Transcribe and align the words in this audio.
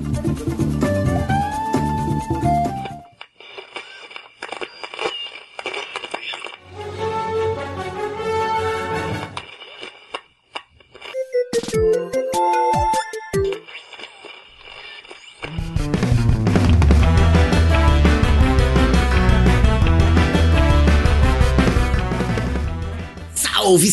Thank 0.00 0.72
you. 0.72 0.77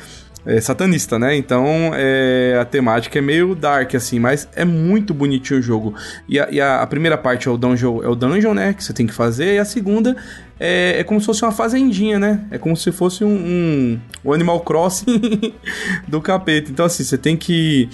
É, 0.45 0.61
satanista, 0.61 1.19
né? 1.19 1.37
Então 1.37 1.93
é, 1.95 2.59
a 2.61 2.65
temática 2.65 3.19
é 3.19 3.23
meio 3.23 3.55
dark, 3.55 3.95
assim, 3.95 4.19
mas 4.19 4.49
é 4.55 4.65
muito 4.65 5.15
bonitinho 5.15 5.61
o 5.61 5.63
jogo. 5.63 5.95
E 6.29 6.39
a, 6.39 6.49
e 6.51 6.61
a, 6.61 6.83
a 6.83 6.87
primeira 6.87 7.17
parte 7.17 7.49
é 7.49 7.51
o 7.51 7.57
dungeon, 7.57 8.03
é 8.03 8.09
o 8.09 8.15
dungeon, 8.15 8.55
né? 8.55 8.73
Que 8.73 8.83
você 8.83 8.93
tem 8.93 9.07
que 9.07 9.15
fazer, 9.15 9.55
e 9.55 9.59
a 9.59 9.65
segunda 9.65 10.17
é, 10.59 11.01
é 11.01 11.05
como 11.05 11.21
se 11.21 11.27
fosse 11.27 11.45
uma 11.45 11.53
fazendinha, 11.53 12.19
né? 12.19 12.45
É 12.51 12.59
como 12.59 12.77
se 12.77 12.93
fosse 12.93 13.25
um, 13.25 13.29
um, 13.29 14.01
um 14.25 14.33
Animal 14.33 14.61
Crossing 14.61 15.55
do 16.07 16.21
capeta. 16.21 16.71
Então, 16.71 16.87
assim, 16.87 17.05
você 17.05 17.19
tem 17.19 17.37
que. 17.37 17.89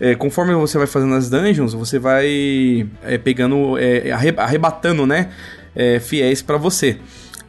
É, 0.00 0.14
conforme 0.14 0.54
você 0.54 0.78
vai 0.78 0.86
fazendo 0.86 1.14
as 1.14 1.30
dungeons, 1.30 1.74
você 1.74 1.98
vai 1.98 2.86
é, 3.04 3.18
pegando, 3.18 3.78
é, 3.78 4.10
arrebatando, 4.10 5.06
né? 5.06 5.30
É, 5.74 6.00
fiéis 6.00 6.42
para 6.42 6.56
você. 6.56 6.98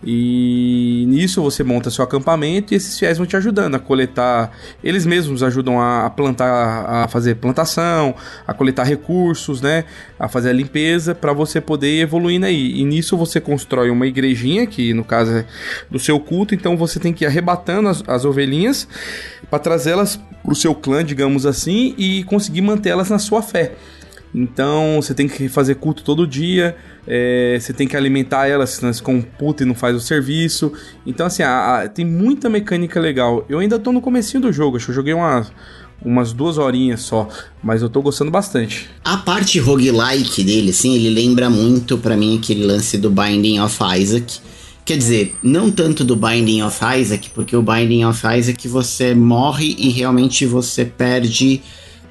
E 0.05 1.05
nisso 1.07 1.41
você 1.41 1.63
monta 1.63 1.89
seu 1.89 2.03
acampamento 2.03 2.73
e 2.73 2.77
esses 2.77 2.97
fiéis 2.99 3.17
vão 3.17 3.25
te 3.25 3.37
ajudando 3.37 3.75
a 3.75 3.79
coletar. 3.79 4.51
Eles 4.83 5.05
mesmos 5.05 5.41
ajudam 5.43 5.79
a 5.79 6.09
plantar, 6.09 6.85
a 6.87 7.07
fazer 7.07 7.35
plantação, 7.35 8.13
a 8.45 8.53
coletar 8.53 8.83
recursos, 8.83 9.61
né? 9.61 9.85
A 10.19 10.27
fazer 10.27 10.49
a 10.49 10.53
limpeza 10.53 11.15
para 11.15 11.31
você 11.31 11.61
poder 11.61 11.97
ir 11.97 12.01
evoluindo 12.01 12.45
aí. 12.45 12.79
E 12.79 12.83
nisso 12.83 13.15
você 13.15 13.39
constrói 13.39 13.89
uma 13.89 14.05
igrejinha, 14.05 14.67
que 14.67 14.93
no 14.93 15.03
caso 15.03 15.31
é 15.31 15.45
do 15.89 15.99
seu 15.99 16.19
culto, 16.19 16.53
então 16.53 16.75
você 16.75 16.99
tem 16.99 17.13
que 17.13 17.23
ir 17.23 17.27
arrebatando 17.27 17.89
as, 17.89 18.03
as 18.07 18.25
ovelhinhas 18.25 18.87
para 19.49 19.59
trazê-las 19.59 20.19
pro 20.43 20.55
seu 20.55 20.75
clã, 20.75 21.03
digamos 21.03 21.45
assim, 21.45 21.95
e 21.97 22.23
conseguir 22.25 22.61
mantê-las 22.61 23.09
na 23.09 23.19
sua 23.19 23.41
fé. 23.41 23.71
Então 24.33 24.99
você 25.01 25.13
tem 25.13 25.27
que 25.27 25.47
fazer 25.47 25.75
culto 25.75 26.03
todo 26.03 26.25
dia, 26.25 26.75
é, 27.05 27.57
você 27.59 27.71
tem 27.71 27.87
que 27.87 27.95
alimentar 27.95 28.47
elas, 28.47 28.71
senão 28.71 28.91
se 28.91 29.01
computa 29.01 29.63
e 29.63 29.65
não 29.65 29.75
faz 29.75 29.95
o 29.95 29.99
serviço. 29.99 30.73
Então, 31.05 31.27
assim, 31.27 31.43
a, 31.43 31.81
a, 31.81 31.89
tem 31.89 32.03
muita 32.03 32.49
mecânica 32.49 32.99
legal. 32.99 33.45
Eu 33.47 33.59
ainda 33.59 33.77
tô 33.77 33.91
no 33.91 34.01
comecinho 34.01 34.41
do 34.41 34.51
jogo, 34.51 34.77
acho 34.77 34.85
que 34.87 34.91
eu 34.91 34.95
joguei 34.95 35.13
umas, 35.13 35.51
umas 36.03 36.33
duas 36.33 36.57
horinhas 36.57 37.01
só, 37.01 37.27
mas 37.61 37.81
eu 37.81 37.89
tô 37.89 38.01
gostando 38.01 38.31
bastante. 38.31 38.89
A 39.03 39.17
parte 39.17 39.59
roguelike 39.59 40.43
dele, 40.43 40.71
assim, 40.71 40.95
ele 40.95 41.09
lembra 41.09 41.49
muito 41.49 41.97
para 41.97 42.17
mim 42.17 42.37
aquele 42.37 42.65
lance 42.65 42.97
do 42.97 43.11
Binding 43.11 43.59
of 43.59 43.77
Isaac. 43.99 44.39
Quer 44.83 44.97
dizer, 44.97 45.35
não 45.41 45.71
tanto 45.71 46.03
do 46.03 46.15
Binding 46.15 46.61
of 46.63 46.77
Isaac, 46.99 47.29
porque 47.29 47.55
o 47.55 47.61
Binding 47.61 48.03
of 48.03 48.21
Isaac 48.37 48.67
você 48.67 49.13
morre 49.15 49.75
e 49.77 49.89
realmente 49.89 50.45
você 50.45 50.83
perde 50.83 51.61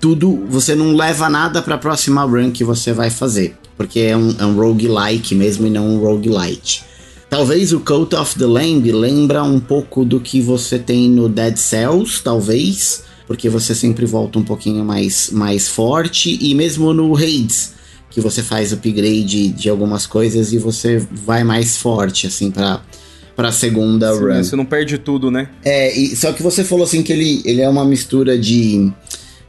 tudo, 0.02 0.44
você 0.48 0.74
não 0.74 0.96
leva 0.96 1.30
nada 1.30 1.62
para 1.62 1.76
a 1.76 1.78
próxima 1.78 2.24
run 2.24 2.50
que 2.50 2.64
você 2.64 2.92
vai 2.92 3.08
fazer, 3.08 3.54
porque 3.76 4.00
é 4.00 4.16
um, 4.16 4.34
é 4.36 4.44
um 4.44 4.56
roguelike 4.56 5.32
mesmo 5.32 5.68
e 5.68 5.70
não 5.70 5.94
um 5.94 5.98
roguelite. 6.00 6.82
Talvez 7.30 7.72
o 7.72 7.78
Cult 7.78 8.12
of 8.16 8.36
the 8.36 8.44
Lamb 8.44 8.90
lembra 8.90 9.44
um 9.44 9.60
pouco 9.60 10.04
do 10.04 10.18
que 10.18 10.40
você 10.40 10.76
tem 10.76 11.08
no 11.08 11.28
Dead 11.28 11.56
Cells, 11.56 12.20
talvez, 12.20 13.04
porque 13.28 13.48
você 13.48 13.76
sempre 13.76 14.04
volta 14.04 14.40
um 14.40 14.42
pouquinho 14.42 14.84
mais, 14.84 15.30
mais 15.30 15.68
forte, 15.68 16.36
e 16.40 16.52
mesmo 16.52 16.92
no 16.92 17.12
Raids, 17.12 17.74
que 18.10 18.20
você 18.20 18.42
faz 18.42 18.72
upgrade 18.72 19.50
de 19.50 19.68
algumas 19.68 20.04
coisas 20.04 20.52
e 20.52 20.58
você 20.58 20.98
vai 21.12 21.44
mais 21.44 21.76
forte, 21.76 22.26
assim, 22.26 22.50
para 22.50 22.82
para 23.36 23.50
segunda 23.50 24.12
Sim, 24.12 24.20
run. 24.20 24.44
Você 24.44 24.56
não 24.56 24.64
perde 24.66 24.98
tudo, 24.98 25.30
né? 25.30 25.48
É, 25.64 25.96
e, 25.96 26.14
só 26.14 26.32
que 26.32 26.42
você 26.42 26.62
falou 26.62 26.84
assim 26.84 27.02
que 27.02 27.12
ele, 27.12 27.40
ele 27.46 27.62
é 27.62 27.68
uma 27.68 27.84
mistura 27.84 28.38
de 28.38 28.92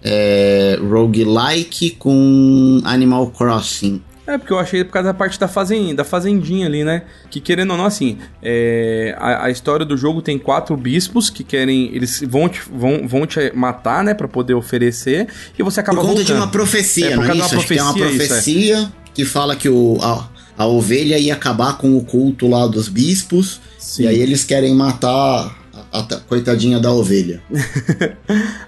é, 0.03 0.77
roguelike 0.81 1.91
com 1.91 2.81
Animal 2.83 3.31
Crossing. 3.31 4.01
É, 4.25 4.38
porque 4.38 4.53
eu 4.53 4.59
achei 4.59 4.83
por 4.85 4.91
causa 4.94 5.09
da 5.09 5.13
parte 5.13 5.38
da, 5.38 5.50
fazen, 5.50 5.94
da 5.94 6.05
fazendinha 6.05 6.65
ali, 6.65 6.83
né? 6.83 7.03
Que 7.29 7.41
querendo 7.41 7.71
ou 7.71 7.77
não, 7.77 7.85
assim, 7.85 8.17
é, 8.41 9.13
a, 9.19 9.45
a, 9.45 9.51
história 9.51 9.85
do 9.85 9.97
jogo 9.97 10.21
tem 10.21 10.39
quatro 10.39 10.77
bispos 10.77 11.29
que 11.29 11.44
querem. 11.44 11.94
Eles 11.94 12.23
vão 12.25 12.47
te, 12.47 12.61
vão, 12.71 13.05
vão 13.05 13.27
te 13.27 13.51
matar, 13.53 14.01
né? 14.01 14.13
Pra 14.13 14.27
poder 14.27 14.53
oferecer. 14.53 15.27
E 15.59 15.61
você 15.61 15.81
acaba 15.81 15.97
Por 15.97 16.07
conta 16.07 16.15
voltando. 16.19 16.35
de 16.38 16.41
uma 16.41 16.47
profecia, 16.47 17.07
é, 17.07 17.15
não 17.17 17.23
é 17.23 17.35
isso? 17.35 17.49
Profecia, 17.49 17.67
tem 17.67 17.81
uma 17.81 17.94
profecia 17.94 18.77
isso, 18.77 18.85
é. 18.85 18.91
que 19.13 19.25
fala 19.25 19.57
que 19.57 19.67
o, 19.67 19.97
a, 20.01 20.29
a 20.57 20.65
ovelha 20.67 21.17
ia 21.17 21.33
acabar 21.33 21.77
com 21.77 21.97
o 21.97 22.06
culto 22.06 22.47
lá 22.47 22.65
dos 22.65 22.88
bispos. 22.88 23.59
Sim. 23.77 24.03
E 24.03 24.07
aí 24.07 24.21
eles 24.21 24.45
querem 24.45 24.73
matar 24.73 25.53
a 25.94 26.19
coitadinha 26.28 26.80
da 26.80 26.92
ovelha. 26.92 27.42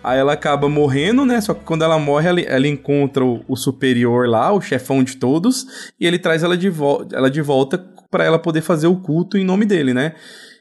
Aí 0.03 0.19
ela 0.19 0.33
acaba 0.33 0.69
morrendo, 0.69 1.25
né? 1.25 1.41
Só 1.41 1.55
que 1.55 1.63
quando 1.65 1.83
ela 1.83 1.97
morre, 1.97 2.29
ela, 2.29 2.41
ela 2.41 2.67
encontra 2.67 3.25
o, 3.25 3.43
o, 3.47 3.55
superior 3.55 4.29
lá, 4.29 4.53
o 4.53 4.61
chefão 4.61 5.03
de 5.03 5.17
todos, 5.17 5.65
e 5.99 6.05
ele 6.05 6.19
traz 6.19 6.43
ela 6.43 6.55
de, 6.55 6.69
vo 6.69 7.07
ela 7.11 7.29
de 7.29 7.41
volta 7.41 7.83
para 8.11 8.23
ela 8.23 8.37
poder 8.37 8.61
fazer 8.61 8.87
o 8.87 8.97
culto 8.97 9.37
em 9.37 9.43
nome 9.43 9.65
dele, 9.65 9.93
né? 9.93 10.13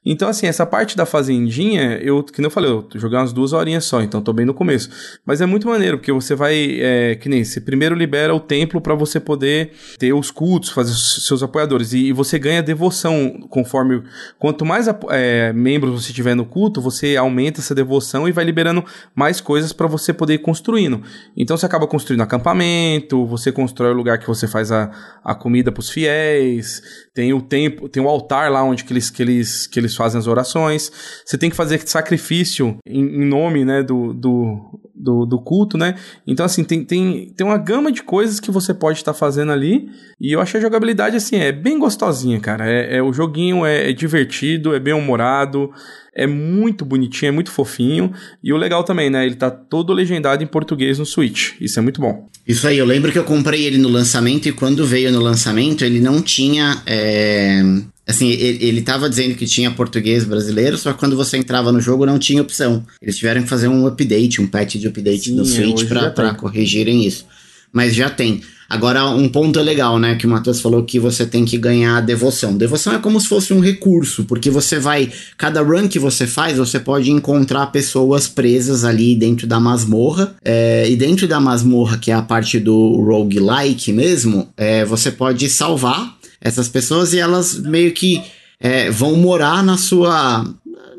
Então, 0.05 0.29
assim, 0.29 0.47
essa 0.47 0.67
parte 0.67 0.97
da 0.97 1.07
fazendinha, 1.07 1.99
eu, 2.03 2.23
que 2.23 2.45
eu 2.45 2.51
falei, 2.51 2.71
eu 2.71 2.87
joguei 2.97 3.19
umas 3.19 3.33
duas 3.33 3.53
horinhas 3.53 3.85
só, 3.85 4.03
então 4.03 4.21
tô 4.21 4.33
bem 4.33 4.45
no 4.45 4.53
começo. 4.53 4.91
Mas 5.25 5.41
é 5.41 5.47
muito 5.47 5.67
maneiro, 5.67 5.97
porque 5.97 6.13
você 6.13 6.35
vai, 6.35 6.79
é, 6.81 7.15
que 7.15 7.29
nem, 7.29 7.43
você 7.43 7.61
primeiro 7.61 7.95
libera 7.95 8.35
o 8.35 8.41
templo 8.41 8.81
para 8.81 8.95
você 8.95 9.19
poder 9.19 9.73
ter 9.99 10.13
os 10.13 10.31
cultos, 10.31 10.71
fazer 10.71 10.93
os 10.93 11.27
seus 11.27 11.43
apoiadores, 11.43 11.93
e, 11.95 12.09
e 12.09 12.13
você 12.13 12.39
ganha 12.39 12.63
devoção 12.63 13.47
conforme, 13.49 14.03
quanto 14.39 14.65
mais 14.65 14.87
é, 15.11 15.53
membros 15.55 16.05
você 16.05 16.13
tiver 16.13 16.35
no 16.35 16.45
culto, 16.45 16.83
você 16.83 17.17
aumenta 17.17 17.61
essa 17.61 17.75
devoção 17.75 18.29
e 18.29 18.33
vai 18.33 18.45
liberando 18.45 18.85
mais 19.15 19.41
coisas 19.41 19.73
para 19.73 19.87
você 19.87 20.13
poder 20.13 20.35
ir 20.35 20.39
construindo. 20.39 21.03
Então 21.37 21.57
você 21.57 21.65
acaba 21.65 21.87
construindo 21.87 22.21
acampamento, 22.21 23.25
você 23.27 23.51
constrói 23.51 23.93
o 23.93 23.97
lugar 23.97 24.19
que 24.19 24.27
você 24.27 24.47
faz 24.47 24.71
a, 24.71 24.91
a 25.25 25.35
comida 25.35 25.73
pros 25.73 25.89
fiéis, 25.89 26.83
tem 27.15 27.33
o 27.33 27.41
tempo, 27.41 27.89
tem 27.89 28.03
o 28.03 28.09
altar 28.09 28.51
lá 28.51 28.63
onde 28.63 28.85
que 28.85 28.93
eles, 28.93 29.09
que 29.09 29.23
eles, 29.23 29.67
que 29.67 29.79
eles 29.79 29.94
eles 29.95 29.97
fazem 29.97 30.19
as 30.19 30.27
orações. 30.27 30.91
Você 31.25 31.39
tem 31.39 31.49
que 31.49 31.57
fazer 31.57 31.81
sacrifício 31.87 32.77
em, 32.87 33.01
em 33.01 33.25
nome, 33.25 33.65
né, 33.65 33.83
do, 33.83 34.13
do, 34.13 34.81
do, 34.95 35.25
do, 35.25 35.41
culto, 35.41 35.79
né? 35.79 35.95
Então, 36.27 36.45
assim, 36.45 36.65
tem, 36.65 36.85
tem, 36.85 37.33
tem 37.37 37.47
uma 37.47 37.59
gama 37.59 37.91
de 37.91 38.03
coisas 38.03 38.41
que 38.41 38.51
você 38.51 38.75
pode 38.75 38.99
estar 38.99 39.15
fazendo 39.15 39.53
ali. 39.53 39.89
E 40.21 40.33
eu 40.33 40.41
achei 40.41 40.59
a 40.59 40.63
jogabilidade, 40.63 41.17
assim, 41.17 41.37
é 41.37 41.53
bem 41.53 41.79
gostosinha, 41.79 42.39
cara. 42.41 42.69
É, 42.69 42.97
é 42.97 43.03
o 43.03 43.13
joguinho 43.13 43.65
é, 43.65 43.91
é 43.91 43.93
divertido, 43.93 44.75
é 44.75 44.81
bem 44.81 44.95
humorado 44.95 45.71
é 46.15 46.27
muito 46.27 46.85
bonitinho, 46.85 47.31
é 47.31 47.33
muito 47.33 47.51
fofinho. 47.51 48.13
E 48.43 48.53
o 48.53 48.57
legal 48.57 48.85
também, 48.85 49.11
né? 49.11 49.27
Ele 49.27 49.35
tá 49.35 49.51
todo 49.51 49.93
legendado 49.93 50.43
em 50.43 50.47
português 50.47 50.99
no 50.99 51.05
Switch. 51.05 51.55
Isso 51.61 51.79
é 51.79 51.83
muito 51.83 52.01
bom. 52.01 52.29
Isso 52.47 52.67
aí, 52.69 52.79
eu 52.79 52.87
lembro 52.87 53.11
que 53.11 53.19
eu 53.19 53.25
comprei 53.25 53.65
ele 53.65 53.79
no 53.79 53.89
lançamento 53.89 54.49
e 54.49 54.53
quando 54.53 54.87
veio 54.87 55.11
no 55.11 55.21
lançamento 55.21 55.85
ele 55.85 55.99
não 55.99 56.23
tinha 56.23 56.81
é, 56.87 57.63
Assim, 58.07 58.29
ele, 58.29 58.65
ele 58.65 58.83
tava 58.83 59.09
dizendo 59.09 59.35
que 59.35 59.47
tinha 59.47 59.71
português 59.71 60.25
brasileiro, 60.25 60.77
só 60.77 60.93
que 60.93 60.99
quando 60.99 61.17
você 61.17 61.39
entrava 61.39 61.73
no 61.73 61.81
jogo 61.81 62.05
não 62.05 62.19
tinha 62.19 62.43
opção. 62.43 62.85
Eles 63.01 63.17
tiveram 63.17 63.43
que 63.43 63.49
fazer 63.49 63.69
um 63.69 63.87
update, 63.87 64.43
um 64.43 64.47
patch 64.47 64.77
de 64.77 64.87
update 64.87 65.25
Sim, 65.25 65.35
no 65.35 65.45
Switch 65.45 65.87
para 65.87 66.35
corrigirem 66.35 67.07
isso. 67.07 67.27
Mas 67.73 67.95
já 67.95 68.11
tem. 68.11 68.43
Agora, 68.69 69.09
um 69.09 69.29
ponto 69.29 69.61
legal, 69.61 69.99
né? 69.99 70.17
Que 70.17 70.27
o 70.27 70.31
Matheus 70.31 70.61
falou 70.61 70.85
que 70.85 70.99
você 70.99 71.27
tem 71.27 71.45
que 71.45 71.59
ganhar 71.59 72.01
devoção. 72.01 72.57
Devoção 72.57 72.95
é 72.95 72.99
como 72.99 73.21
se 73.21 73.29
fosse 73.29 73.53
um 73.53 73.61
recurso, 73.61 74.25
porque 74.25 74.51
você 74.51 74.79
vai. 74.79 75.11
Cada 75.37 75.63
run 75.63 75.89
que 75.89 75.99
você 75.99 76.27
faz, 76.27 76.57
você 76.57 76.81
pode 76.81 77.11
encontrar 77.11 77.67
pessoas 77.67 78.27
presas 78.27 78.85
ali 78.85 79.15
dentro 79.15 79.47
da 79.47 79.61
masmorra. 79.61 80.35
É, 80.45 80.89
e 80.89 80.97
dentro 80.97 81.27
da 81.27 81.41
masmorra, 81.41 81.99
que 81.99 82.11
é 82.11 82.15
a 82.15 82.23
parte 82.23 82.59
do 82.59 83.01
roguelike 83.03 83.93
mesmo, 83.93 84.49
é, 84.57 84.85
você 84.85 85.11
pode 85.11 85.49
salvar 85.49 86.17
essas 86.45 86.69
pessoas 86.69 87.15
e 87.15 87.19
elas 87.19 87.55
meio 87.55 87.91
que 87.93 88.23
é, 88.61 88.91
vão 88.91 89.17
morar 89.17 89.65
na 89.65 89.79
sua. 89.79 90.45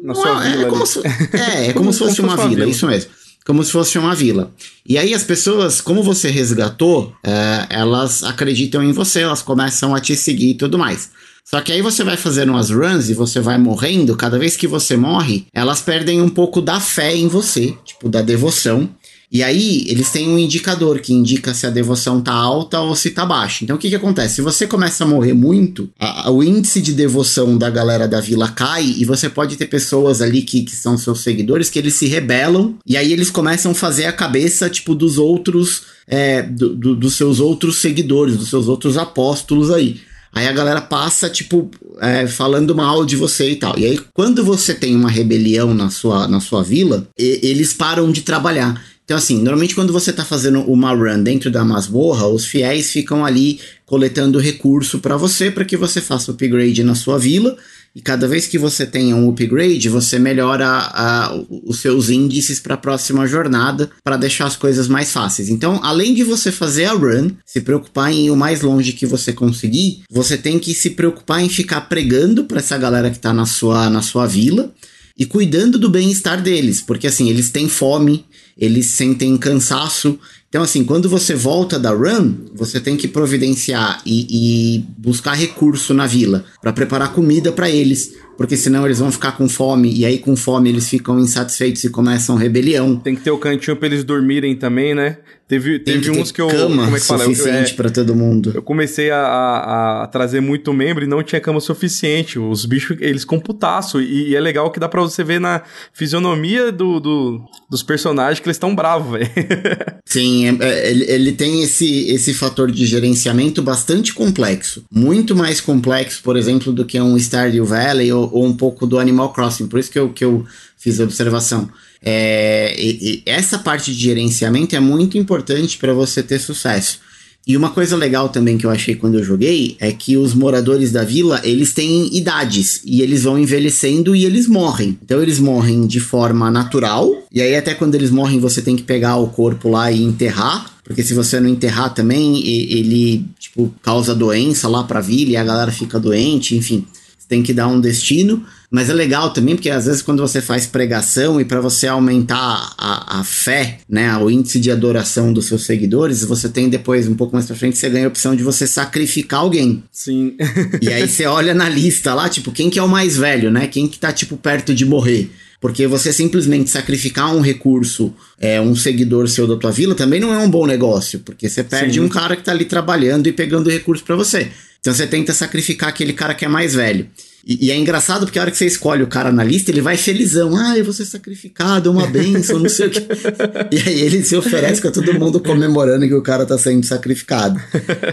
Na 0.03 0.15
sua 0.15 0.45
é, 0.45 0.51
vila. 0.51 0.63
É 0.63 0.69
como, 0.69 0.85
se, 0.85 0.99
é, 1.33 1.67
é 1.67 1.73
como 1.73 1.93
se 1.93 1.99
fosse 1.99 2.21
uma 2.21 2.35
vila, 2.35 2.49
vila, 2.49 2.65
isso 2.65 2.87
mesmo. 2.87 3.11
Como 3.45 3.63
se 3.63 3.71
fosse 3.71 3.97
uma 3.99 4.15
vila. 4.15 4.51
E 4.85 4.97
aí 4.97 5.13
as 5.13 5.23
pessoas, 5.23 5.79
como 5.79 6.01
você 6.01 6.29
resgatou, 6.29 7.13
é, 7.23 7.67
elas 7.69 8.23
acreditam 8.23 8.83
em 8.83 8.91
você, 8.91 9.21
elas 9.21 9.43
começam 9.43 9.93
a 9.93 9.99
te 9.99 10.15
seguir 10.15 10.49
e 10.49 10.53
tudo 10.55 10.79
mais. 10.79 11.11
Só 11.43 11.61
que 11.61 11.71
aí 11.71 11.79
você 11.79 12.03
vai 12.03 12.17
fazendo 12.17 12.49
umas 12.49 12.71
runs 12.71 13.07
e 13.07 13.13
você 13.13 13.39
vai 13.39 13.59
morrendo, 13.59 14.17
cada 14.17 14.39
vez 14.39 14.57
que 14.57 14.65
você 14.65 14.97
morre, 14.97 15.45
elas 15.53 15.79
perdem 15.79 16.19
um 16.19 16.29
pouco 16.29 16.59
da 16.59 16.79
fé 16.79 17.15
em 17.15 17.27
você, 17.27 17.77
tipo, 17.85 18.09
da 18.09 18.23
devoção. 18.23 18.89
E 19.31 19.43
aí, 19.43 19.85
eles 19.87 20.11
têm 20.11 20.29
um 20.29 20.37
indicador 20.37 20.99
que 20.99 21.13
indica 21.13 21.53
se 21.53 21.65
a 21.65 21.69
devoção 21.69 22.21
tá 22.21 22.33
alta 22.33 22.79
ou 22.79 22.95
se 22.95 23.11
tá 23.11 23.25
baixa. 23.25 23.63
Então, 23.63 23.75
o 23.75 23.79
que 23.79 23.89
que 23.89 23.95
acontece? 23.95 24.35
Se 24.35 24.41
você 24.41 24.67
começa 24.67 25.03
a 25.03 25.07
morrer 25.07 25.33
muito, 25.33 25.89
a, 25.99 26.27
a, 26.27 26.31
o 26.31 26.43
índice 26.43 26.81
de 26.81 26.93
devoção 26.93 27.57
da 27.57 27.69
galera 27.69 28.07
da 28.07 28.21
vila 28.21 28.47
cai 28.49 28.83
e 28.83 29.03
você 29.03 29.29
pode 29.29 29.55
ter 29.55 29.65
pessoas 29.65 30.21
ali 30.21 30.41
que, 30.41 30.61
que 30.61 30.75
são 30.75 30.97
seus 30.97 31.21
seguidores 31.21 31.69
que 31.69 31.79
eles 31.79 31.95
se 31.95 32.07
rebelam 32.07 32.75
e 32.85 32.95
aí 32.95 33.11
eles 33.11 33.29
começam 33.29 33.71
a 33.71 33.75
fazer 33.75 34.05
a 34.05 34.13
cabeça, 34.13 34.69
tipo, 34.69 34.93
dos 34.93 35.17
outros, 35.17 35.83
é, 36.07 36.41
do, 36.41 36.75
do, 36.75 36.95
dos 36.95 37.15
seus 37.15 37.39
outros 37.39 37.77
seguidores, 37.77 38.37
dos 38.37 38.49
seus 38.49 38.67
outros 38.67 38.97
apóstolos 38.97 39.71
aí. 39.71 39.99
Aí 40.35 40.49
a 40.49 40.51
galera 40.51 40.81
passa, 40.81 41.29
tipo, 41.29 41.71
é, 42.01 42.27
falando 42.27 42.75
mal 42.75 43.05
de 43.05 43.15
você 43.15 43.51
e 43.51 43.55
tal. 43.55 43.79
E 43.79 43.85
aí, 43.85 43.99
quando 44.13 44.43
você 44.43 44.73
tem 44.73 44.93
uma 44.93 45.09
rebelião 45.09 45.73
na 45.73 45.89
sua, 45.89 46.27
na 46.27 46.41
sua 46.41 46.61
vila, 46.61 47.07
e, 47.17 47.39
eles 47.41 47.71
param 47.71 48.11
de 48.11 48.21
trabalhar. 48.21 48.83
Então, 49.05 49.15
assim, 49.15 49.37
normalmente 49.37 49.75
quando 49.75 49.93
você 49.93 50.11
tá 50.11 50.25
fazendo 50.25 50.61
uma 50.61 50.91
run 50.91 51.21
dentro 51.21 51.51
da 51.51 51.63
masmorra, 51.63 52.27
os 52.27 52.45
fiéis 52.45 52.91
ficam 52.91 53.23
ali 53.23 53.59
coletando 53.85 54.39
recurso 54.39 54.97
para 54.97 55.15
você, 55.15 55.51
para 55.51 55.63
que 55.63 55.77
você 55.77 56.01
faça 56.01 56.31
upgrade 56.31 56.83
na 56.83 56.95
sua 56.95 57.19
vila. 57.19 57.55
E 57.95 58.01
cada 58.01 58.27
vez 58.27 58.47
que 58.47 58.57
você 58.57 58.85
tenha 58.85 59.15
um 59.15 59.29
upgrade, 59.29 59.87
você 59.87 60.17
melhora 60.17 60.67
a, 60.67 61.39
os 61.63 61.79
seus 61.79 62.09
índices 62.09 62.59
para 62.59 62.73
a 62.73 62.77
próxima 62.77 63.25
jornada 63.27 63.89
para 64.03 64.17
deixar 64.17 64.47
as 64.47 64.57
coisas 64.57 64.87
mais 64.87 65.11
fáceis. 65.11 65.49
Então, 65.49 65.79
além 65.83 66.13
de 66.13 66.23
você 66.23 66.51
fazer 66.51 66.85
a 66.85 66.93
run, 66.93 67.29
se 67.45 67.61
preocupar 67.61 68.11
em 68.11 68.25
ir 68.25 68.31
o 68.31 68.35
mais 68.35 68.61
longe 68.61 68.91
que 68.91 69.05
você 69.05 69.31
conseguir, 69.31 70.01
você 70.09 70.35
tem 70.35 70.57
que 70.59 70.73
se 70.73 70.89
preocupar 70.89 71.41
em 71.41 71.47
ficar 71.47 71.81
pregando 71.81 72.43
para 72.43 72.59
essa 72.59 72.77
galera 72.77 73.11
que 73.11 73.17
está 73.17 73.31
na 73.31 73.45
sua, 73.45 73.89
na 73.89 74.01
sua 74.01 74.25
vila 74.25 74.73
e 75.17 75.25
cuidando 75.25 75.79
do 75.79 75.89
bem-estar 75.89 76.41
deles, 76.41 76.81
porque 76.81 77.07
assim, 77.07 77.29
eles 77.29 77.49
têm 77.49 77.69
fome, 77.69 78.25
eles 78.57 78.87
sentem 78.87 79.37
cansaço. 79.37 80.19
Então, 80.47 80.63
assim, 80.63 80.83
quando 80.83 81.09
você 81.09 81.35
volta 81.35 81.77
da 81.77 81.91
run, 81.91 82.33
você 82.53 82.79
tem 82.79 82.95
que 82.95 83.07
providenciar 83.07 84.01
e, 84.05 84.77
e 84.77 84.85
buscar 84.97 85.33
recurso 85.33 85.93
na 85.93 86.07
vila 86.07 86.45
para 86.61 86.71
preparar 86.71 87.11
comida 87.11 87.51
para 87.51 87.69
eles, 87.69 88.15
porque 88.37 88.55
senão 88.55 88.85
eles 88.85 88.99
vão 88.99 89.11
ficar 89.11 89.33
com 89.33 89.49
fome, 89.49 89.93
e 89.93 90.05
aí 90.05 90.17
com 90.17 90.35
fome 90.35 90.69
eles 90.69 90.87
ficam 90.87 91.19
insatisfeitos 91.19 91.83
e 91.83 91.89
começam 91.89 92.35
rebelião. 92.35 92.95
Tem 92.97 93.15
que 93.15 93.21
ter 93.21 93.31
o 93.31 93.37
cantinho 93.37 93.75
pra 93.75 93.87
eles 93.87 94.03
dormirem 94.03 94.55
também, 94.55 94.95
né? 94.95 95.17
Teve, 95.47 95.77
teve 95.77 96.09
uns 96.09 96.31
que 96.31 96.41
eu. 96.41 96.47
cama 96.47 96.85
como 96.85 96.97
é 96.97 96.99
que 96.99 97.05
fala? 97.05 97.23
Suficiente 97.25 97.71
é, 97.73 97.75
para 97.75 97.91
todo 97.91 98.15
mundo. 98.15 98.51
Eu 98.55 98.63
comecei 98.63 99.11
a, 99.11 99.17
a- 99.19 100.03
a 100.03 100.07
trazer 100.07 100.41
muito 100.41 100.73
membro 100.73 101.03
e 101.03 101.07
não 101.07 101.21
tinha 101.21 101.39
cama 101.39 101.59
suficiente. 101.59 102.39
Os 102.39 102.65
bichos, 102.65 102.97
eles 102.99 103.23
com 103.23 103.39
putaço. 103.39 104.01
E, 104.01 104.29
e 104.29 104.35
é 104.35 104.39
legal 104.41 104.71
que 104.71 104.79
dá 104.79 104.89
pra 104.89 105.01
você 105.01 105.23
ver 105.23 105.39
na 105.39 105.61
fisionomia 105.93 106.71
do, 106.71 106.99
do- 106.99 107.41
dos 107.69 107.83
personagens 107.83 108.39
que 108.39 108.47
eles 108.47 108.55
estão 108.55 108.75
bravos, 108.75 109.11
velho. 109.19 109.29
Sim, 110.03 110.47
é- 110.59 110.65
é- 110.67 110.89
ele, 110.91 111.05
ele 111.11 111.31
tem 111.31 111.61
esse, 111.61 112.09
esse 112.09 112.33
fator 112.33 112.71
de 112.71 112.85
gerenciamento 112.85 113.61
bastante 113.61 114.13
complexo. 114.15 114.83
Muito 114.91 115.35
mais 115.35 115.61
complexo, 115.61 116.21
por 116.23 116.37
exemplo, 116.37 116.73
do 116.73 116.85
que 116.85 116.99
um 116.99 117.15
Stardew 117.17 117.65
Valley 117.65 118.11
ou, 118.11 118.29
ou 118.33 118.45
um 118.45 118.53
pouco 118.57 118.87
do 118.87 118.97
Animal 118.97 119.31
Crossing. 119.31 119.67
Por 119.67 119.79
isso 119.79 119.91
que 119.91 119.99
eu, 119.99 120.09
que 120.09 120.25
eu 120.25 120.43
fiz 120.77 120.99
a 120.99 121.03
observação. 121.03 121.69
É, 122.05 122.75
e- 122.77 122.99
e 123.01 123.23
essa 123.25 123.57
parte 123.57 123.91
de 123.93 123.99
gerenciamento 123.99 124.75
é 124.75 124.79
muito 124.79 125.17
importante 125.17 125.77
para 125.77 125.91
você 125.93 126.21
ter 126.21 126.39
sucesso. 126.39 126.99
E 127.47 127.55
uma 127.55 127.69
coisa 127.69 127.95
legal 127.95 128.29
também 128.29 128.57
que 128.57 128.65
eu 128.65 128.71
achei 128.71 128.95
quando 128.95 129.19
eu 129.19 129.23
joguei 129.23 129.75
é 129.79 129.91
que 129.91 130.17
os 130.17 130.33
moradores 130.33 130.91
da 130.91 131.03
vila, 131.03 131.39
eles 131.43 131.73
têm 131.73 132.15
idades 132.15 132.81
e 132.83 133.01
eles 133.01 133.23
vão 133.23 133.37
envelhecendo 133.37 134.15
e 134.15 134.25
eles 134.25 134.47
morrem. 134.47 134.97
Então 135.03 135.21
eles 135.21 135.37
morrem 135.39 135.85
de 135.85 135.99
forma 135.99 136.49
natural, 136.49 137.11
e 137.31 137.41
aí 137.41 137.55
até 137.55 137.75
quando 137.75 137.93
eles 137.93 138.09
morrem 138.09 138.39
você 138.39 138.63
tem 138.63 138.75
que 138.75 138.81
pegar 138.81 139.17
o 139.17 139.27
corpo 139.27 139.69
lá 139.69 139.91
e 139.91 140.01
enterrar, 140.01 140.73
porque 140.83 141.03
se 141.03 141.13
você 141.13 141.39
não 141.39 141.47
enterrar 141.47 141.93
também, 141.93 142.43
ele 142.47 143.25
tipo 143.39 143.71
causa 143.83 144.15
doença 144.15 144.67
lá 144.67 144.83
pra 144.83 144.99
vila 144.99 145.31
e 145.31 145.37
a 145.37 145.43
galera 145.43 145.71
fica 145.71 145.99
doente, 145.99 146.55
enfim. 146.55 146.83
Você 147.17 147.27
tem 147.29 147.43
que 147.43 147.53
dar 147.53 147.67
um 147.67 147.79
destino, 147.79 148.43
mas 148.69 148.89
é 148.89 148.93
legal 148.93 149.31
também 149.31 149.55
porque 149.55 149.69
às 149.69 149.85
vezes 149.85 150.01
quando 150.01 150.21
você 150.21 150.41
faz 150.41 150.65
pregação 150.65 151.39
e 151.39 151.45
para 151.45 151.61
você 151.61 151.87
aumentar 151.87 152.73
a, 152.77 153.19
a 153.19 153.23
fé, 153.23 153.79
né, 153.89 154.15
o 154.17 154.29
índice 154.29 154.59
de 154.59 154.71
adoração 154.71 155.31
dos 155.31 155.45
seus 155.45 155.65
seguidores, 155.65 156.23
você 156.23 156.49
tem 156.49 156.69
depois 156.69 157.07
um 157.07 157.15
pouco 157.15 157.35
mais 157.35 157.45
pra 157.45 157.55
frente 157.55 157.77
você 157.77 157.89
ganha 157.89 158.05
a 158.05 158.09
opção 158.09 158.35
de 158.35 158.43
você 158.43 158.67
sacrificar 158.67 159.41
alguém. 159.41 159.83
Sim. 159.91 160.35
E 160.81 160.89
aí 160.89 161.07
você 161.07 161.25
olha 161.25 161.53
na 161.53 161.67
lista 161.67 162.13
lá, 162.13 162.29
tipo, 162.29 162.51
quem 162.51 162.69
que 162.69 162.77
é 162.77 162.83
o 162.83 162.87
mais 162.87 163.17
velho, 163.17 163.49
né? 163.49 163.65
Quem 163.67 163.87
que 163.87 163.97
tá 163.97 164.11
tipo 164.11 164.37
perto 164.37 164.73
de 164.73 164.85
morrer? 164.85 165.31
Porque 165.59 165.87
você 165.87 166.13
simplesmente 166.13 166.69
sacrificar 166.69 167.33
um 167.33 167.41
recurso, 167.41 168.13
é, 168.39 168.61
um 168.61 168.75
seguidor 168.75 169.27
seu 169.27 169.47
da 169.47 169.55
tua 169.55 169.71
vila, 169.71 169.95
também 169.95 170.19
não 170.19 170.33
é 170.33 170.37
um 170.37 170.49
bom 170.49 170.67
negócio, 170.67 171.19
porque 171.19 171.49
você 171.49 171.63
perde 171.63 171.95
Sim. 171.95 172.01
um 172.01 172.09
cara 172.09 172.35
que 172.35 172.43
tá 172.43 172.51
ali 172.51 172.65
trabalhando 172.65 173.27
e 173.27 173.31
pegando 173.31 173.69
recurso 173.69 174.03
pra 174.03 174.15
você. 174.15 174.51
Então 174.79 174.93
você 174.93 175.07
tenta 175.07 175.33
sacrificar 175.33 175.89
aquele 175.89 176.13
cara 176.13 176.35
que 176.35 176.45
é 176.45 176.47
mais 176.47 176.75
velho. 176.75 177.09
E, 177.45 177.67
e 177.67 177.71
é 177.71 177.77
engraçado 177.77 178.25
porque 178.25 178.39
a 178.39 178.41
hora 178.41 178.49
que 178.51 178.57
você 178.57 178.65
escolhe 178.65 179.03
o 179.03 179.07
cara 179.07 179.31
na 179.31 179.43
lista, 179.43 179.69
ele 179.69 179.81
vai 179.81 179.95
felizão. 179.97 180.55
Ah, 180.55 180.77
eu 180.77 180.83
vou 180.83 180.93
ser 180.93 181.05
sacrificado, 181.05 181.89
é 181.89 181.91
uma 181.91 182.07
benção, 182.07 182.57
não 182.59 182.69
sei 182.69 182.87
o 182.87 182.89
que. 182.89 183.05
E 183.71 183.77
aí 183.89 184.01
ele 184.01 184.23
se 184.23 184.35
oferece 184.35 184.81
com 184.81 184.91
todo 184.91 185.13
mundo 185.13 185.39
comemorando 185.39 186.07
que 186.07 186.13
o 186.13 186.21
cara 186.21 186.45
tá 186.45 186.57
sendo 186.57 186.85
sacrificado. 186.85 187.59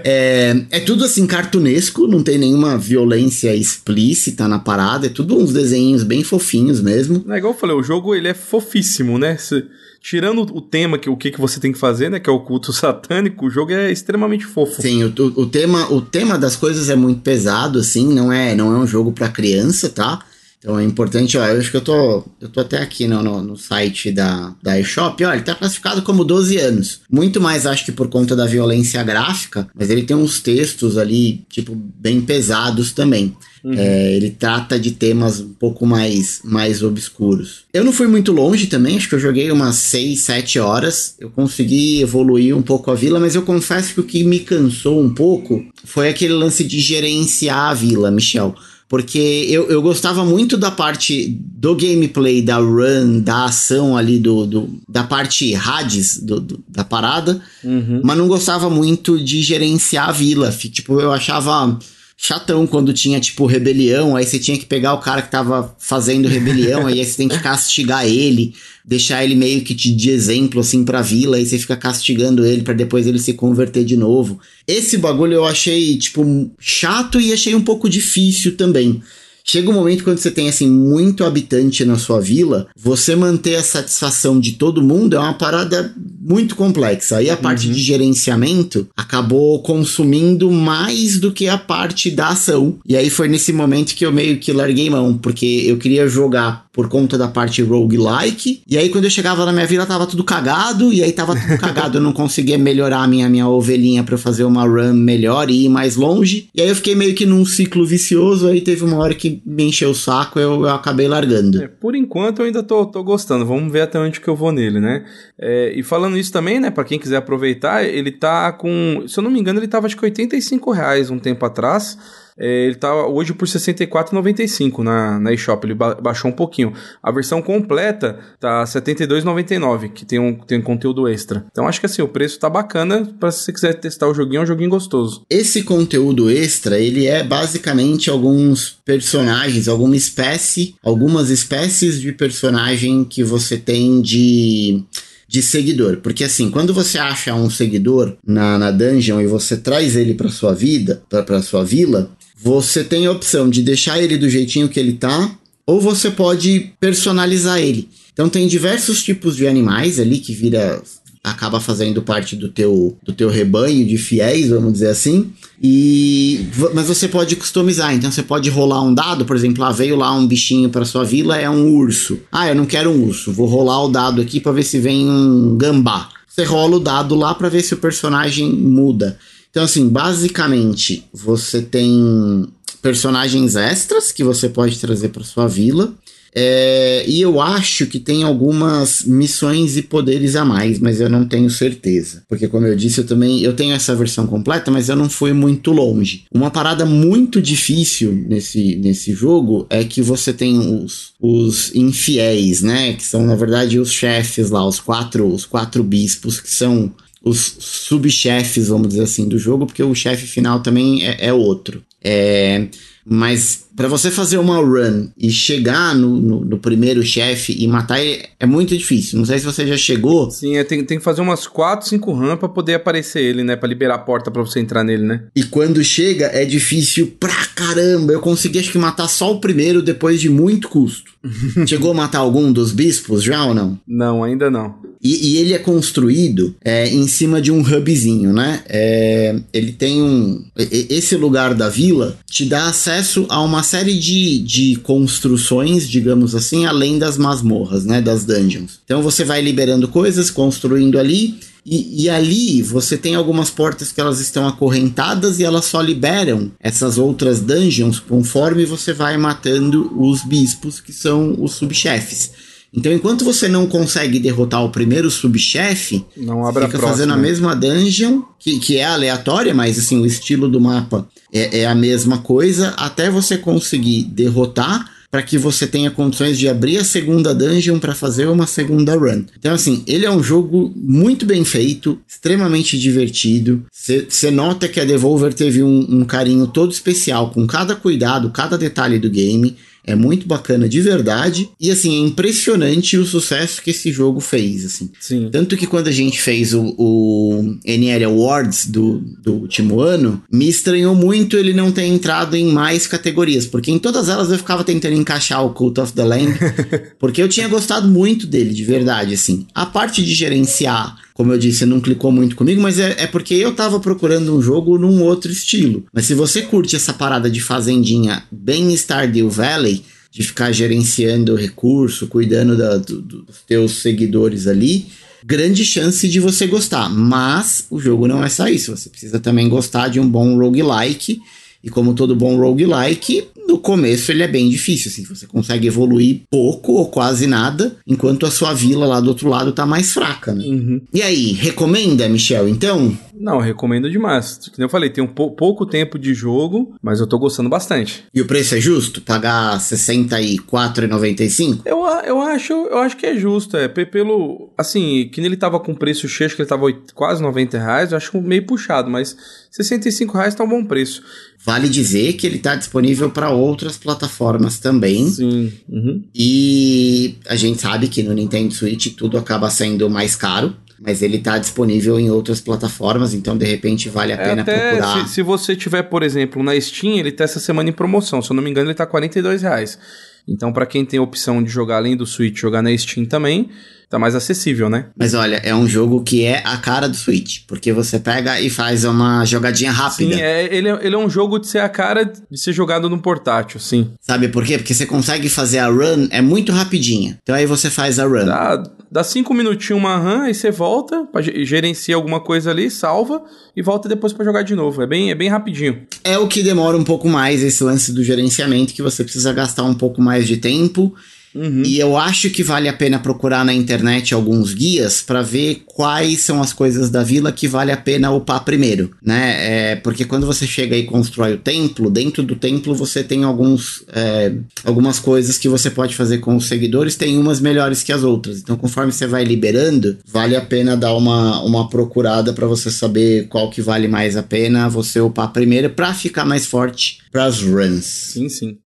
É, 0.04 0.54
é 0.70 0.80
tudo 0.80 1.04
assim 1.04 1.26
cartunesco, 1.26 2.06
não 2.06 2.22
tem 2.22 2.36
nenhuma 2.38 2.76
violência 2.76 3.54
explícita 3.54 4.46
na 4.48 4.58
parada, 4.58 5.06
é 5.06 5.10
tudo 5.10 5.38
uns 5.38 5.52
desenhos 5.52 6.02
bem 6.02 6.22
fofinhos 6.22 6.80
mesmo. 6.80 7.24
É 7.30 7.38
igual 7.38 7.52
eu 7.54 7.58
falei, 7.58 7.76
o 7.76 7.82
jogo 7.82 8.14
ele 8.14 8.28
é 8.28 8.34
fofíssimo, 8.34 9.18
né? 9.18 9.36
Se- 9.38 9.64
tirando 10.02 10.40
o 10.40 10.60
tema, 10.60 10.98
que 10.98 11.08
o 11.08 11.16
que, 11.16 11.30
que 11.30 11.40
você 11.40 11.60
tem 11.60 11.72
que 11.72 11.78
fazer, 11.78 12.10
né? 12.10 12.18
Que 12.18 12.28
é 12.28 12.32
o 12.32 12.40
culto 12.40 12.72
satânico, 12.74 13.46
o 13.46 13.50
jogo 13.50 13.72
é 13.72 13.90
extremamente 13.92 14.44
fofo. 14.44 14.82
Sim, 14.82 15.04
o, 15.04 15.12
o- 15.36 15.46
tema, 15.46 15.90
o 15.92 16.00
tema 16.00 16.36
das 16.38 16.56
coisas 16.56 16.90
é 16.90 16.96
muito 16.96 17.20
pesado, 17.20 17.78
assim, 17.78 18.12
não 18.12 18.32
é, 18.32 18.54
não 18.54 18.74
é 18.74 18.78
um 18.78 18.86
jogo 18.86 19.12
pra 19.12 19.28
criança, 19.28 19.88
tá? 19.88 20.24
Então 20.58 20.78
é 20.78 20.84
importante, 20.84 21.36
ó, 21.36 21.44
eu 21.44 21.58
acho 21.58 21.72
que 21.72 21.76
eu 21.76 21.80
tô, 21.80 22.24
eu 22.40 22.48
tô 22.48 22.60
até 22.60 22.78
aqui 22.78 23.08
no, 23.08 23.20
no, 23.20 23.42
no 23.42 23.56
site 23.56 24.12
da, 24.12 24.54
da 24.62 24.78
eShop, 24.78 25.24
ó, 25.24 25.32
ele 25.32 25.42
tá 25.42 25.56
classificado 25.56 26.02
como 26.02 26.24
12 26.24 26.56
anos. 26.58 27.00
Muito 27.10 27.40
mais 27.40 27.66
acho 27.66 27.84
que 27.84 27.90
por 27.90 28.06
conta 28.08 28.36
da 28.36 28.46
violência 28.46 29.02
gráfica, 29.02 29.66
mas 29.74 29.90
ele 29.90 30.04
tem 30.04 30.16
uns 30.16 30.38
textos 30.40 30.96
ali, 30.96 31.44
tipo, 31.50 31.74
bem 31.74 32.20
pesados 32.20 32.92
também. 32.92 33.36
É, 33.64 34.14
ele 34.16 34.30
trata 34.30 34.78
de 34.78 34.90
temas 34.90 35.38
um 35.40 35.50
pouco 35.50 35.86
mais, 35.86 36.40
mais 36.42 36.82
obscuros. 36.82 37.60
Eu 37.72 37.84
não 37.84 37.92
fui 37.92 38.08
muito 38.08 38.32
longe 38.32 38.66
também, 38.66 38.96
acho 38.96 39.08
que 39.08 39.14
eu 39.14 39.20
joguei 39.20 39.50
umas 39.52 39.76
6, 39.76 40.20
7 40.22 40.58
horas. 40.58 41.14
Eu 41.20 41.30
consegui 41.30 42.00
evoluir 42.00 42.56
um 42.56 42.62
pouco 42.62 42.90
a 42.90 42.94
vila, 42.96 43.20
mas 43.20 43.34
eu 43.36 43.42
confesso 43.42 43.94
que 43.94 44.00
o 44.00 44.04
que 44.04 44.24
me 44.24 44.40
cansou 44.40 45.00
um 45.00 45.14
pouco 45.14 45.64
foi 45.84 46.08
aquele 46.08 46.32
lance 46.32 46.64
de 46.64 46.80
gerenciar 46.80 47.70
a 47.70 47.74
vila, 47.74 48.10
Michel. 48.10 48.54
Porque 48.88 49.46
eu, 49.48 49.68
eu 49.70 49.80
gostava 49.80 50.22
muito 50.22 50.56
da 50.58 50.70
parte 50.70 51.26
do 51.40 51.74
gameplay, 51.74 52.42
da 52.42 52.58
run, 52.58 53.20
da 53.20 53.46
ação 53.46 53.96
ali, 53.96 54.18
do, 54.18 54.44
do- 54.44 54.68
da 54.86 55.02
parte 55.02 55.54
Hades 55.54 56.18
do- 56.22 56.40
do- 56.40 56.64
da 56.68 56.84
parada, 56.84 57.40
Uhum. 57.64 58.02
mas 58.04 58.18
não 58.18 58.28
gostava 58.28 58.68
muito 58.68 59.18
de 59.18 59.40
gerenciar 59.40 60.10
a 60.10 60.12
vila. 60.12 60.50
Tipo, 60.50 61.00
eu 61.00 61.10
achava 61.10 61.78
chatão 62.16 62.66
quando 62.66 62.92
tinha, 62.92 63.18
tipo, 63.18 63.46
rebelião, 63.46 64.14
aí 64.14 64.24
você 64.24 64.38
tinha 64.38 64.56
que 64.56 64.66
pegar 64.66 64.94
o 64.94 65.00
cara 65.00 65.22
que 65.22 65.30
tava 65.30 65.74
fazendo 65.78 66.28
rebelião, 66.28 66.86
aí 66.86 67.04
você 67.04 67.16
tem 67.16 67.28
que 67.28 67.38
castigar 67.40 68.06
ele, 68.06 68.54
deixar 68.84 69.24
ele 69.24 69.34
meio 69.34 69.62
que 69.62 69.74
de, 69.74 70.10
exemplo, 70.10 70.60
assim, 70.60 70.84
pra 70.84 71.02
vila, 71.02 71.36
aí 71.36 71.44
você 71.44 71.58
fica 71.58 71.76
castigando 71.76 72.44
ele 72.44 72.62
pra 72.62 72.74
depois 72.74 73.06
ele 73.06 73.18
se 73.18 73.34
converter 73.34 73.84
de 73.84 73.96
novo. 73.96 74.40
Esse 74.66 74.96
bagulho 74.96 75.34
eu 75.34 75.44
achei, 75.44 75.96
tipo, 75.98 76.50
chato 76.58 77.20
e 77.20 77.32
achei 77.32 77.54
um 77.54 77.62
pouco 77.62 77.88
difícil 77.88 78.56
também. 78.56 79.02
Chega 79.44 79.70
um 79.70 79.74
momento 79.74 80.04
quando 80.04 80.18
você 80.18 80.30
tem, 80.30 80.48
assim, 80.48 80.68
muito 80.70 81.24
habitante 81.24 81.84
na 81.84 81.98
sua 81.98 82.20
vila, 82.20 82.68
você 82.76 83.16
manter 83.16 83.56
a 83.56 83.62
satisfação 83.62 84.38
de 84.38 84.52
todo 84.52 84.82
mundo 84.82 85.16
é 85.16 85.18
uma 85.18 85.34
parada 85.34 85.92
muito 86.20 86.54
complexa. 86.54 87.16
Aí 87.16 87.28
a 87.28 87.36
parte 87.36 87.68
de 87.68 87.80
gerenciamento 87.80 88.86
acabou 88.96 89.60
consumindo 89.62 90.50
mais 90.50 91.18
do 91.18 91.32
que 91.32 91.48
a 91.48 91.58
parte 91.58 92.10
da 92.10 92.28
ação. 92.28 92.78
E 92.86 92.96
aí 92.96 93.10
foi 93.10 93.28
nesse 93.28 93.52
momento 93.52 93.94
que 93.94 94.06
eu 94.06 94.12
meio 94.12 94.38
que 94.38 94.52
larguei 94.52 94.88
mão, 94.88 95.16
porque 95.18 95.64
eu 95.66 95.76
queria 95.76 96.06
jogar 96.06 96.66
por 96.72 96.88
conta 96.88 97.18
da 97.18 97.28
parte 97.28 97.62
roguelike. 97.62 98.62
E 98.66 98.78
aí 98.78 98.88
quando 98.88 99.04
eu 99.04 99.10
chegava 99.10 99.44
na 99.44 99.52
minha 99.52 99.66
vila 99.66 99.84
tava 99.84 100.06
tudo 100.06 100.24
cagado, 100.24 100.92
e 100.92 101.02
aí 101.02 101.12
tava 101.12 101.38
tudo 101.38 101.58
cagado, 101.58 101.98
eu 101.98 102.02
não 102.02 102.12
conseguia 102.12 102.56
melhorar 102.56 103.02
a 103.02 103.08
minha, 103.08 103.28
minha 103.28 103.48
ovelhinha 103.48 104.02
pra 104.02 104.14
eu 104.14 104.18
fazer 104.18 104.44
uma 104.44 104.64
run 104.64 104.94
melhor 104.94 105.50
e 105.50 105.66
ir 105.66 105.68
mais 105.68 105.96
longe. 105.96 106.48
E 106.54 106.62
aí 106.62 106.68
eu 106.68 106.76
fiquei 106.76 106.94
meio 106.94 107.14
que 107.14 107.26
num 107.26 107.44
ciclo 107.44 107.84
vicioso, 107.84 108.48
aí 108.48 108.60
teve 108.60 108.84
uma 108.84 108.96
hora 108.96 109.14
que 109.14 109.31
me 109.46 109.64
encheu 109.64 109.90
o 109.90 109.94
saco, 109.94 110.38
eu, 110.38 110.62
eu 110.62 110.68
acabei 110.70 111.06
largando. 111.06 111.62
É, 111.62 111.68
por 111.68 111.94
enquanto 111.94 112.40
eu 112.40 112.46
ainda 112.46 112.62
tô, 112.62 112.84
tô 112.86 113.02
gostando, 113.04 113.46
vamos 113.46 113.72
ver 113.72 113.82
até 113.82 113.98
onde 113.98 114.20
que 114.20 114.28
eu 114.28 114.34
vou 114.34 114.50
nele, 114.50 114.80
né? 114.80 115.04
É, 115.38 115.72
e 115.74 115.82
falando 115.82 116.18
isso 116.18 116.32
também, 116.32 116.58
né, 116.58 116.70
pra 116.70 116.84
quem 116.84 116.98
quiser 116.98 117.16
aproveitar, 117.16 117.84
ele 117.84 118.10
tá 118.10 118.52
com, 118.52 119.04
se 119.06 119.18
eu 119.18 119.22
não 119.22 119.30
me 119.30 119.38
engano, 119.38 119.60
ele 119.60 119.68
tava 119.68 119.86
acho 119.86 119.96
que 119.96 120.04
85 120.04 120.70
reais 120.72 121.10
um 121.10 121.18
tempo 121.18 121.44
atrás. 121.46 121.96
É, 122.38 122.66
ele 122.66 122.74
tá 122.76 123.06
hoje 123.06 123.32
por 123.34 123.46
R$ 123.46 123.54
64,95 123.54 124.78
na, 124.82 125.18
na 125.20 125.32
eShop, 125.32 125.64
ele 125.66 125.74
ba- 125.74 125.94
baixou 125.94 126.30
um 126.30 126.34
pouquinho. 126.34 126.72
A 127.02 127.10
versão 127.10 127.42
completa 127.42 128.18
tá 128.40 128.60
R$ 128.60 128.66
72,99, 128.66 129.90
que 129.92 130.04
tem 130.04 130.18
um, 130.18 130.34
tem 130.34 130.58
um 130.58 130.62
conteúdo 130.62 131.08
extra. 131.08 131.44
Então 131.50 131.66
acho 131.68 131.80
que 131.80 131.86
assim, 131.86 132.02
o 132.02 132.08
preço 132.08 132.38
tá 132.38 132.48
bacana 132.48 133.08
pra 133.20 133.30
se 133.30 133.44
você 133.44 133.52
quiser 133.52 133.74
testar 133.74 134.08
o 134.08 134.14
joguinho, 134.14 134.40
é 134.40 134.42
um 134.42 134.46
joguinho 134.46 134.70
gostoso. 134.70 135.24
Esse 135.28 135.62
conteúdo 135.62 136.30
extra, 136.30 136.78
ele 136.78 137.06
é 137.06 137.22
basicamente 137.22 138.10
alguns 138.10 138.78
personagens, 138.84 139.68
alguma 139.68 139.96
espécie, 139.96 140.74
algumas 140.82 141.30
espécies 141.30 142.00
de 142.00 142.12
personagem 142.12 143.04
que 143.04 143.22
você 143.22 143.56
tem 143.56 144.00
de 144.00 144.82
de 145.28 145.40
seguidor. 145.40 145.96
Porque 146.02 146.24
assim, 146.24 146.50
quando 146.50 146.74
você 146.74 146.98
acha 146.98 147.34
um 147.34 147.48
seguidor 147.48 148.18
na, 148.26 148.58
na 148.58 148.70
dungeon 148.70 149.18
e 149.18 149.26
você 149.26 149.56
traz 149.56 149.96
ele 149.96 150.12
para 150.12 150.28
sua 150.28 150.52
vida, 150.54 151.02
para 151.08 151.40
sua 151.40 151.64
vila, 151.64 152.10
você 152.42 152.82
tem 152.82 153.06
a 153.06 153.12
opção 153.12 153.48
de 153.48 153.62
deixar 153.62 154.02
ele 154.02 154.18
do 154.18 154.28
jeitinho 154.28 154.68
que 154.68 154.80
ele 154.80 154.94
tá, 154.94 155.30
ou 155.66 155.80
você 155.80 156.10
pode 156.10 156.72
personalizar 156.80 157.58
ele. 157.58 157.88
Então 158.12 158.28
tem 158.28 158.46
diversos 158.46 159.02
tipos 159.02 159.36
de 159.36 159.46
animais 159.46 159.98
ali 159.98 160.18
que 160.18 160.32
vira 160.32 160.82
acaba 161.24 161.60
fazendo 161.60 162.02
parte 162.02 162.34
do 162.34 162.48
teu, 162.48 162.96
do 163.00 163.12
teu 163.12 163.28
rebanho 163.28 163.86
de 163.86 163.96
fiéis, 163.96 164.48
vamos 164.48 164.72
dizer 164.72 164.88
assim. 164.88 165.30
E 165.62 166.44
mas 166.74 166.88
você 166.88 167.06
pode 167.06 167.36
customizar, 167.36 167.94
então 167.94 168.10
você 168.10 168.24
pode 168.24 168.50
rolar 168.50 168.82
um 168.82 168.92
dado, 168.92 169.24
por 169.24 169.36
exemplo, 169.36 169.62
ah, 169.62 169.70
veio 169.70 169.94
lá 169.94 170.12
um 170.12 170.26
bichinho 170.26 170.68
para 170.68 170.84
sua 170.84 171.04
vila, 171.04 171.38
é 171.38 171.48
um 171.48 171.76
urso. 171.76 172.18
Ah, 172.32 172.48
eu 172.48 172.56
não 172.56 172.66
quero 172.66 172.90
um 172.90 173.04
urso, 173.04 173.32
vou 173.32 173.46
rolar 173.46 173.84
o 173.84 173.88
dado 173.88 174.20
aqui 174.20 174.40
para 174.40 174.50
ver 174.50 174.64
se 174.64 174.80
vem 174.80 175.08
um 175.08 175.56
gambá. 175.56 176.08
Você 176.26 176.44
rola 176.44 176.76
o 176.76 176.80
dado 176.80 177.14
lá 177.14 177.34
para 177.34 177.48
ver 177.48 177.62
se 177.62 177.74
o 177.74 177.76
personagem 177.76 178.50
muda. 178.50 179.18
Então 179.52 179.64
assim, 179.64 179.86
basicamente, 179.86 181.04
você 181.12 181.60
tem 181.60 182.48
personagens 182.80 183.54
extras 183.54 184.10
que 184.10 184.24
você 184.24 184.48
pode 184.48 184.78
trazer 184.78 185.10
para 185.10 185.22
sua 185.22 185.46
vila. 185.46 185.94
É, 186.34 187.04
e 187.06 187.20
eu 187.20 187.42
acho 187.42 187.86
que 187.86 188.00
tem 188.00 188.22
algumas 188.22 189.04
missões 189.04 189.76
e 189.76 189.82
poderes 189.82 190.34
a 190.34 190.46
mais, 190.46 190.78
mas 190.78 190.98
eu 190.98 191.08
não 191.08 191.26
tenho 191.26 191.50
certeza. 191.50 192.22
Porque, 192.26 192.48
como 192.48 192.66
eu 192.66 192.74
disse, 192.74 193.02
eu 193.02 193.06
também 193.06 193.42
eu 193.42 193.52
tenho 193.52 193.74
essa 193.74 193.94
versão 193.94 194.26
completa, 194.26 194.70
mas 194.70 194.88
eu 194.88 194.96
não 194.96 195.10
fui 195.10 195.34
muito 195.34 195.70
longe. 195.70 196.24
Uma 196.32 196.50
parada 196.50 196.86
muito 196.86 197.40
difícil 197.40 198.12
nesse, 198.12 198.76
nesse 198.76 199.12
jogo 199.12 199.66
é 199.68 199.84
que 199.84 200.00
você 200.00 200.32
tem 200.32 200.58
os, 200.58 201.12
os 201.20 201.74
infiéis, 201.74 202.62
né? 202.62 202.94
Que 202.94 203.04
são, 203.04 203.26
na 203.26 203.34
verdade, 203.34 203.78
os 203.78 203.92
chefes 203.92 204.48
lá, 204.48 204.66
os 204.66 204.80
quatro, 204.80 205.26
os 205.26 205.44
quatro 205.44 205.84
bispos, 205.84 206.40
que 206.40 206.50
são 206.50 206.90
os 207.24 207.56
subchefes, 207.60 208.68
vamos 208.68 208.88
dizer 208.88 209.02
assim, 209.02 209.28
do 209.28 209.38
jogo, 209.38 209.66
porque 209.66 209.82
o 209.82 209.94
chefe 209.94 210.26
final 210.26 210.60
também 210.60 211.06
é, 211.06 211.26
é 211.26 211.32
outro. 211.32 211.82
É, 212.02 212.66
mas 213.04 213.66
para 213.74 213.88
você 213.88 214.10
fazer 214.10 214.38
uma 214.38 214.56
run 214.56 215.08
e 215.16 215.30
chegar 215.30 215.94
no, 215.94 216.20
no, 216.20 216.44
no 216.44 216.58
primeiro 216.58 217.02
chefe 217.02 217.56
e 217.58 217.66
matar 217.66 218.00
ele 218.00 218.22
é 218.38 218.46
muito 218.46 218.76
difícil. 218.76 219.18
Não 219.18 219.26
sei 219.26 219.38
se 219.38 219.44
você 219.44 219.66
já 219.66 219.76
chegou. 219.76 220.30
Sim, 220.30 220.56
é, 220.56 220.64
tem, 220.64 220.84
tem 220.84 220.98
que 220.98 221.04
fazer 221.04 221.20
umas 221.20 221.46
4, 221.46 221.88
5 221.88 222.12
runs 222.12 222.38
pra 222.38 222.48
poder 222.48 222.74
aparecer 222.74 223.22
ele, 223.22 223.42
né? 223.42 223.56
Pra 223.56 223.68
liberar 223.68 223.94
a 223.94 223.98
porta 223.98 224.30
para 224.30 224.42
você 224.42 224.60
entrar 224.60 224.84
nele, 224.84 225.04
né? 225.04 225.24
E 225.34 225.44
quando 225.44 225.82
chega 225.82 226.26
é 226.26 226.44
difícil 226.44 227.14
pra 227.18 227.42
caramba. 227.54 228.12
Eu 228.12 228.20
consegui 228.20 228.58
acho 228.58 228.72
que 228.72 228.78
matar 228.78 229.08
só 229.08 229.32
o 229.32 229.40
primeiro 229.40 229.82
depois 229.82 230.20
de 230.20 230.28
muito 230.28 230.68
custo. 230.68 231.12
Chegou 231.66 231.92
a 231.92 231.94
matar 231.94 232.18
algum 232.18 232.52
dos 232.52 232.72
bispos 232.72 233.22
já 233.22 233.44
ou 233.44 233.54
não? 233.54 233.78
Não, 233.86 234.24
ainda 234.24 234.50
não. 234.50 234.74
E, 235.02 235.32
e 235.32 235.36
ele 235.38 235.52
é 235.52 235.58
construído 235.58 236.54
é, 236.64 236.88
em 236.88 237.06
cima 237.08 237.40
de 237.40 237.50
um 237.50 237.60
hubzinho, 237.60 238.32
né? 238.32 238.62
É, 238.68 239.36
ele 239.52 239.72
tem 239.72 240.00
um. 240.00 240.44
Esse 240.56 241.16
lugar 241.16 241.54
da 241.54 241.68
vila 241.68 242.16
te 242.26 242.44
dá 242.44 242.68
acesso 242.68 243.26
a 243.28 243.40
uma 243.40 243.61
série 243.62 243.98
de, 243.98 244.38
de 244.38 244.76
construções, 244.76 245.88
digamos 245.88 246.34
assim, 246.34 246.66
além 246.66 246.98
das 246.98 247.16
masmorras, 247.16 247.84
né? 247.84 248.00
Das 248.00 248.24
dungeons. 248.24 248.80
Então 248.84 249.02
você 249.02 249.24
vai 249.24 249.40
liberando 249.40 249.88
coisas, 249.88 250.30
construindo 250.30 250.98
ali. 250.98 251.38
E, 251.64 252.02
e, 252.04 252.10
ali 252.10 252.60
você 252.60 252.96
tem 252.98 253.14
algumas 253.14 253.48
portas 253.48 253.92
que 253.92 254.00
elas 254.00 254.18
estão 254.18 254.48
acorrentadas 254.48 255.38
e 255.38 255.44
elas 255.44 255.64
só 255.64 255.80
liberam 255.80 256.50
essas 256.58 256.98
outras 256.98 257.40
dungeons 257.40 258.00
conforme 258.00 258.64
você 258.64 258.92
vai 258.92 259.16
matando 259.16 259.92
os 259.96 260.24
bispos, 260.24 260.80
que 260.80 260.92
são 260.92 261.36
os 261.38 261.52
subchefes. 261.52 262.32
Então, 262.74 262.92
enquanto 262.92 263.24
você 263.24 263.48
não 263.48 263.66
consegue 263.66 264.18
derrotar 264.18 264.64
o 264.64 264.70
primeiro 264.70 265.10
subchefe, 265.10 266.04
não 266.16 266.46
abre 266.46 266.64
fica 266.64 266.78
a 266.78 266.80
fazendo 266.80 267.12
a 267.12 267.16
mesma 267.16 267.54
dungeon, 267.54 268.22
que, 268.38 268.58
que 268.58 268.78
é 268.78 268.84
aleatória, 268.84 269.54
mas 269.54 269.78
assim, 269.78 270.00
o 270.00 270.06
estilo 270.06 270.48
do 270.48 270.60
mapa 270.60 271.06
é, 271.32 271.60
é 271.60 271.66
a 271.66 271.74
mesma 271.74 272.18
coisa, 272.18 272.70
até 272.78 273.10
você 273.10 273.36
conseguir 273.36 274.04
derrotar 274.04 274.90
para 275.12 275.22
que 275.22 275.36
você 275.36 275.66
tenha 275.66 275.90
condições 275.90 276.38
de 276.38 276.48
abrir 276.48 276.78
a 276.78 276.84
segunda 276.84 277.34
dungeon 277.34 277.78
para 277.78 277.94
fazer 277.94 278.26
uma 278.28 278.46
segunda 278.46 278.96
run. 278.96 279.24
Então, 279.38 279.52
assim, 279.52 279.84
ele 279.86 280.06
é 280.06 280.10
um 280.10 280.22
jogo 280.22 280.72
muito 280.74 281.26
bem 281.26 281.44
feito, 281.44 281.98
extremamente 282.08 282.78
divertido. 282.78 283.62
Você 283.70 284.30
nota 284.30 284.66
que 284.66 284.80
a 284.80 284.86
Devolver 284.86 285.34
teve 285.34 285.62
um, 285.62 285.86
um 285.86 286.04
carinho 286.06 286.46
todo 286.46 286.72
especial 286.72 287.30
com 287.30 287.46
cada 287.46 287.76
cuidado, 287.76 288.30
cada 288.30 288.56
detalhe 288.56 288.98
do 288.98 289.10
game. 289.10 289.54
É 289.84 289.94
muito 289.94 290.26
bacana 290.26 290.68
de 290.68 290.80
verdade. 290.80 291.48
E 291.60 291.70
assim, 291.70 292.02
é 292.02 292.06
impressionante 292.06 292.96
o 292.96 293.04
sucesso 293.04 293.60
que 293.60 293.70
esse 293.70 293.90
jogo 293.90 294.20
fez. 294.20 294.64
Assim. 294.64 294.90
Sim. 295.00 295.28
Tanto 295.30 295.56
que 295.56 295.66
quando 295.66 295.88
a 295.88 295.92
gente 295.92 296.20
fez 296.20 296.54
o, 296.54 296.74
o 296.78 297.56
NL 297.64 298.04
Awards 298.04 298.66
do, 298.66 298.98
do 298.98 299.34
último 299.34 299.80
ano, 299.80 300.22
me 300.30 300.48
estranhou 300.48 300.94
muito 300.94 301.36
ele 301.36 301.52
não 301.52 301.72
ter 301.72 301.84
entrado 301.84 302.36
em 302.36 302.46
mais 302.46 302.86
categorias. 302.86 303.46
Porque 303.46 303.70
em 303.70 303.78
todas 303.78 304.08
elas 304.08 304.30
eu 304.30 304.38
ficava 304.38 304.62
tentando 304.62 304.94
encaixar 304.94 305.44
o 305.44 305.52
Cult 305.52 305.80
of 305.80 305.92
the 305.92 306.04
Lamb. 306.04 306.34
porque 306.98 307.20
eu 307.20 307.28
tinha 307.28 307.48
gostado 307.48 307.88
muito 307.88 308.26
dele, 308.26 308.54
de 308.54 308.64
verdade. 308.64 309.14
assim. 309.14 309.46
A 309.54 309.66
parte 309.66 310.02
de 310.02 310.14
gerenciar 310.14 310.96
como 311.14 311.32
eu 311.32 311.38
disse, 311.38 311.66
não 311.66 311.80
clicou 311.80 312.10
muito 312.10 312.36
comigo, 312.36 312.60
mas 312.60 312.78
é, 312.78 312.96
é, 312.98 313.06
porque 313.06 313.34
eu 313.34 313.54
tava 313.54 313.78
procurando 313.78 314.36
um 314.36 314.40
jogo 314.40 314.78
num 314.78 315.02
outro 315.02 315.30
estilo. 315.30 315.84
Mas 315.92 316.06
se 316.06 316.14
você 316.14 316.42
curte 316.42 316.76
essa 316.76 316.92
parada 316.92 317.30
de 317.30 317.40
fazendinha 317.40 318.24
bem 318.30 318.74
Stardew 318.74 319.28
Valley, 319.28 319.84
de 320.10 320.22
ficar 320.22 320.52
gerenciando 320.52 321.34
recurso, 321.34 322.06
cuidando 322.06 322.56
da, 322.56 322.76
do, 322.76 323.00
dos 323.00 323.40
teus 323.46 323.80
seguidores 323.80 324.46
ali, 324.46 324.86
grande 325.24 325.64
chance 325.64 326.08
de 326.08 326.20
você 326.20 326.46
gostar. 326.46 326.88
Mas 326.88 327.66
o 327.70 327.80
jogo 327.80 328.06
não 328.06 328.22
é 328.22 328.28
só 328.28 328.48
isso, 328.48 328.76
você 328.76 328.88
precisa 328.88 329.18
também 329.20 329.48
gostar 329.48 329.88
de 329.88 330.00
um 330.00 330.08
bom 330.08 330.36
roguelike. 330.36 331.20
E 331.64 331.70
como 331.70 331.94
todo 331.94 332.16
bom 332.16 332.36
roguelike, 332.36 333.28
no 333.46 333.58
começo 333.58 334.10
ele 334.10 334.22
é 334.22 334.28
bem 334.28 334.48
difícil, 334.48 334.90
assim, 334.90 335.04
você 335.04 335.26
consegue 335.26 335.66
evoluir 335.66 336.22
pouco 336.30 336.72
ou 336.72 336.88
quase 336.88 337.26
nada, 337.26 337.76
enquanto 337.86 338.24
a 338.26 338.30
sua 338.30 338.54
vila 338.54 338.86
lá 338.86 339.00
do 339.00 339.08
outro 339.08 339.28
lado 339.28 339.52
tá 339.52 339.66
mais 339.66 339.92
fraca, 339.92 340.34
né? 340.34 340.44
Uhum. 340.44 340.80
E 340.92 341.02
aí, 341.02 341.32
recomenda, 341.32 342.08
Michel, 342.08 342.48
então? 342.48 342.96
Não, 343.14 343.38
recomendo 343.38 343.90
demais. 343.90 344.40
Como 344.52 344.64
eu 344.64 344.68
falei, 344.68 344.90
tem 344.90 345.04
um 345.04 345.06
pouco 345.06 345.64
tempo 345.64 345.96
de 345.98 346.12
jogo, 346.12 346.74
mas 346.82 346.98
eu 346.98 347.06
tô 347.06 347.16
gostando 347.18 347.48
bastante. 347.48 348.04
E 348.12 348.20
o 348.20 348.26
preço 348.26 348.56
é 348.56 348.60
justo? 348.60 349.00
Pagar 349.00 349.52
R$ 349.52 349.58
64,95? 349.58 351.60
Eu, 351.64 351.86
eu, 352.04 352.20
acho, 352.20 352.52
eu 352.52 352.78
acho 352.78 352.96
que 352.96 353.06
é 353.06 353.16
justo, 353.16 353.56
é. 353.56 353.68
Pelo. 353.68 354.50
Assim, 354.58 355.08
que 355.12 355.20
ele 355.20 355.36
tava 355.36 355.60
com 355.60 355.72
preço 355.72 356.08
cheio, 356.08 356.26
acho 356.26 356.34
que 356.34 356.42
ele 356.42 356.48
tava 356.48 356.66
quase 356.94 357.22
90 357.22 357.58
reais, 357.58 357.92
eu 357.92 357.96
acho 357.96 358.20
meio 358.20 358.44
puxado, 358.44 358.90
mas 358.90 359.16
65 359.52 360.16
reais 360.16 360.34
tá 360.34 360.42
um 360.42 360.48
bom 360.48 360.64
preço. 360.64 361.02
Vale 361.44 361.68
dizer 361.68 362.14
que 362.14 362.26
ele 362.26 362.36
está 362.36 362.56
disponível 362.56 363.10
para 363.10 363.28
outras 363.28 363.76
plataformas 363.76 364.58
também. 364.58 365.06
Sim. 365.08 365.52
Uhum. 365.68 366.02
E 366.14 367.16
a 367.28 367.36
gente 367.36 367.60
sabe 367.60 367.88
que 367.88 368.02
no 368.02 368.14
Nintendo 368.14 368.52
Switch 368.54 368.94
tudo 368.96 369.18
acaba 369.18 369.50
sendo 369.50 369.90
mais 369.90 370.16
caro. 370.16 370.56
Mas 370.84 371.00
ele 371.00 371.18
está 371.18 371.38
disponível 371.38 372.00
em 372.00 372.10
outras 372.10 372.40
plataformas, 372.40 373.14
então 373.14 373.38
de 373.38 373.46
repente 373.46 373.88
vale 373.88 374.12
a 374.12 374.16
é 374.16 374.24
pena 374.30 374.44
procurar. 374.44 375.06
Se, 375.06 375.14
se, 375.14 375.22
você 375.22 375.54
tiver, 375.54 375.84
por 375.84 376.02
exemplo, 376.02 376.42
na 376.42 376.60
Steam, 376.60 376.96
ele 376.96 377.10
está 377.10 377.22
essa 377.22 377.38
semana 377.38 377.70
em 377.70 377.72
promoção. 377.72 378.20
Se 378.20 378.32
eu 378.32 378.34
não 378.34 378.42
me 378.42 378.50
engano, 378.50 378.66
ele 378.66 378.72
está 378.72 378.82
R$ 378.82 379.38
reais. 379.38 379.78
Então, 380.26 380.52
para 380.52 380.66
quem 380.66 380.84
tem 380.84 380.98
a 380.98 381.02
opção 381.02 381.40
de 381.40 381.50
jogar 381.50 381.76
além 381.76 381.96
do 381.96 382.04
Switch, 382.04 382.36
jogar 382.36 382.62
na 382.62 382.76
Steam 382.76 383.06
também, 383.06 383.48
tá 383.92 383.98
mais 383.98 384.14
acessível, 384.14 384.70
né? 384.70 384.86
Mas 384.96 385.12
olha, 385.12 385.36
é 385.44 385.54
um 385.54 385.68
jogo 385.68 386.02
que 386.02 386.24
é 386.24 386.42
a 386.46 386.56
cara 386.56 386.88
do 386.88 386.96
Switch, 386.96 387.40
porque 387.46 387.74
você 387.74 387.98
pega 387.98 388.40
e 388.40 388.48
faz 388.48 388.84
uma 388.84 389.22
jogadinha 389.26 389.70
rápida. 389.70 390.14
Sim, 390.14 390.22
é, 390.22 390.54
ele, 390.54 390.70
é, 390.70 390.78
ele 390.82 390.94
é 390.94 390.98
um 390.98 391.10
jogo 391.10 391.38
de 391.38 391.46
ser 391.46 391.58
a 391.58 391.68
cara 391.68 392.04
de 392.04 392.40
ser 392.40 392.54
jogado 392.54 392.88
no 392.88 392.98
portátil, 392.98 393.60
sim. 393.60 393.90
Sabe 394.00 394.28
por 394.28 394.46
quê? 394.46 394.56
Porque 394.56 394.72
você 394.72 394.86
consegue 394.86 395.28
fazer 395.28 395.58
a 395.58 395.66
run, 395.66 396.08
é 396.10 396.22
muito 396.22 396.52
rapidinha. 396.52 397.18
Então 397.22 397.34
aí 397.34 397.44
você 397.44 397.68
faz 397.68 397.98
a 397.98 398.06
run. 398.06 398.24
Dá, 398.24 398.62
dá 398.90 399.04
cinco 399.04 399.34
minutinhos 399.34 399.78
uma 399.78 399.98
run, 399.98 400.22
aí 400.22 400.34
você 400.34 400.50
volta, 400.50 401.06
gerencia 401.42 401.94
alguma 401.94 402.20
coisa 402.20 402.50
ali, 402.50 402.70
salva 402.70 403.22
e 403.54 403.60
volta 403.60 403.90
depois 403.90 404.14
para 404.14 404.24
jogar 404.24 404.40
de 404.40 404.54
novo. 404.54 404.80
É 404.80 404.86
bem, 404.86 405.10
é 405.10 405.14
bem 405.14 405.28
rapidinho. 405.28 405.82
É 406.02 406.16
o 406.16 406.26
que 406.26 406.42
demora 406.42 406.78
um 406.78 406.84
pouco 406.84 407.10
mais 407.10 407.42
esse 407.42 407.62
lance 407.62 407.92
do 407.92 408.02
gerenciamento, 408.02 408.72
que 408.72 408.80
você 408.80 409.04
precisa 409.04 409.34
gastar 409.34 409.64
um 409.64 409.74
pouco 409.74 410.00
mais 410.00 410.26
de 410.26 410.38
tempo 410.38 410.94
Uhum. 411.34 411.62
E 411.64 411.78
eu 411.78 411.96
acho 411.96 412.30
que 412.30 412.42
vale 412.42 412.68
a 412.68 412.72
pena 412.72 412.98
procurar 412.98 413.44
na 413.44 413.54
internet 413.54 414.12
alguns 414.12 414.52
guias 414.52 415.00
para 415.00 415.22
ver 415.22 415.62
quais 415.66 416.22
são 416.22 416.40
as 416.40 416.52
coisas 416.52 416.90
da 416.90 417.02
vila 417.02 417.32
que 417.32 417.48
vale 417.48 417.72
a 417.72 417.76
pena 417.76 418.10
upar 418.10 418.44
primeiro, 418.44 418.90
né? 419.02 419.70
É, 419.72 419.76
porque 419.76 420.04
quando 420.04 420.26
você 420.26 420.46
chega 420.46 420.76
e 420.76 420.84
constrói 420.84 421.34
o 421.34 421.38
templo, 421.38 421.90
dentro 421.90 422.22
do 422.22 422.36
templo 422.36 422.74
você 422.74 423.02
tem 423.02 423.24
alguns, 423.24 423.84
é, 423.92 424.32
algumas 424.64 424.98
coisas 424.98 425.38
que 425.38 425.48
você 425.48 425.70
pode 425.70 425.94
fazer 425.94 426.18
com 426.18 426.36
os 426.36 426.46
seguidores, 426.46 426.96
tem 426.96 427.18
umas 427.18 427.40
melhores 427.40 427.82
que 427.82 427.92
as 427.92 428.02
outras. 428.02 428.38
Então, 428.38 428.56
conforme 428.56 428.92
você 428.92 429.06
vai 429.06 429.24
liberando, 429.24 429.98
vale 430.06 430.36
a 430.36 430.40
pena 430.40 430.76
dar 430.76 430.94
uma, 430.94 431.42
uma 431.42 431.68
procurada 431.68 432.32
para 432.32 432.46
você 432.46 432.70
saber 432.70 433.28
qual 433.28 433.50
que 433.50 433.62
vale 433.62 433.88
mais 433.88 434.16
a 434.16 434.22
pena 434.22 434.68
você 434.68 435.00
upar 435.00 435.32
primeiro 435.32 435.70
para 435.70 435.94
ficar 435.94 436.24
mais 436.24 436.46
forte 436.46 436.98
para 437.10 437.24
as 437.24 437.40
runs. 437.42 437.84
Sim, 437.84 438.28
sim. 438.28 438.58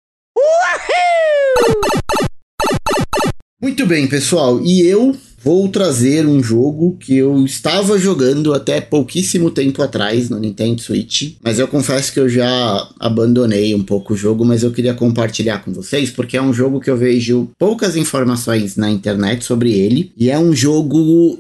Muito 3.62 3.86
bem, 3.86 4.06
pessoal. 4.06 4.62
E 4.62 4.82
eu 4.82 5.16
vou 5.42 5.70
trazer 5.70 6.26
um 6.26 6.42
jogo 6.42 6.98
que 6.98 7.16
eu 7.16 7.46
estava 7.46 7.98
jogando 7.98 8.54
até 8.54 8.82
pouquíssimo 8.82 9.52
tempo 9.52 9.82
atrás 9.82 10.30
no 10.30 10.40
Nintendo 10.40 10.82
Switch, 10.82 11.36
mas 11.42 11.60
eu 11.60 11.68
confesso 11.68 12.12
que 12.12 12.20
eu 12.20 12.28
já 12.28 12.90
abandonei 13.00 13.76
um 13.76 13.84
pouco 13.84 14.14
o 14.14 14.18
jogo, 14.18 14.44
mas 14.44 14.64
eu 14.64 14.72
queria 14.72 14.94
compartilhar 14.94 15.60
com 15.60 15.72
vocês 15.72 16.10
porque 16.10 16.36
é 16.36 16.42
um 16.42 16.52
jogo 16.52 16.80
que 16.80 16.90
eu 16.90 16.98
vejo 16.98 17.50
poucas 17.60 17.96
informações 17.96 18.76
na 18.76 18.90
internet 18.90 19.46
sobre 19.46 19.72
ele 19.72 20.12
e 20.18 20.32
é 20.32 20.40
um 20.40 20.54
jogo, 20.54 21.38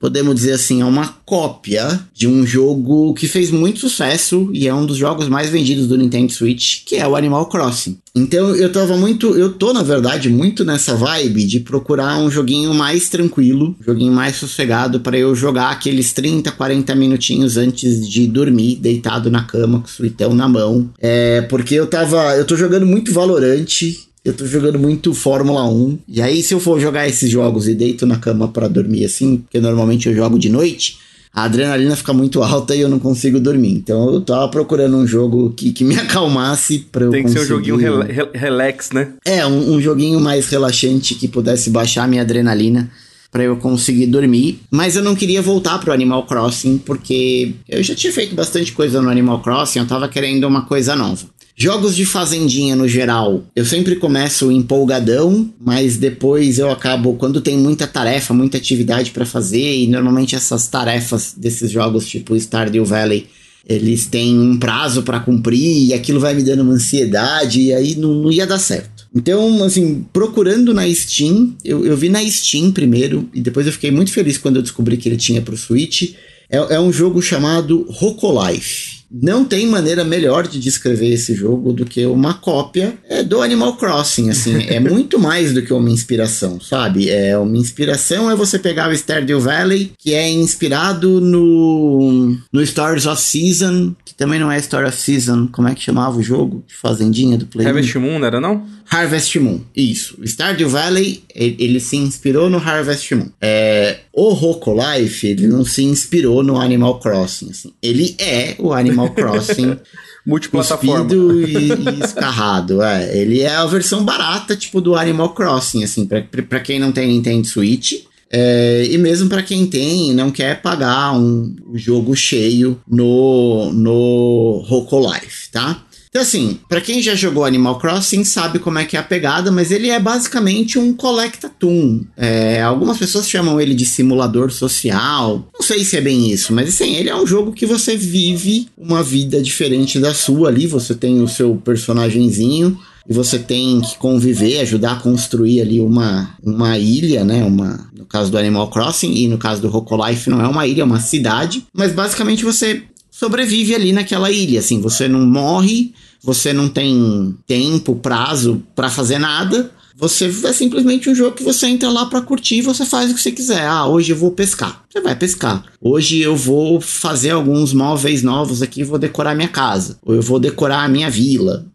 podemos 0.00 0.34
dizer 0.34 0.52
assim, 0.52 0.80
é 0.80 0.84
uma 0.84 1.06
cópia 1.26 2.00
de 2.14 2.26
um 2.26 2.46
jogo 2.46 3.12
que 3.12 3.28
fez 3.28 3.50
muito 3.50 3.80
sucesso 3.80 4.48
e 4.52 4.66
é 4.66 4.74
um 4.74 4.86
dos 4.86 4.96
jogos 4.96 5.28
mais 5.28 5.50
vendidos 5.50 5.86
do 5.86 5.98
Nintendo 5.98 6.32
Switch, 6.32 6.84
que 6.86 6.96
é 6.96 7.06
o 7.06 7.14
Animal 7.14 7.46
Crossing. 7.46 7.98
Então 8.14 8.56
eu 8.56 8.72
tava 8.72 8.96
muito, 8.96 9.36
eu 9.36 9.52
tô 9.52 9.72
na 9.72 9.82
verdade 9.82 10.28
muito 10.30 10.64
nessa 10.64 10.96
vibe 10.96 11.44
de 11.44 11.60
procurar 11.60 12.18
um 12.18 12.30
joguinho 12.30 12.74
mais 12.74 13.08
tranquilo, 13.08 13.76
um 13.80 13.84
joguinho 13.84 14.12
mais 14.12 14.36
sossegado 14.36 15.00
para 15.00 15.18
eu 15.18 15.34
jogar 15.34 15.70
aqueles 15.70 16.12
30, 16.12 16.50
40 16.50 16.94
minutinhos 16.94 17.56
antes 17.56 18.08
de 18.08 18.26
dormir, 18.26 18.76
deitado 18.76 19.30
na 19.30 19.44
cama 19.44 19.80
com 19.80 19.86
o 19.86 19.90
suitão 19.90 20.34
na 20.34 20.48
mão. 20.48 20.88
É, 20.98 21.42
porque 21.42 21.74
eu 21.74 21.86
tava, 21.86 22.36
eu 22.36 22.44
tô 22.44 22.56
jogando 22.56 22.86
muito 22.86 23.12
Valorante, 23.12 24.09
eu 24.24 24.34
tô 24.34 24.46
jogando 24.46 24.78
muito 24.78 25.14
Fórmula 25.14 25.68
1. 25.68 25.98
E 26.08 26.20
aí, 26.20 26.42
se 26.42 26.52
eu 26.52 26.60
for 26.60 26.78
jogar 26.78 27.08
esses 27.08 27.30
jogos 27.30 27.68
e 27.68 27.74
deito 27.74 28.06
na 28.06 28.16
cama 28.16 28.48
para 28.48 28.68
dormir 28.68 29.04
assim, 29.04 29.38
porque 29.38 29.60
normalmente 29.60 30.08
eu 30.08 30.14
jogo 30.14 30.38
de 30.38 30.50
noite, 30.50 30.98
a 31.32 31.44
adrenalina 31.44 31.96
fica 31.96 32.12
muito 32.12 32.42
alta 32.44 32.74
e 32.74 32.80
eu 32.80 32.88
não 32.88 32.98
consigo 32.98 33.40
dormir. 33.40 33.72
Então 33.72 34.12
eu 34.12 34.20
tava 34.20 34.48
procurando 34.48 34.96
um 34.96 35.06
jogo 35.06 35.50
que, 35.56 35.72
que 35.72 35.84
me 35.84 35.96
acalmasse 35.98 36.80
pra 36.92 37.04
eu 37.04 37.10
Tem 37.10 37.24
que 37.24 37.28
conseguir... 37.28 37.46
ser 37.46 37.52
um 37.52 37.56
joguinho 37.56 38.02
rel 38.02 38.30
relax, 38.34 38.90
né? 38.90 39.12
É, 39.24 39.46
um, 39.46 39.74
um 39.74 39.80
joguinho 39.80 40.20
mais 40.20 40.48
relaxante 40.48 41.14
que 41.14 41.26
pudesse 41.26 41.70
baixar 41.70 42.06
minha 42.06 42.22
adrenalina 42.22 42.90
para 43.30 43.44
eu 43.44 43.56
conseguir 43.56 44.06
dormir. 44.06 44.60
Mas 44.70 44.96
eu 44.96 45.02
não 45.02 45.14
queria 45.14 45.40
voltar 45.40 45.78
pro 45.78 45.92
Animal 45.92 46.26
Crossing 46.26 46.78
porque 46.78 47.54
eu 47.68 47.82
já 47.82 47.94
tinha 47.94 48.12
feito 48.12 48.34
bastante 48.34 48.72
coisa 48.72 49.00
no 49.00 49.08
Animal 49.08 49.40
Crossing, 49.40 49.78
eu 49.78 49.86
tava 49.86 50.08
querendo 50.08 50.44
uma 50.44 50.62
coisa 50.66 50.94
nova. 50.96 51.24
Jogos 51.62 51.94
de 51.94 52.06
fazendinha 52.06 52.74
no 52.74 52.88
geral, 52.88 53.44
eu 53.54 53.66
sempre 53.66 53.96
começo 53.96 54.50
empolgadão, 54.50 55.52
mas 55.60 55.98
depois 55.98 56.58
eu 56.58 56.70
acabo 56.70 57.16
quando 57.16 57.42
tem 57.42 57.58
muita 57.58 57.86
tarefa, 57.86 58.32
muita 58.32 58.56
atividade 58.56 59.10
para 59.10 59.26
fazer 59.26 59.76
e 59.76 59.86
normalmente 59.86 60.34
essas 60.34 60.68
tarefas 60.68 61.34
desses 61.36 61.70
jogos 61.70 62.08
tipo 62.08 62.34
Stardew 62.34 62.82
Valley, 62.86 63.26
eles 63.68 64.06
têm 64.06 64.38
um 64.38 64.58
prazo 64.58 65.02
para 65.02 65.20
cumprir 65.20 65.88
e 65.88 65.92
aquilo 65.92 66.18
vai 66.18 66.32
me 66.32 66.42
dando 66.42 66.62
uma 66.62 66.72
ansiedade 66.72 67.60
e 67.60 67.74
aí 67.74 67.94
não, 67.94 68.14
não 68.14 68.32
ia 68.32 68.46
dar 68.46 68.58
certo. 68.58 69.06
Então, 69.14 69.62
assim, 69.62 70.06
procurando 70.14 70.72
na 70.72 70.90
Steam, 70.90 71.54
eu, 71.62 71.84
eu 71.84 71.94
vi 71.94 72.08
na 72.08 72.26
Steam 72.26 72.72
primeiro 72.72 73.28
e 73.34 73.40
depois 73.42 73.66
eu 73.66 73.72
fiquei 73.74 73.90
muito 73.90 74.12
feliz 74.12 74.38
quando 74.38 74.56
eu 74.56 74.62
descobri 74.62 74.96
que 74.96 75.10
ele 75.10 75.18
tinha 75.18 75.42
pro 75.42 75.58
Switch. 75.58 76.14
É, 76.50 76.74
é 76.74 76.80
um 76.80 76.92
jogo 76.92 77.22
chamado 77.22 77.86
Rocolife. 77.88 79.00
Não 79.12 79.44
tem 79.44 79.66
maneira 79.66 80.04
melhor 80.04 80.46
de 80.46 80.60
descrever 80.60 81.08
esse 81.12 81.34
jogo 81.34 81.72
do 81.72 81.84
que 81.84 82.06
uma 82.06 82.34
cópia 82.34 82.94
é, 83.08 83.24
do 83.24 83.42
Animal 83.42 83.76
Crossing, 83.76 84.30
assim, 84.30 84.66
é 84.68 84.78
muito 84.80 85.18
mais 85.18 85.52
do 85.52 85.62
que 85.62 85.72
uma 85.72 85.90
inspiração, 85.90 86.60
sabe? 86.60 87.10
É 87.10 87.36
uma 87.36 87.56
inspiração 87.56 88.30
é 88.30 88.36
você 88.36 88.56
pegar 88.56 88.88
o 88.88 88.94
Stardew 88.94 89.40
Valley, 89.40 89.92
que 89.98 90.14
é 90.14 90.28
inspirado 90.28 91.20
no 91.20 92.36
no 92.52 92.64
Stories 92.64 93.06
of 93.06 93.20
Season, 93.20 93.96
também 94.20 94.38
não 94.38 94.52
é 94.52 94.58
Story 94.58 94.86
of 94.86 95.00
Season, 95.00 95.48
como 95.50 95.66
é 95.66 95.74
que 95.74 95.80
chamava 95.80 96.18
o 96.18 96.22
jogo 96.22 96.62
de 96.66 96.74
fazendinha 96.74 97.38
do 97.38 97.46
Play? 97.46 97.66
Harvest 97.66 97.96
Moon, 97.98 98.18
não 98.18 98.26
era 98.26 98.38
não? 98.38 98.66
Harvest 98.90 99.40
Moon, 99.40 99.62
isso. 99.74 100.18
Stardew 100.26 100.68
Valley, 100.68 101.24
ele, 101.34 101.56
ele, 101.58 101.80
se 101.80 101.96
inspirou 101.96 102.50
no 102.50 102.58
Harvest 102.58 103.14
Moon. 103.14 103.30
É, 103.40 104.00
o 104.12 104.34
Roco 104.34 104.74
Life, 104.74 105.26
ele 105.26 105.46
não 105.46 105.64
se 105.64 105.82
inspirou 105.82 106.42
no 106.42 106.60
Animal 106.60 107.00
Crossing, 107.00 107.48
assim. 107.48 107.72
Ele 107.82 108.14
é 108.18 108.56
o 108.58 108.74
Animal 108.74 109.08
Crossing 109.16 109.78
multiplataforma 110.26 111.14
e, 111.14 111.70
e 111.72 112.04
escarrado. 112.04 112.82
É, 112.82 113.16
ele 113.16 113.40
é 113.40 113.56
a 113.56 113.64
versão 113.64 114.04
barata, 114.04 114.54
tipo, 114.54 114.82
do 114.82 114.96
Animal 114.96 115.30
Crossing, 115.30 115.82
assim, 115.82 116.04
pra, 116.04 116.22
pra 116.46 116.60
quem 116.60 116.78
não 116.78 116.92
tem 116.92 117.08
Nintendo 117.08 117.46
Switch. 117.46 118.04
É, 118.32 118.86
e 118.88 118.96
mesmo 118.96 119.28
para 119.28 119.42
quem 119.42 119.66
tem 119.66 120.14
não 120.14 120.30
quer 120.30 120.62
pagar 120.62 121.12
um 121.12 121.54
jogo 121.74 122.14
cheio 122.14 122.80
no, 122.86 123.72
no 123.72 124.64
Roco 124.66 125.00
Life, 125.00 125.50
tá? 125.50 125.84
Então, 126.10 126.22
assim, 126.22 126.58
para 126.68 126.80
quem 126.80 127.00
já 127.00 127.14
jogou 127.14 127.44
Animal 127.44 127.78
Crossing 127.78 128.24
sabe 128.24 128.58
como 128.58 128.80
é 128.80 128.84
que 128.84 128.96
é 128.96 129.00
a 129.00 129.02
pegada, 129.02 129.52
mas 129.52 129.70
ele 129.70 129.90
é 129.90 130.00
basicamente 130.00 130.76
um 130.76 130.92
collectatum. 130.92 132.04
É, 132.16 132.60
algumas 132.60 132.98
pessoas 132.98 133.30
chamam 133.30 133.60
ele 133.60 133.76
de 133.76 133.86
simulador 133.86 134.50
social. 134.50 135.48
Não 135.54 135.64
sei 135.64 135.84
se 135.84 135.96
é 135.96 136.00
bem 136.00 136.28
isso, 136.32 136.52
mas 136.52 136.68
assim, 136.68 136.96
ele 136.96 137.08
é 137.08 137.14
um 137.14 137.24
jogo 137.24 137.52
que 137.52 137.64
você 137.64 137.96
vive 137.96 138.66
uma 138.76 139.04
vida 139.04 139.40
diferente 139.40 140.00
da 140.00 140.12
sua 140.12 140.48
ali. 140.48 140.66
Você 140.66 140.96
tem 140.96 141.22
o 141.22 141.28
seu 141.28 141.54
personagemzinho 141.54 142.76
e 143.10 143.12
você 143.12 143.40
tem 143.40 143.80
que 143.80 143.98
conviver, 143.98 144.60
ajudar 144.60 144.92
a 144.92 145.00
construir 145.00 145.60
ali 145.60 145.80
uma, 145.80 146.30
uma 146.40 146.78
ilha, 146.78 147.24
né? 147.24 147.42
Uma, 147.44 147.90
no 147.92 148.06
caso 148.06 148.30
do 148.30 148.38
Animal 148.38 148.70
Crossing 148.70 149.12
e 149.12 149.26
no 149.26 149.36
caso 149.36 149.60
do 149.60 149.68
Rocolife 149.68 150.30
não 150.30 150.40
é 150.40 150.46
uma 150.46 150.64
ilha, 150.64 150.82
é 150.82 150.84
uma 150.84 151.00
cidade, 151.00 151.66
mas 151.74 151.92
basicamente 151.92 152.44
você 152.44 152.84
sobrevive 153.10 153.74
ali 153.74 153.92
naquela 153.92 154.30
ilha, 154.30 154.60
assim, 154.60 154.80
você 154.80 155.08
não 155.08 155.26
morre, 155.26 155.92
você 156.22 156.52
não 156.52 156.68
tem 156.68 157.36
tempo, 157.48 157.96
prazo 157.96 158.62
para 158.76 158.88
fazer 158.88 159.18
nada. 159.18 159.72
Você 159.96 160.32
é 160.44 160.52
simplesmente 160.52 161.10
um 161.10 161.14
jogo 161.14 161.36
que 161.36 161.42
você 161.42 161.66
entra 161.66 161.90
lá 161.90 162.06
para 162.06 162.22
curtir, 162.22 162.62
você 162.62 162.86
faz 162.86 163.10
o 163.10 163.14
que 163.14 163.20
você 163.20 163.32
quiser. 163.32 163.66
Ah, 163.66 163.86
hoje 163.86 164.12
eu 164.12 164.16
vou 164.16 164.30
pescar. 164.30 164.84
Você 164.88 165.00
vai 165.00 165.14
pescar. 165.14 165.62
Hoje 165.78 166.20
eu 166.20 166.34
vou 166.34 166.80
fazer 166.80 167.30
alguns 167.30 167.74
móveis 167.74 168.22
novos 168.22 168.62
aqui, 168.62 168.82
vou 168.82 168.98
decorar 168.98 169.34
minha 169.34 169.48
casa. 169.48 169.98
Ou 170.02 170.14
eu 170.14 170.22
vou 170.22 170.38
decorar 170.38 170.84
a 170.84 170.88
minha 170.88 171.10
vila. 171.10 171.66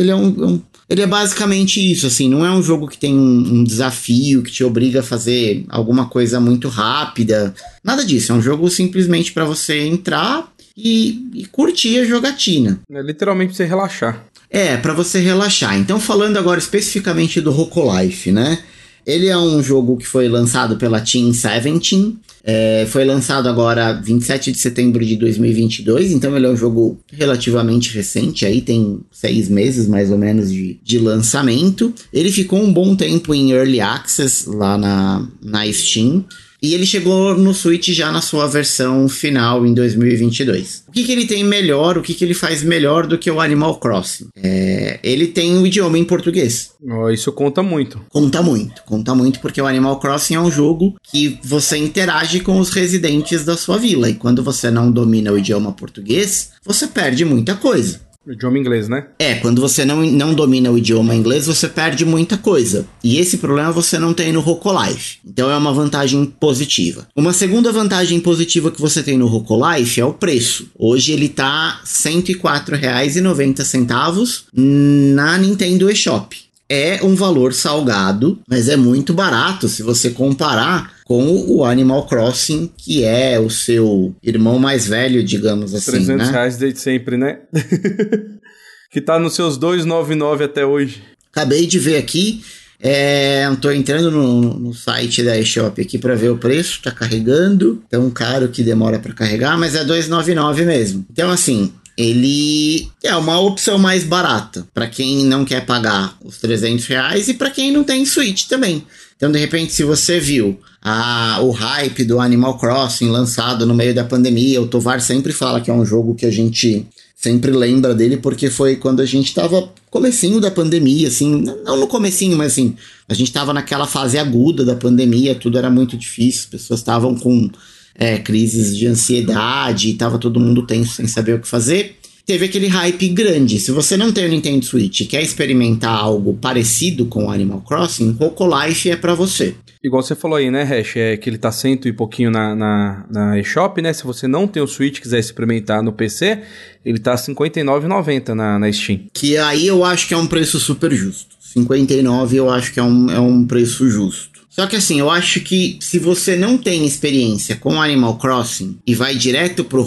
Ele 0.00 0.10
é 0.10 0.16
um, 0.16 0.28
um 0.28 0.60
ele 0.90 1.02
é 1.02 1.06
basicamente 1.06 1.80
isso, 1.80 2.06
assim, 2.06 2.28
não 2.28 2.44
é 2.44 2.50
um 2.50 2.62
jogo 2.62 2.88
que 2.88 2.98
tem 2.98 3.14
um, 3.14 3.60
um, 3.60 3.64
desafio 3.64 4.42
que 4.42 4.50
te 4.50 4.64
obriga 4.64 5.00
a 5.00 5.04
fazer 5.04 5.64
alguma 5.68 6.08
coisa 6.08 6.40
muito 6.40 6.68
rápida. 6.68 7.54
Nada 7.82 8.04
disso, 8.04 8.32
é 8.32 8.34
um 8.34 8.42
jogo 8.42 8.68
simplesmente 8.68 9.32
para 9.32 9.44
você 9.44 9.78
entrar, 9.78 10.52
e, 10.76 11.30
e 11.34 11.46
curtir 11.46 11.98
a 11.98 12.04
jogatina. 12.04 12.80
É 12.90 13.02
literalmente 13.02 13.48
pra 13.48 13.56
você 13.56 13.64
relaxar. 13.64 14.24
É, 14.48 14.76
para 14.76 14.92
você 14.92 15.20
relaxar. 15.20 15.78
Então, 15.78 16.00
falando 16.00 16.36
agora 16.36 16.58
especificamente 16.58 17.40
do 17.40 17.50
Rocolife, 17.50 18.32
né? 18.32 18.58
Ele 19.06 19.28
é 19.28 19.38
um 19.38 19.62
jogo 19.62 19.96
que 19.96 20.06
foi 20.06 20.28
lançado 20.28 20.76
pela 20.76 21.00
Team 21.00 21.30
17. 21.30 22.16
É, 22.42 22.86
foi 22.88 23.04
lançado 23.04 23.48
agora 23.48 23.92
27 23.92 24.52
de 24.52 24.58
setembro 24.58 25.04
de 25.04 25.14
2022, 25.16 26.12
então 26.12 26.34
ele 26.34 26.46
é 26.46 26.48
um 26.48 26.56
jogo 26.56 26.98
relativamente 27.12 27.94
recente, 27.94 28.46
aí 28.46 28.62
tem 28.62 29.00
seis 29.12 29.48
meses 29.50 29.86
mais 29.86 30.10
ou 30.10 30.16
menos 30.16 30.50
de, 30.50 30.80
de 30.82 30.98
lançamento. 30.98 31.92
Ele 32.10 32.32
ficou 32.32 32.62
um 32.62 32.72
bom 32.72 32.96
tempo 32.96 33.34
em 33.34 33.52
Early 33.52 33.80
Access 33.80 34.48
lá 34.48 34.78
na, 34.78 35.28
na 35.42 35.70
Steam. 35.70 36.24
E 36.62 36.74
ele 36.74 36.84
chegou 36.84 37.36
no 37.36 37.54
Switch 37.54 37.88
já 37.88 38.12
na 38.12 38.20
sua 38.20 38.46
versão 38.46 39.08
final 39.08 39.66
em 39.66 39.72
2022. 39.72 40.84
O 40.88 40.92
que, 40.92 41.04
que 41.04 41.12
ele 41.12 41.26
tem 41.26 41.42
melhor, 41.42 41.96
o 41.96 42.02
que, 42.02 42.14
que 42.14 42.24
ele 42.24 42.34
faz 42.34 42.62
melhor 42.62 43.06
do 43.06 43.18
que 43.18 43.30
o 43.30 43.40
Animal 43.40 43.78
Crossing? 43.78 44.28
É, 44.36 44.98
ele 45.02 45.26
tem 45.26 45.56
o 45.56 45.66
idioma 45.66 45.98
em 45.98 46.04
português. 46.04 46.72
Isso 47.12 47.32
conta 47.32 47.62
muito. 47.62 48.00
Conta 48.08 48.42
muito, 48.42 48.82
conta 48.84 49.14
muito, 49.14 49.40
porque 49.40 49.60
o 49.60 49.66
Animal 49.66 49.98
Crossing 49.98 50.34
é 50.34 50.40
um 50.40 50.50
jogo 50.50 50.96
que 51.02 51.38
você 51.42 51.76
interage 51.76 52.40
com 52.40 52.58
os 52.58 52.70
residentes 52.70 53.44
da 53.44 53.56
sua 53.56 53.78
vila. 53.78 54.10
E 54.10 54.14
quando 54.14 54.42
você 54.42 54.70
não 54.70 54.90
domina 54.90 55.32
o 55.32 55.38
idioma 55.38 55.72
português, 55.72 56.50
você 56.64 56.86
perde 56.86 57.24
muita 57.24 57.54
coisa. 57.54 58.09
O 58.26 58.32
idioma 58.32 58.58
inglês, 58.58 58.86
né? 58.86 59.06
É, 59.18 59.36
quando 59.36 59.62
você 59.62 59.82
não, 59.82 60.02
não 60.02 60.34
domina 60.34 60.70
o 60.70 60.76
idioma 60.76 61.14
inglês, 61.14 61.46
você 61.46 61.66
perde 61.66 62.04
muita 62.04 62.36
coisa. 62.36 62.86
E 63.02 63.18
esse 63.18 63.38
problema 63.38 63.72
você 63.72 63.98
não 63.98 64.12
tem 64.12 64.30
no 64.30 64.40
Rocolife. 64.40 65.20
Então 65.24 65.50
é 65.50 65.56
uma 65.56 65.72
vantagem 65.72 66.26
positiva. 66.38 67.08
Uma 67.16 67.32
segunda 67.32 67.72
vantagem 67.72 68.20
positiva 68.20 68.70
que 68.70 68.78
você 68.78 69.02
tem 69.02 69.16
no 69.16 69.26
Rocolife 69.26 70.02
é 70.02 70.04
o 70.04 70.12
preço. 70.12 70.68
Hoje 70.78 71.12
ele 71.12 71.30
tá 71.30 71.80
R$ 71.80 71.86
104,90 71.86 74.44
na 74.52 75.38
Nintendo 75.38 75.90
eShop 75.90 76.49
é 76.70 77.00
um 77.02 77.16
valor 77.16 77.52
salgado, 77.52 78.40
mas 78.48 78.68
é 78.68 78.76
muito 78.76 79.12
barato 79.12 79.68
se 79.68 79.82
você 79.82 80.10
comparar 80.10 80.94
com 81.04 81.26
o 81.48 81.64
Animal 81.64 82.06
Crossing, 82.06 82.70
que 82.76 83.02
é 83.02 83.40
o 83.40 83.50
seu 83.50 84.14
irmão 84.22 84.56
mais 84.60 84.86
velho, 84.86 85.24
digamos 85.24 85.74
assim. 85.74 85.90
300 85.90 86.28
né? 86.28 86.32
reais 86.32 86.56
desde 86.56 86.78
sempre, 86.78 87.16
né? 87.16 87.40
que 88.92 89.00
tá 89.00 89.18
nos 89.18 89.34
seus 89.34 89.58
2,99 89.58 90.44
até 90.44 90.64
hoje. 90.64 91.02
Acabei 91.32 91.66
de 91.66 91.80
ver 91.80 91.96
aqui. 91.96 92.44
É, 92.82 93.50
tô 93.60 93.70
entrando 93.72 94.10
no, 94.10 94.58
no 94.58 94.72
site 94.72 95.22
da 95.22 95.36
eShop 95.36 95.82
aqui 95.82 95.98
para 95.98 96.14
ver 96.14 96.30
o 96.30 96.38
preço, 96.38 96.80
tá 96.82 96.92
carregando. 96.92 97.82
Tão 97.90 98.08
caro 98.10 98.48
que 98.48 98.62
demora 98.62 99.00
para 99.00 99.12
carregar, 99.12 99.58
mas 99.58 99.74
é 99.74 99.84
2,99 99.84 100.64
mesmo. 100.64 101.04
Então, 101.10 101.30
assim, 101.30 101.72
ele 102.00 102.88
é 103.02 103.14
uma 103.14 103.38
opção 103.38 103.78
mais 103.78 104.04
barata 104.04 104.66
para 104.72 104.86
quem 104.86 105.24
não 105.24 105.44
quer 105.44 105.66
pagar 105.66 106.16
os 106.24 106.38
300 106.38 106.86
reais 106.86 107.28
e 107.28 107.34
para 107.34 107.50
quem 107.50 107.70
não 107.70 107.84
tem 107.84 108.06
Switch 108.06 108.46
também. 108.46 108.84
Então, 109.16 109.30
de 109.30 109.38
repente, 109.38 109.72
se 109.72 109.84
você 109.84 110.18
viu 110.18 110.58
a, 110.80 111.40
o 111.42 111.50
hype 111.50 112.04
do 112.04 112.18
Animal 112.18 112.56
Crossing 112.58 113.10
lançado 113.10 113.66
no 113.66 113.74
meio 113.74 113.94
da 113.94 114.02
pandemia, 114.02 114.62
o 114.62 114.66
Tovar 114.66 115.02
sempre 115.02 115.30
fala 115.30 115.60
que 115.60 115.70
é 115.70 115.74
um 115.74 115.84
jogo 115.84 116.14
que 116.14 116.24
a 116.24 116.30
gente 116.30 116.86
sempre 117.14 117.50
lembra 117.50 117.94
dele 117.94 118.16
porque 118.16 118.48
foi 118.48 118.76
quando 118.76 119.00
a 119.00 119.04
gente 119.04 119.34
tava 119.34 119.70
comecinho 119.90 120.40
da 120.40 120.50
pandemia, 120.50 121.08
assim, 121.08 121.44
não 121.64 121.76
no 121.76 121.86
comecinho, 121.86 122.34
mas 122.34 122.52
assim, 122.52 122.74
a 123.06 123.12
gente 123.12 123.30
tava 123.30 123.52
naquela 123.52 123.86
fase 123.86 124.16
aguda 124.16 124.64
da 124.64 124.74
pandemia, 124.74 125.34
tudo 125.34 125.58
era 125.58 125.68
muito 125.68 125.98
difícil, 125.98 126.44
as 126.44 126.46
pessoas 126.46 126.80
estavam 126.80 127.14
com 127.14 127.50
é, 127.94 128.18
crises 128.18 128.76
de 128.76 128.86
ansiedade, 128.86 129.94
tava 129.94 130.18
todo 130.18 130.40
mundo 130.40 130.66
tenso 130.66 130.94
sem 130.94 131.06
saber 131.06 131.34
o 131.34 131.40
que 131.40 131.48
fazer. 131.48 131.96
Teve 132.26 132.44
aquele 132.44 132.68
hype 132.68 133.08
grande. 133.08 133.58
Se 133.58 133.72
você 133.72 133.96
não 133.96 134.12
tem 134.12 134.26
o 134.26 134.28
Nintendo 134.28 134.64
Switch 134.64 135.00
e 135.00 135.06
quer 135.06 135.22
experimentar 135.22 135.96
algo 135.96 136.34
parecido 136.34 137.06
com 137.06 137.30
Animal 137.30 137.60
Crossing, 137.62 138.12
Roco 138.12 138.46
Life 138.46 138.88
é 138.88 138.96
para 138.96 139.14
você. 139.14 139.54
Igual 139.82 140.02
você 140.02 140.14
falou 140.14 140.36
aí, 140.36 140.50
né, 140.50 140.62
Hash? 140.62 140.96
É 140.96 141.16
que 141.16 141.28
ele 141.28 141.38
tá 141.38 141.50
cento 141.50 141.88
e 141.88 141.92
pouquinho 141.92 142.30
na, 142.30 142.54
na, 142.54 143.06
na 143.10 143.38
eShop, 143.40 143.80
né? 143.80 143.92
Se 143.94 144.04
você 144.04 144.28
não 144.28 144.46
tem 144.46 144.62
o 144.62 144.66
Switch 144.66 144.98
e 144.98 145.00
quiser 145.00 145.18
experimentar 145.18 145.82
no 145.82 145.90
PC, 145.90 146.42
ele 146.84 146.98
tá 146.98 147.12
R$59,90 147.12 148.34
na, 148.34 148.58
na 148.58 148.70
Steam. 148.70 149.06
Que 149.14 149.38
aí 149.38 149.66
eu 149.66 149.82
acho 149.82 150.06
que 150.06 150.12
é 150.12 150.16
um 150.16 150.26
preço 150.26 150.60
super 150.60 150.92
justo. 150.92 151.34
59 151.40 152.36
eu 152.36 152.50
acho 152.50 152.72
que 152.72 152.78
é 152.78 152.82
um, 152.82 153.10
é 153.10 153.18
um 153.18 153.44
preço 153.46 153.88
justo. 153.88 154.29
Só 154.50 154.66
que 154.66 154.74
assim, 154.74 154.98
eu 154.98 155.08
acho 155.08 155.40
que 155.40 155.78
se 155.80 155.98
você 155.98 156.34
não 156.34 156.58
tem 156.58 156.84
experiência 156.84 157.54
com 157.54 157.80
Animal 157.80 158.18
Crossing 158.18 158.78
e 158.84 158.94
vai 158.96 159.14
direto 159.14 159.64
pro 159.64 159.80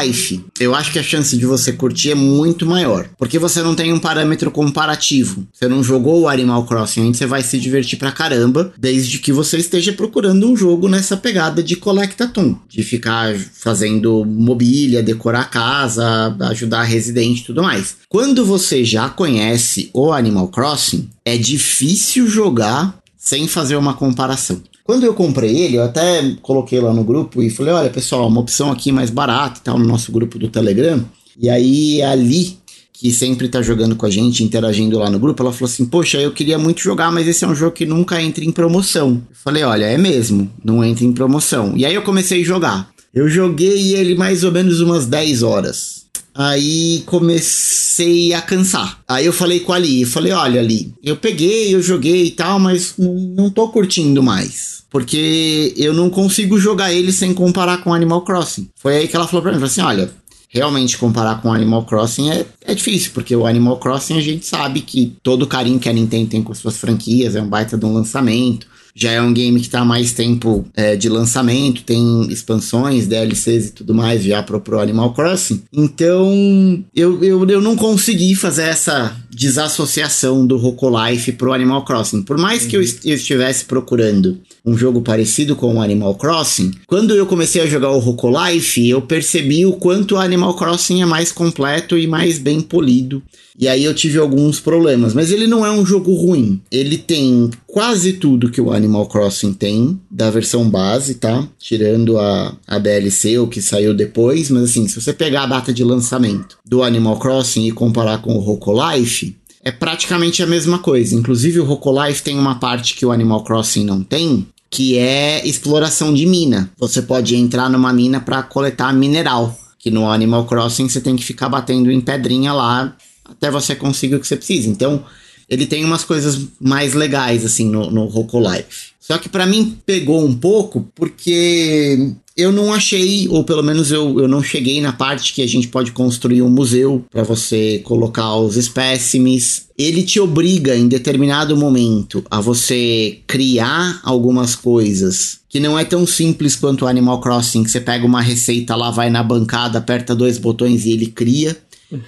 Life, 0.00 0.42
eu 0.58 0.74
acho 0.74 0.90
que 0.90 0.98
a 0.98 1.02
chance 1.02 1.36
de 1.36 1.44
você 1.44 1.72
curtir 1.72 2.12
é 2.12 2.14
muito 2.14 2.64
maior. 2.64 3.10
Porque 3.18 3.38
você 3.38 3.62
não 3.62 3.74
tem 3.74 3.92
um 3.92 3.98
parâmetro 3.98 4.50
comparativo. 4.50 5.46
Você 5.52 5.68
não 5.68 5.84
jogou 5.84 6.22
o 6.22 6.28
Animal 6.28 6.64
Crossing 6.64 7.08
antes, 7.08 7.18
você 7.18 7.26
vai 7.26 7.42
se 7.42 7.58
divertir 7.58 7.98
pra 7.98 8.10
caramba, 8.10 8.72
desde 8.78 9.18
que 9.18 9.32
você 9.32 9.58
esteja 9.58 9.92
procurando 9.92 10.50
um 10.50 10.56
jogo 10.56 10.88
nessa 10.88 11.16
pegada 11.16 11.62
de 11.62 11.76
Collectathon. 11.76 12.58
De 12.68 12.82
ficar 12.82 13.36
fazendo 13.36 14.24
mobília, 14.24 15.02
decorar 15.02 15.42
a 15.42 15.44
casa, 15.44 16.34
ajudar 16.48 16.80
a 16.80 16.84
residente 16.84 17.42
e 17.42 17.44
tudo 17.44 17.62
mais. 17.62 17.96
Quando 18.08 18.46
você 18.46 18.82
já 18.82 19.10
conhece 19.10 19.90
o 19.92 20.10
Animal 20.10 20.48
Crossing, 20.48 21.10
é 21.24 21.36
difícil 21.36 22.28
jogar 22.28 22.98
sem 23.26 23.48
fazer 23.48 23.74
uma 23.74 23.92
comparação. 23.92 24.62
Quando 24.84 25.02
eu 25.02 25.12
comprei 25.12 25.58
ele, 25.58 25.78
eu 25.78 25.82
até 25.82 26.36
coloquei 26.40 26.80
lá 26.80 26.94
no 26.94 27.02
grupo 27.02 27.42
e 27.42 27.50
falei: 27.50 27.74
olha, 27.74 27.90
pessoal, 27.90 28.28
uma 28.28 28.40
opção 28.40 28.70
aqui 28.70 28.92
mais 28.92 29.10
barata 29.10 29.58
e 29.58 29.62
tal, 29.64 29.76
no 29.76 29.84
nosso 29.84 30.12
grupo 30.12 30.38
do 30.38 30.48
Telegram. 30.48 31.04
E 31.36 31.50
aí, 31.50 32.00
ali, 32.02 32.56
que 32.92 33.10
sempre 33.10 33.48
tá 33.48 33.60
jogando 33.60 33.96
com 33.96 34.06
a 34.06 34.10
gente, 34.10 34.44
interagindo 34.44 34.96
lá 34.96 35.10
no 35.10 35.18
grupo, 35.18 35.42
ela 35.42 35.52
falou 35.52 35.68
assim: 35.68 35.84
Poxa, 35.84 36.18
eu 36.18 36.30
queria 36.30 36.56
muito 36.56 36.80
jogar, 36.80 37.10
mas 37.10 37.26
esse 37.26 37.44
é 37.44 37.48
um 37.48 37.54
jogo 37.54 37.72
que 37.72 37.84
nunca 37.84 38.22
entra 38.22 38.44
em 38.44 38.52
promoção. 38.52 39.20
Eu 39.28 39.36
falei: 39.42 39.64
Olha, 39.64 39.86
é 39.86 39.98
mesmo, 39.98 40.48
não 40.64 40.84
entra 40.84 41.04
em 41.04 41.12
promoção. 41.12 41.76
E 41.76 41.84
aí 41.84 41.94
eu 41.94 42.02
comecei 42.02 42.42
a 42.42 42.44
jogar. 42.44 42.90
Eu 43.12 43.28
joguei 43.28 43.92
ele 43.96 44.14
mais 44.14 44.44
ou 44.44 44.52
menos 44.52 44.80
umas 44.80 45.04
10 45.04 45.42
horas. 45.42 46.05
Aí 46.36 47.02
comecei 47.06 48.34
a 48.34 48.42
cansar. 48.42 49.00
Aí 49.08 49.24
eu 49.24 49.32
falei 49.32 49.60
com 49.60 49.72
a 49.72 49.76
Ali, 49.76 50.02
eu 50.02 50.08
falei, 50.08 50.32
olha 50.32 50.60
Ali, 50.60 50.92
eu 51.02 51.16
peguei, 51.16 51.74
eu 51.74 51.80
joguei 51.80 52.26
e 52.26 52.30
tal, 52.30 52.58
mas 52.58 52.94
não 52.98 53.48
tô 53.50 53.68
curtindo 53.68 54.22
mais. 54.22 54.84
Porque 54.90 55.72
eu 55.76 55.92
não 55.92 56.10
consigo 56.10 56.58
jogar 56.58 56.92
ele 56.92 57.12
sem 57.12 57.32
comparar 57.34 57.78
com 57.78 57.92
Animal 57.92 58.22
Crossing. 58.22 58.68
Foi 58.76 58.96
aí 58.96 59.08
que 59.08 59.16
ela 59.16 59.26
falou 59.26 59.42
pra 59.42 59.50
mim, 59.50 59.58
falou 59.58 59.70
assim, 59.70 59.80
olha, 59.80 60.10
realmente 60.48 60.98
comparar 60.98 61.40
com 61.40 61.52
Animal 61.52 61.84
Crossing 61.84 62.30
é, 62.30 62.46
é 62.64 62.74
difícil, 62.74 63.10
porque 63.12 63.34
o 63.34 63.46
Animal 63.46 63.78
Crossing 63.78 64.16
a 64.16 64.22
gente 64.22 64.46
sabe 64.46 64.80
que 64.80 65.16
todo 65.22 65.46
carinho 65.46 65.78
que 65.78 65.88
a 65.88 65.92
Nintendo 65.92 66.30
tem 66.30 66.42
com 66.42 66.54
suas 66.54 66.76
franquias, 66.76 67.34
é 67.34 67.42
um 67.42 67.48
baita 67.48 67.76
de 67.76 67.84
um 67.84 67.92
lançamento 67.92 68.66
já 68.96 69.12
é 69.12 69.20
um 69.20 69.32
game 69.32 69.60
que 69.60 69.66
está 69.66 69.84
mais 69.84 70.12
tempo 70.12 70.64
é, 70.74 70.96
de 70.96 71.10
lançamento, 71.10 71.82
tem 71.82 72.26
expansões, 72.30 73.06
DLCs 73.06 73.66
e 73.66 73.72
tudo 73.72 73.94
mais 73.94 74.24
já 74.24 74.42
pro, 74.42 74.58
pro 74.58 74.80
Animal 74.80 75.12
Crossing. 75.12 75.62
Então, 75.70 76.82
eu, 76.94 77.22
eu, 77.22 77.46
eu 77.46 77.60
não 77.60 77.76
consegui 77.76 78.34
fazer 78.34 78.62
essa 78.62 79.14
desassociação 79.36 80.46
do 80.46 80.56
Life 80.56 81.30
pro 81.32 81.52
Animal 81.52 81.84
Crossing. 81.84 82.22
Por 82.22 82.38
mais 82.38 82.62
uhum. 82.62 82.68
que 82.70 82.76
eu, 82.76 82.80
uhum. 82.80 82.86
eu, 83.04 83.14
estivesse 83.14 83.66
procurando 83.66 84.38
um 84.64 84.76
jogo 84.76 85.02
parecido 85.02 85.54
com 85.54 85.74
o 85.74 85.80
Animal 85.82 86.14
Crossing, 86.14 86.72
quando 86.86 87.14
eu 87.14 87.26
comecei 87.26 87.60
a 87.60 87.66
jogar 87.66 87.90
o 87.90 88.46
Life, 88.46 88.88
eu 88.88 89.02
percebi 89.02 89.66
o 89.66 89.74
quanto 89.74 90.14
o 90.14 90.18
Animal 90.18 90.56
Crossing 90.56 91.02
é 91.02 91.06
mais 91.06 91.30
completo 91.30 91.98
e 91.98 92.06
mais 92.06 92.38
bem 92.38 92.62
polido. 92.62 93.22
E 93.58 93.68
aí 93.68 93.84
eu 93.84 93.94
tive 93.94 94.18
alguns 94.18 94.60
problemas, 94.60 95.14
mas 95.14 95.30
ele 95.30 95.46
não 95.46 95.64
é 95.64 95.70
um 95.70 95.84
jogo 95.84 96.14
ruim. 96.14 96.60
Ele 96.70 96.98
tem 96.98 97.50
quase 97.66 98.14
tudo 98.14 98.50
que 98.50 98.60
o 98.60 98.70
Animal 98.70 99.06
Crossing 99.06 99.54
tem 99.54 99.98
da 100.10 100.30
versão 100.30 100.68
base, 100.68 101.14
tá? 101.14 101.46
Tirando 101.58 102.18
a, 102.18 102.54
a 102.66 102.78
DLC, 102.78 103.38
o 103.38 103.46
que 103.46 103.62
saiu 103.62 103.94
depois, 103.94 104.50
mas 104.50 104.64
assim, 104.64 104.86
se 104.86 105.00
você 105.00 105.12
pegar 105.12 105.44
a 105.44 105.46
data 105.46 105.72
de 105.72 105.82
lançamento 105.82 106.58
do 106.66 106.82
Animal 106.82 107.18
Crossing 107.18 107.66
e 107.66 107.72
comparar 107.72 108.18
com 108.18 108.36
o 108.36 108.92
Life, 108.92 109.25
é 109.66 109.72
praticamente 109.72 110.44
a 110.44 110.46
mesma 110.46 110.78
coisa. 110.78 111.16
Inclusive 111.16 111.58
o 111.58 112.06
Life 112.06 112.22
tem 112.22 112.38
uma 112.38 112.54
parte 112.54 112.94
que 112.94 113.04
o 113.04 113.10
Animal 113.10 113.42
Crossing 113.42 113.84
não 113.84 114.00
tem, 114.00 114.46
que 114.70 114.96
é 114.96 115.44
exploração 115.44 116.14
de 116.14 116.24
mina. 116.24 116.70
Você 116.78 117.02
pode 117.02 117.34
entrar 117.34 117.68
numa 117.68 117.92
mina 117.92 118.20
para 118.20 118.44
coletar 118.44 118.94
mineral, 118.94 119.58
que 119.76 119.90
no 119.90 120.08
Animal 120.08 120.44
Crossing 120.44 120.88
você 120.88 121.00
tem 121.00 121.16
que 121.16 121.24
ficar 121.24 121.48
batendo 121.48 121.90
em 121.90 122.00
pedrinha 122.00 122.52
lá 122.52 122.96
até 123.24 123.50
você 123.50 123.74
conseguir 123.74 124.14
o 124.14 124.20
que 124.20 124.28
você 124.28 124.36
precisa. 124.36 124.68
Então, 124.68 125.04
ele 125.48 125.66
tem 125.66 125.84
umas 125.84 126.04
coisas 126.04 126.42
mais 126.60 126.94
legais, 126.94 127.44
assim, 127.44 127.68
no, 127.68 127.90
no 127.90 128.04
Roku 128.06 128.38
Life. 128.38 128.92
Só 129.00 129.18
que 129.18 129.28
para 129.28 129.46
mim 129.46 129.76
pegou 129.84 130.24
um 130.24 130.36
pouco 130.36 130.88
porque 130.94 132.12
eu 132.36 132.52
não 132.52 132.72
achei, 132.72 133.26
ou 133.28 133.44
pelo 133.44 133.62
menos 133.62 133.90
eu, 133.90 134.20
eu 134.20 134.28
não 134.28 134.42
cheguei 134.42 134.80
na 134.80 134.92
parte 134.92 135.32
que 135.32 135.40
a 135.40 135.48
gente 135.48 135.68
pode 135.68 135.92
construir 135.92 136.42
um 136.42 136.50
museu 136.50 137.02
para 137.10 137.22
você 137.22 137.80
colocar 137.82 138.36
os 138.36 138.56
espécimes. 138.56 139.66
Ele 139.78 140.02
te 140.02 140.20
obriga 140.20 140.76
em 140.76 140.86
determinado 140.86 141.56
momento 141.56 142.22
a 142.30 142.40
você 142.40 143.20
criar 143.26 144.00
algumas 144.02 144.54
coisas 144.54 145.38
que 145.48 145.60
não 145.60 145.78
é 145.78 145.84
tão 145.84 146.06
simples 146.06 146.54
quanto 146.54 146.84
o 146.84 146.88
Animal 146.88 147.18
Crossing, 147.20 147.64
que 147.64 147.70
você 147.70 147.80
pega 147.80 148.04
uma 148.04 148.20
receita 148.20 148.76
lá, 148.76 148.90
vai 148.90 149.08
na 149.08 149.22
bancada, 149.22 149.78
aperta 149.78 150.14
dois 150.14 150.36
botões 150.36 150.84
e 150.84 150.92
ele 150.92 151.06
cria. 151.06 151.56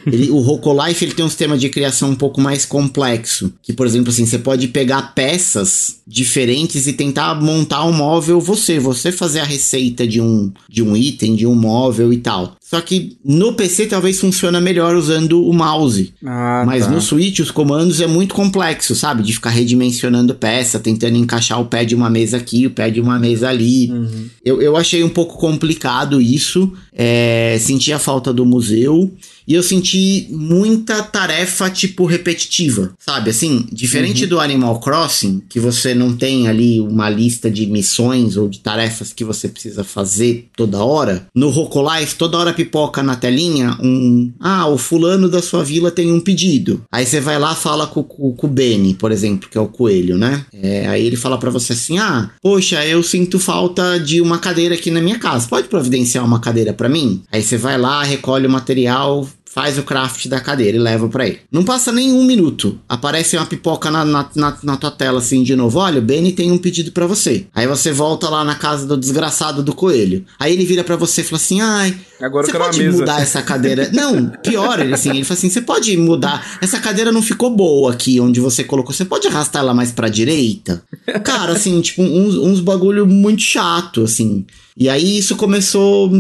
Ele, 0.07 0.31
o 0.31 0.39
Rocolife 0.39 1.05
ele 1.05 1.15
tem 1.15 1.25
um 1.25 1.29
sistema 1.29 1.57
de 1.57 1.69
criação 1.69 2.11
um 2.11 2.15
pouco 2.15 2.41
mais 2.41 2.65
complexo. 2.65 3.53
Que, 3.63 3.73
por 3.73 3.87
exemplo, 3.87 4.11
assim, 4.11 4.27
você 4.27 4.39
pode 4.39 4.69
pegar 4.69 5.15
peças 5.15 6.01
diferentes 6.07 6.87
e 6.87 6.93
tentar 6.93 7.35
montar 7.41 7.85
um 7.85 7.93
móvel 7.93 8.41
você. 8.41 8.79
Você 8.79 9.13
fazer 9.13 9.41
a 9.41 9.45
receita 9.45 10.07
de 10.07 10.21
um, 10.21 10.53
de 10.69 10.83
um 10.83 10.97
item, 10.97 11.37
de 11.37 11.47
um 11.47 11.55
móvel 11.55 12.13
e 12.13 12.19
tal. 12.19 12.57
Só 12.69 12.83
que 12.83 13.17
no 13.25 13.55
PC 13.55 13.87
talvez 13.87 14.21
funcione 14.21 14.61
melhor 14.61 14.95
usando 14.95 15.43
o 15.43 15.55
mouse. 15.55 16.13
Ah, 16.23 16.65
Mas 16.67 16.85
tá. 16.85 16.91
no 16.91 17.01
Switch 17.01 17.39
os 17.39 17.51
comandos 17.51 17.99
é 17.99 18.07
muito 18.07 18.35
complexo, 18.35 18.95
sabe? 18.95 19.23
De 19.23 19.33
ficar 19.33 19.49
redimensionando 19.49 20.35
peça, 20.35 20.79
tentando 20.79 21.17
encaixar 21.17 21.59
o 21.59 21.65
pé 21.65 21.87
de 21.87 21.95
uma 21.95 22.11
mesa 22.11 22.37
aqui, 22.37 22.67
o 22.67 22.71
pé 22.71 22.91
de 22.91 23.01
uma 23.01 23.19
mesa 23.19 23.49
ali. 23.49 23.91
Uhum. 23.91 24.27
Eu, 24.45 24.61
eu 24.61 24.77
achei 24.77 25.03
um 25.03 25.09
pouco 25.09 25.39
complicado 25.39 26.21
isso. 26.21 26.71
É, 26.93 27.57
senti 27.59 27.91
a 27.91 27.99
falta 27.99 28.35
do 28.35 28.45
museu. 28.45 29.15
E 29.49 29.55
eu 29.55 29.63
senti 29.63 30.27
muita 30.31 31.03
tarefa, 31.03 31.71
tipo, 31.71 32.05
repetitiva, 32.05 32.93
sabe? 32.99 33.31
Assim, 33.31 33.67
diferente 33.73 34.25
uhum. 34.25 34.29
do 34.29 34.41
Animal 34.41 34.79
Crossing, 34.79 35.41
que 35.49 35.59
você 35.59 35.95
não 35.95 36.15
tem 36.15 36.49
ali 36.49 36.83
uma 36.83 37.09
lista 37.09 37.51
de 37.51 37.65
missões 37.65 38.37
ou 38.37 38.47
de 38.47 38.59
tarefas 38.59 39.11
que 39.11 39.25
você 39.25 39.49
precisa 39.49 39.83
fazer 39.83 40.51
toda 40.55 40.85
hora. 40.85 41.27
No 41.35 41.49
Life, 41.49 42.17
toda 42.17 42.37
hora 42.37 42.53
pipoca 42.59 43.05
na 43.05 43.15
telinha 43.15 43.77
um. 43.81 44.33
Ah, 44.41 44.67
o 44.67 44.77
fulano 44.77 45.29
da 45.29 45.41
sua 45.41 45.63
vila 45.63 45.93
tem 45.93 46.11
um 46.11 46.19
pedido. 46.19 46.83
Aí 46.91 47.07
você 47.07 47.21
vai 47.21 47.39
lá 47.39 47.55
fala 47.55 47.87
com, 47.87 48.03
com, 48.03 48.33
com 48.33 48.47
o 48.49 48.51
Benny, 48.51 48.95
por 48.95 49.13
exemplo, 49.13 49.49
que 49.49 49.57
é 49.57 49.61
o 49.61 49.69
coelho, 49.69 50.19
né? 50.19 50.45
É, 50.53 50.89
aí 50.89 51.07
ele 51.07 51.17
fala 51.17 51.39
para 51.39 51.51
você 51.51 51.73
assim: 51.73 51.99
ah, 51.99 52.31
poxa, 52.43 52.85
eu 52.85 53.01
sinto 53.05 53.39
falta 53.39 54.01
de 54.01 54.21
uma 54.21 54.39
cadeira 54.39 54.75
aqui 54.75 54.91
na 54.91 55.01
minha 55.01 55.21
casa. 55.21 55.47
Pode 55.49 55.69
providenciar 55.69 56.25
uma 56.25 56.41
cadeira 56.41 56.73
para 56.73 56.89
mim? 56.89 57.23
Aí 57.31 57.43
você 57.43 57.57
vai 57.57 57.79
lá, 57.79 58.03
recolhe 58.03 58.49
o 58.49 58.51
material, 58.51 59.29
faz 59.53 59.79
o 59.79 59.83
craft 59.83 60.27
da 60.29 60.41
cadeira 60.41 60.77
e 60.77 60.81
leva 60.81 61.09
para 61.09 61.27
ele. 61.27 61.41
Não 61.51 61.65
passa 61.65 61.91
nem 61.91 62.13
um 62.13 62.25
minuto. 62.25 62.79
Aparece 62.89 63.37
uma 63.37 63.47
pipoca 63.47 63.91
na, 63.91 64.05
na, 64.05 64.29
na, 64.35 64.59
na 64.63 64.77
tua 64.77 64.91
tela 64.91 65.19
assim 65.19 65.43
de 65.43 65.57
novo. 65.57 65.79
Olha, 65.79 65.99
o 65.99 66.03
Benny 66.03 66.33
tem 66.33 66.53
um 66.53 66.59
pedido 66.59 66.93
para 66.93 67.07
você. 67.07 67.47
Aí 67.55 67.67
você 67.67 67.91
volta 67.91 68.29
lá 68.29 68.45
na 68.45 68.55
casa 68.55 68.87
do 68.87 68.97
desgraçado 68.97 69.63
do 69.63 69.75
coelho. 69.75 70.25
Aí 70.39 70.53
ele 70.53 70.65
vira 70.65 70.85
para 70.85 70.97
você 70.97 71.23
e 71.23 71.25
fala 71.25 71.37
assim: 71.37 71.61
ai. 71.61 71.97
Agora 72.21 72.47
você 72.47 72.59
pode 72.59 72.91
mudar 72.91 73.21
essa 73.21 73.41
cadeira. 73.43 73.91
não, 73.93 74.29
pior, 74.43 74.81
ele 74.81 74.95
assim, 74.95 75.11
ele 75.11 75.25
fala 75.25 75.39
assim: 75.39 75.51
você 75.51 75.63
pode 75.63 75.97
mudar. 75.97 76.59
Essa 76.61 76.79
cadeira 76.79 77.11
não 77.11 77.23
ficou 77.23 77.51
boa 77.51 77.93
aqui 77.93 78.21
onde 78.21 78.41
você 78.41 78.63
colocou. 78.63 78.93
Você 78.93 79.05
pode 79.05 79.27
arrastar 79.27 79.63
ela 79.63 79.75
mais 79.75 79.91
pra 79.91 80.09
direita? 80.09 80.83
Cara, 81.25 81.53
assim, 81.53 81.81
tipo, 81.81 82.03
uns, 82.03 82.37
uns 82.37 82.61
bagulho 82.61 83.07
muito 83.07 83.43
chato, 83.43 84.05
assim. 84.05 84.45
E 84.77 84.89
aí 84.89 85.19
isso 85.19 85.35
começou 85.37 86.11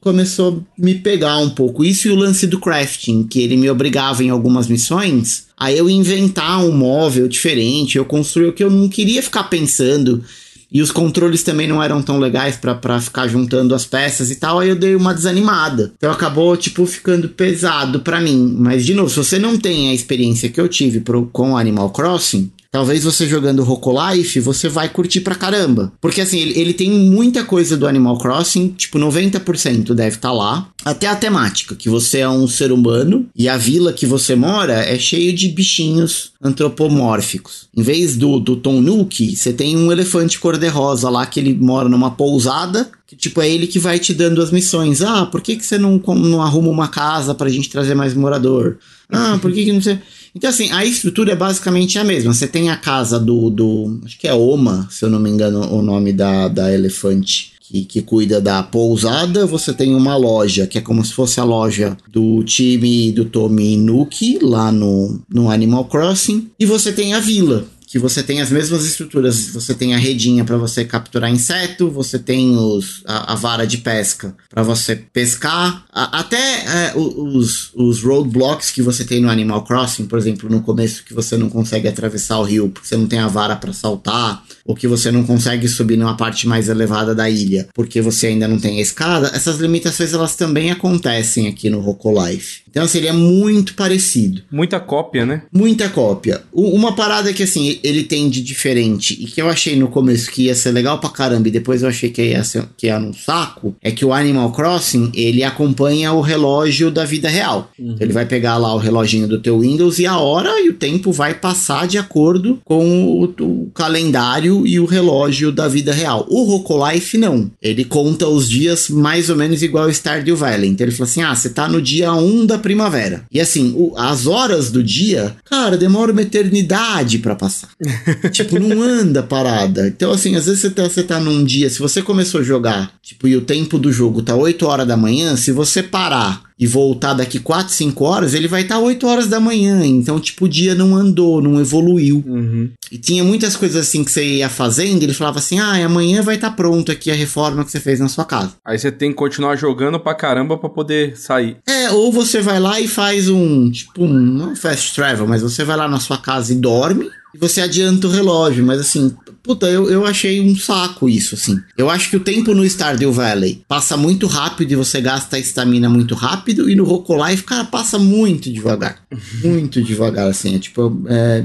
começou 0.00 0.64
a 0.78 0.82
me 0.82 0.94
pegar 0.94 1.38
um 1.38 1.50
pouco. 1.50 1.84
Isso 1.84 2.08
e 2.08 2.10
o 2.10 2.16
lance 2.16 2.46
do 2.46 2.60
crafting, 2.60 3.24
que 3.24 3.40
ele 3.40 3.56
me 3.56 3.68
obrigava 3.68 4.22
em 4.22 4.30
algumas 4.30 4.68
missões 4.68 5.48
a 5.56 5.72
eu 5.72 5.90
inventar 5.90 6.64
um 6.64 6.72
móvel 6.72 7.26
diferente, 7.26 7.98
eu 7.98 8.04
construir 8.04 8.46
o 8.46 8.52
que 8.52 8.62
eu 8.62 8.70
não 8.70 8.88
queria 8.88 9.22
ficar 9.22 9.44
pensando. 9.44 10.22
E 10.70 10.82
os 10.82 10.92
controles 10.92 11.42
também 11.42 11.66
não 11.66 11.82
eram 11.82 12.02
tão 12.02 12.18
legais 12.18 12.56
para 12.56 13.00
ficar 13.00 13.26
juntando 13.26 13.74
as 13.74 13.86
peças 13.86 14.30
e 14.30 14.36
tal, 14.36 14.60
aí 14.60 14.68
eu 14.68 14.76
dei 14.76 14.94
uma 14.94 15.14
desanimada. 15.14 15.92
Então 15.96 16.12
acabou, 16.12 16.54
tipo, 16.58 16.84
ficando 16.84 17.28
pesado 17.30 18.00
para 18.00 18.20
mim. 18.20 18.54
Mas, 18.58 18.84
de 18.84 18.92
novo, 18.92 19.08
se 19.08 19.16
você 19.16 19.38
não 19.38 19.56
tem 19.56 19.88
a 19.88 19.94
experiência 19.94 20.50
que 20.50 20.60
eu 20.60 20.68
tive 20.68 21.00
pro, 21.00 21.26
com 21.32 21.56
Animal 21.56 21.88
Crossing, 21.90 22.52
Talvez 22.70 23.04
você 23.04 23.26
jogando 23.26 23.64
Rocolife, 23.64 24.40
você 24.40 24.68
vai 24.68 24.90
curtir 24.90 25.22
pra 25.22 25.34
caramba. 25.34 25.90
Porque 26.00 26.20
assim, 26.20 26.38
ele, 26.38 26.58
ele 26.58 26.74
tem 26.74 26.90
muita 26.90 27.42
coisa 27.42 27.76
do 27.78 27.86
Animal 27.86 28.18
Crossing, 28.18 28.68
tipo 28.68 28.98
90% 28.98 29.94
deve 29.94 30.16
estar 30.16 30.28
tá 30.28 30.32
lá. 30.32 30.68
Até 30.84 31.06
a 31.06 31.16
temática, 31.16 31.74
que 31.74 31.88
você 31.88 32.18
é 32.18 32.28
um 32.28 32.46
ser 32.46 32.70
humano 32.70 33.26
e 33.34 33.48
a 33.48 33.56
vila 33.56 33.92
que 33.92 34.06
você 34.06 34.34
mora 34.34 34.74
é 34.74 34.98
cheio 34.98 35.32
de 35.32 35.48
bichinhos 35.48 36.32
antropomórficos. 36.42 37.68
Em 37.74 37.82
vez 37.82 38.16
do, 38.16 38.38
do 38.38 38.56
Tom 38.56 38.80
Nook, 38.80 39.34
você 39.34 39.52
tem 39.52 39.76
um 39.76 39.90
elefante 39.90 40.38
cor-de-rosa 40.38 41.08
lá 41.08 41.24
que 41.24 41.40
ele 41.40 41.54
mora 41.54 41.88
numa 41.88 42.10
pousada 42.10 42.90
que 43.08 43.16
tipo 43.16 43.40
é 43.40 43.48
ele 43.48 43.66
que 43.66 43.78
vai 43.78 43.98
te 43.98 44.12
dando 44.12 44.42
as 44.42 44.50
missões. 44.50 45.00
Ah, 45.00 45.24
por 45.24 45.40
que, 45.40 45.56
que 45.56 45.64
você 45.64 45.78
não, 45.78 45.96
não 45.96 46.42
arruma 46.42 46.68
uma 46.68 46.88
casa 46.88 47.34
pra 47.34 47.48
gente 47.48 47.70
trazer 47.70 47.94
mais 47.94 48.12
morador? 48.12 48.76
Ah, 49.10 49.38
por 49.40 49.50
que, 49.50 49.64
que 49.64 49.72
não 49.72 49.80
sei. 49.80 49.98
Então, 50.34 50.50
assim, 50.50 50.70
a 50.70 50.84
estrutura 50.84 51.32
é 51.32 51.36
basicamente 51.36 51.98
a 51.98 52.04
mesma. 52.04 52.32
Você 52.32 52.46
tem 52.46 52.70
a 52.70 52.76
casa 52.76 53.18
do. 53.18 53.50
do 53.50 54.00
acho 54.04 54.18
que 54.18 54.28
é 54.28 54.34
Oma, 54.34 54.86
se 54.90 55.04
eu 55.04 55.10
não 55.10 55.20
me 55.20 55.30
engano, 55.30 55.60
o 55.72 55.82
nome 55.82 56.12
da, 56.12 56.48
da 56.48 56.72
elefante. 56.72 57.52
Que, 57.60 57.84
que, 57.84 58.00
cuida 58.00 58.40
da 58.40 58.62
pousada, 58.62 59.44
você 59.44 59.74
tem 59.74 59.94
uma 59.94 60.16
loja, 60.16 60.66
que 60.66 60.78
é 60.78 60.80
como 60.80 61.04
se 61.04 61.12
fosse 61.12 61.38
a 61.38 61.44
loja 61.44 61.98
do 62.10 62.42
time 62.42 63.12
do 63.12 63.26
Tommy 63.26 63.76
Nuki, 63.76 64.38
lá 64.40 64.72
no, 64.72 65.20
no 65.28 65.50
Animal 65.50 65.84
Crossing, 65.84 66.48
e 66.58 66.64
você 66.64 66.90
tem 66.92 67.12
a 67.12 67.20
vila, 67.20 67.66
que 67.88 67.98
você 67.98 68.22
tem 68.22 68.40
as 68.40 68.50
mesmas 68.50 68.84
estruturas. 68.84 69.48
Você 69.48 69.74
tem 69.74 69.94
a 69.94 69.98
redinha 69.98 70.44
para 70.44 70.58
você 70.58 70.84
capturar 70.84 71.30
inseto, 71.30 71.90
você 71.90 72.18
tem 72.18 72.54
os, 72.54 73.02
a, 73.06 73.32
a 73.32 73.34
vara 73.34 73.66
de 73.66 73.78
pesca 73.78 74.36
para 74.50 74.62
você 74.62 74.94
pescar, 74.94 75.84
a, 75.90 76.20
até 76.20 76.36
é, 76.36 76.92
os, 76.94 77.70
os 77.74 78.02
roadblocks 78.02 78.70
que 78.70 78.82
você 78.82 79.04
tem 79.04 79.22
no 79.22 79.30
Animal 79.30 79.64
Crossing, 79.64 80.06
por 80.06 80.18
exemplo, 80.18 80.50
no 80.50 80.60
começo 80.60 81.04
que 81.04 81.14
você 81.14 81.36
não 81.36 81.48
consegue 81.48 81.88
atravessar 81.88 82.38
o 82.38 82.44
rio 82.44 82.68
porque 82.68 82.86
você 82.86 82.96
não 82.96 83.06
tem 83.06 83.20
a 83.20 83.28
vara 83.28 83.56
para 83.56 83.72
saltar, 83.72 84.44
ou 84.64 84.74
que 84.74 84.86
você 84.86 85.10
não 85.10 85.24
consegue 85.24 85.66
subir 85.66 85.96
numa 85.96 86.16
parte 86.16 86.46
mais 86.46 86.68
elevada 86.68 87.14
da 87.14 87.30
ilha 87.30 87.68
porque 87.72 88.02
você 88.02 88.28
ainda 88.28 88.46
não 88.46 88.58
tem 88.58 88.78
a 88.78 88.82
escada, 88.82 89.30
essas 89.34 89.58
limitações 89.58 90.12
elas 90.12 90.36
também 90.36 90.70
acontecem 90.70 91.48
aqui 91.48 91.70
no 91.70 91.80
Rocolife. 91.80 92.67
Então, 92.70 92.84
assim, 92.84 92.98
ele 92.98 93.08
é 93.08 93.12
muito 93.12 93.74
parecido. 93.74 94.42
Muita 94.50 94.80
cópia, 94.80 95.24
né? 95.24 95.42
Muita 95.52 95.88
cópia. 95.88 96.42
Uma 96.52 96.94
parada 96.94 97.32
que, 97.32 97.42
assim, 97.42 97.78
ele 97.82 98.02
tem 98.04 98.28
de 98.28 98.42
diferente 98.42 99.14
e 99.20 99.26
que 99.26 99.40
eu 99.40 99.48
achei 99.48 99.76
no 99.76 99.88
começo 99.88 100.30
que 100.30 100.44
ia 100.44 100.54
ser 100.54 100.72
legal 100.72 100.98
pra 100.98 101.10
caramba 101.10 101.48
e 101.48 101.52
depois 101.52 101.82
eu 101.82 101.88
achei 101.88 102.10
que 102.10 102.22
ia 102.22 102.44
ser 102.44 102.64
que 102.76 102.86
ia 102.86 102.98
num 102.98 103.12
saco, 103.12 103.74
é 103.82 103.90
que 103.90 104.04
o 104.04 104.12
Animal 104.12 104.52
Crossing, 104.52 105.10
ele 105.14 105.42
acompanha 105.42 106.12
o 106.12 106.20
relógio 106.20 106.90
da 106.90 107.04
vida 107.04 107.28
real. 107.28 107.70
Uhum. 107.78 107.96
Ele 107.98 108.12
vai 108.12 108.26
pegar 108.26 108.56
lá 108.56 108.74
o 108.74 108.78
reloginho 108.78 109.26
do 109.26 109.40
teu 109.40 109.60
Windows 109.60 109.98
e 109.98 110.06
a 110.06 110.18
hora 110.18 110.60
e 110.60 110.68
o 110.68 110.74
tempo 110.74 111.12
vai 111.12 111.34
passar 111.34 111.86
de 111.86 111.98
acordo 111.98 112.60
com 112.64 113.04
o, 113.04 113.24
o 113.24 113.70
calendário 113.74 114.66
e 114.66 114.78
o 114.78 114.84
relógio 114.84 115.50
da 115.52 115.68
vida 115.68 115.92
real. 115.92 116.26
O 116.28 116.44
Rocolife 116.44 117.16
não. 117.18 117.50
Ele 117.62 117.84
conta 117.84 118.26
os 118.28 118.48
dias 118.48 118.88
mais 118.88 119.30
ou 119.30 119.36
menos 119.36 119.62
igual 119.62 119.86
o 119.86 119.90
Stardew 119.90 120.36
Valley. 120.36 120.70
Então 120.70 120.86
ele 120.86 120.94
fala 120.94 121.08
assim: 121.08 121.22
"Ah, 121.22 121.34
você 121.34 121.50
tá 121.50 121.68
no 121.68 121.80
dia 121.80 122.12
1 122.12 122.46
da 122.46 122.57
primavera". 122.58 123.24
E 123.30 123.40
assim, 123.40 123.74
o, 123.76 123.94
as 123.96 124.26
horas 124.26 124.70
do 124.70 124.82
dia, 124.82 125.36
cara, 125.44 125.76
demora 125.76 126.12
uma 126.12 126.22
eternidade 126.22 127.18
para 127.18 127.34
passar. 127.34 127.68
tipo, 128.32 128.58
não 128.58 128.82
anda 128.82 129.22
parada. 129.22 129.88
Então, 129.88 130.10
assim, 130.10 130.36
às 130.36 130.46
vezes 130.46 130.60
você 130.60 130.70
tá, 130.70 130.82
você 130.84 131.02
tá 131.02 131.20
num 131.20 131.44
dia, 131.44 131.70
se 131.70 131.78
você 131.78 132.02
começou 132.02 132.40
a 132.40 132.44
jogar, 132.44 132.92
tipo, 133.02 133.28
e 133.28 133.36
o 133.36 133.42
tempo 133.42 133.78
do 133.78 133.92
jogo 133.92 134.22
tá 134.22 134.34
8 134.34 134.66
horas 134.66 134.86
da 134.86 134.96
manhã, 134.96 135.36
se 135.36 135.52
você 135.52 135.82
parar 135.82 136.47
e 136.58 136.66
voltar 136.66 137.14
daqui 137.14 137.38
4, 137.38 137.72
5 137.72 138.04
horas, 138.04 138.34
ele 138.34 138.48
vai 138.48 138.62
estar 138.62 138.76
tá 138.76 138.80
8 138.80 139.06
horas 139.06 139.26
da 139.28 139.38
manhã. 139.38 139.84
Então, 139.84 140.18
tipo, 140.18 140.46
o 140.46 140.48
dia 140.48 140.74
não 140.74 140.96
andou, 140.96 141.40
não 141.40 141.60
evoluiu. 141.60 142.22
Uhum. 142.26 142.70
E 142.90 142.98
tinha 142.98 143.22
muitas 143.22 143.54
coisas 143.54 143.76
assim 143.76 144.02
que 144.02 144.10
você 144.10 144.24
ia 144.24 144.48
fazendo, 144.48 145.02
ele 145.02 145.14
falava 145.14 145.38
assim: 145.38 145.58
ah, 145.58 145.84
amanhã 145.84 146.22
vai 146.22 146.34
estar 146.34 146.50
tá 146.50 146.56
pronto 146.56 146.90
aqui 146.90 147.10
a 147.10 147.14
reforma 147.14 147.64
que 147.64 147.70
você 147.70 147.80
fez 147.80 148.00
na 148.00 148.08
sua 148.08 148.24
casa. 148.24 148.54
Aí 148.64 148.78
você 148.78 148.90
tem 148.90 149.10
que 149.10 149.16
continuar 149.16 149.56
jogando 149.56 150.00
pra 150.00 150.14
caramba 150.14 150.58
pra 150.58 150.68
poder 150.68 151.16
sair. 151.16 151.58
É, 151.66 151.90
ou 151.90 152.10
você 152.10 152.40
vai 152.40 152.58
lá 152.58 152.80
e 152.80 152.88
faz 152.88 153.28
um, 153.28 153.70
tipo, 153.70 154.04
um, 154.04 154.12
não 154.12 154.56
fast 154.56 154.94
travel, 154.94 155.26
mas 155.26 155.42
você 155.42 155.64
vai 155.64 155.76
lá 155.76 155.86
na 155.86 156.00
sua 156.00 156.18
casa 156.18 156.52
e 156.52 156.56
dorme 156.56 157.10
e 157.34 157.38
você 157.38 157.60
adianta 157.60 158.06
o 158.06 158.10
relógio, 158.10 158.64
mas 158.64 158.80
assim, 158.80 159.14
puta, 159.48 159.66
eu, 159.66 159.88
eu 159.88 160.04
achei 160.04 160.42
um 160.42 160.54
saco 160.54 161.08
isso, 161.08 161.34
assim. 161.34 161.58
Eu 161.78 161.88
acho 161.88 162.10
que 162.10 162.16
o 162.18 162.20
tempo 162.20 162.52
no 162.54 162.66
Stardew 162.66 163.10
Valley 163.10 163.62
passa 163.66 163.96
muito 163.96 164.26
rápido 164.26 164.72
e 164.72 164.76
você 164.76 165.00
gasta 165.00 165.36
a 165.36 165.38
estamina 165.38 165.88
muito 165.88 166.14
rápido, 166.14 166.68
e 166.68 166.74
no 166.74 166.84
Rocolife, 166.84 167.44
cara, 167.44 167.64
passa 167.64 167.98
muito 167.98 168.52
devagar. 168.52 169.02
muito 169.42 169.82
devagar, 169.82 170.28
assim, 170.28 170.54
é 170.54 170.58
tipo, 170.58 171.02
é, 171.08 171.44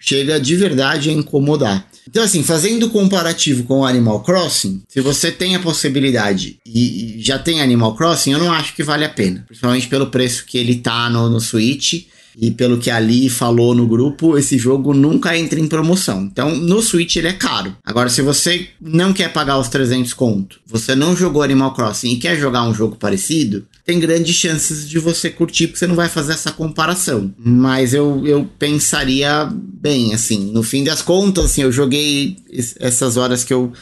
chega 0.00 0.40
de 0.40 0.56
verdade 0.56 1.10
a 1.10 1.12
incomodar. 1.12 1.86
Então, 2.08 2.24
assim, 2.24 2.42
fazendo 2.42 2.90
comparativo 2.90 3.62
com 3.62 3.80
o 3.80 3.86
Animal 3.86 4.24
Crossing, 4.24 4.82
se 4.88 5.00
você 5.00 5.30
tem 5.30 5.54
a 5.54 5.60
possibilidade 5.60 6.58
e, 6.66 7.18
e 7.18 7.22
já 7.22 7.38
tem 7.38 7.62
Animal 7.62 7.94
Crossing, 7.94 8.32
eu 8.32 8.40
não 8.40 8.52
acho 8.52 8.74
que 8.74 8.82
vale 8.82 9.04
a 9.04 9.08
pena. 9.08 9.44
Principalmente 9.46 9.86
pelo 9.86 10.08
preço 10.08 10.44
que 10.44 10.58
ele 10.58 10.74
tá 10.74 11.08
no, 11.08 11.30
no 11.30 11.40
Switch 11.40 12.04
e 12.36 12.50
pelo 12.50 12.78
que 12.78 12.90
Ali 12.90 13.28
falou 13.28 13.74
no 13.74 13.86
grupo, 13.86 14.36
esse 14.36 14.58
jogo 14.58 14.92
nunca 14.92 15.36
entra 15.36 15.58
em 15.60 15.68
promoção. 15.68 16.22
Então, 16.22 16.54
no 16.54 16.82
Switch 16.82 17.16
ele 17.16 17.28
é 17.28 17.32
caro. 17.32 17.76
Agora, 17.84 18.08
se 18.08 18.22
você 18.22 18.68
não 18.80 19.12
quer 19.12 19.32
pagar 19.32 19.58
os 19.58 19.68
300 19.68 20.12
conto, 20.14 20.60
você 20.66 20.94
não 20.94 21.16
jogou 21.16 21.42
Animal 21.42 21.74
Crossing 21.74 22.12
e 22.12 22.16
quer 22.16 22.38
jogar 22.38 22.64
um 22.64 22.74
jogo 22.74 22.96
parecido, 22.96 23.66
tem 23.84 24.00
grandes 24.00 24.34
chances 24.34 24.88
de 24.88 24.98
você 24.98 25.30
curtir, 25.30 25.66
porque 25.66 25.78
você 25.78 25.86
não 25.86 25.94
vai 25.94 26.08
fazer 26.08 26.32
essa 26.32 26.50
comparação. 26.50 27.32
Mas 27.38 27.92
eu, 27.92 28.26
eu 28.26 28.48
pensaria 28.58 29.48
bem, 29.52 30.14
assim, 30.14 30.52
no 30.52 30.62
fim 30.62 30.82
das 30.82 31.02
contas, 31.02 31.46
assim, 31.46 31.62
eu 31.62 31.72
joguei 31.72 32.36
essas 32.80 33.16
horas 33.16 33.44
que 33.44 33.52
eu 33.52 33.72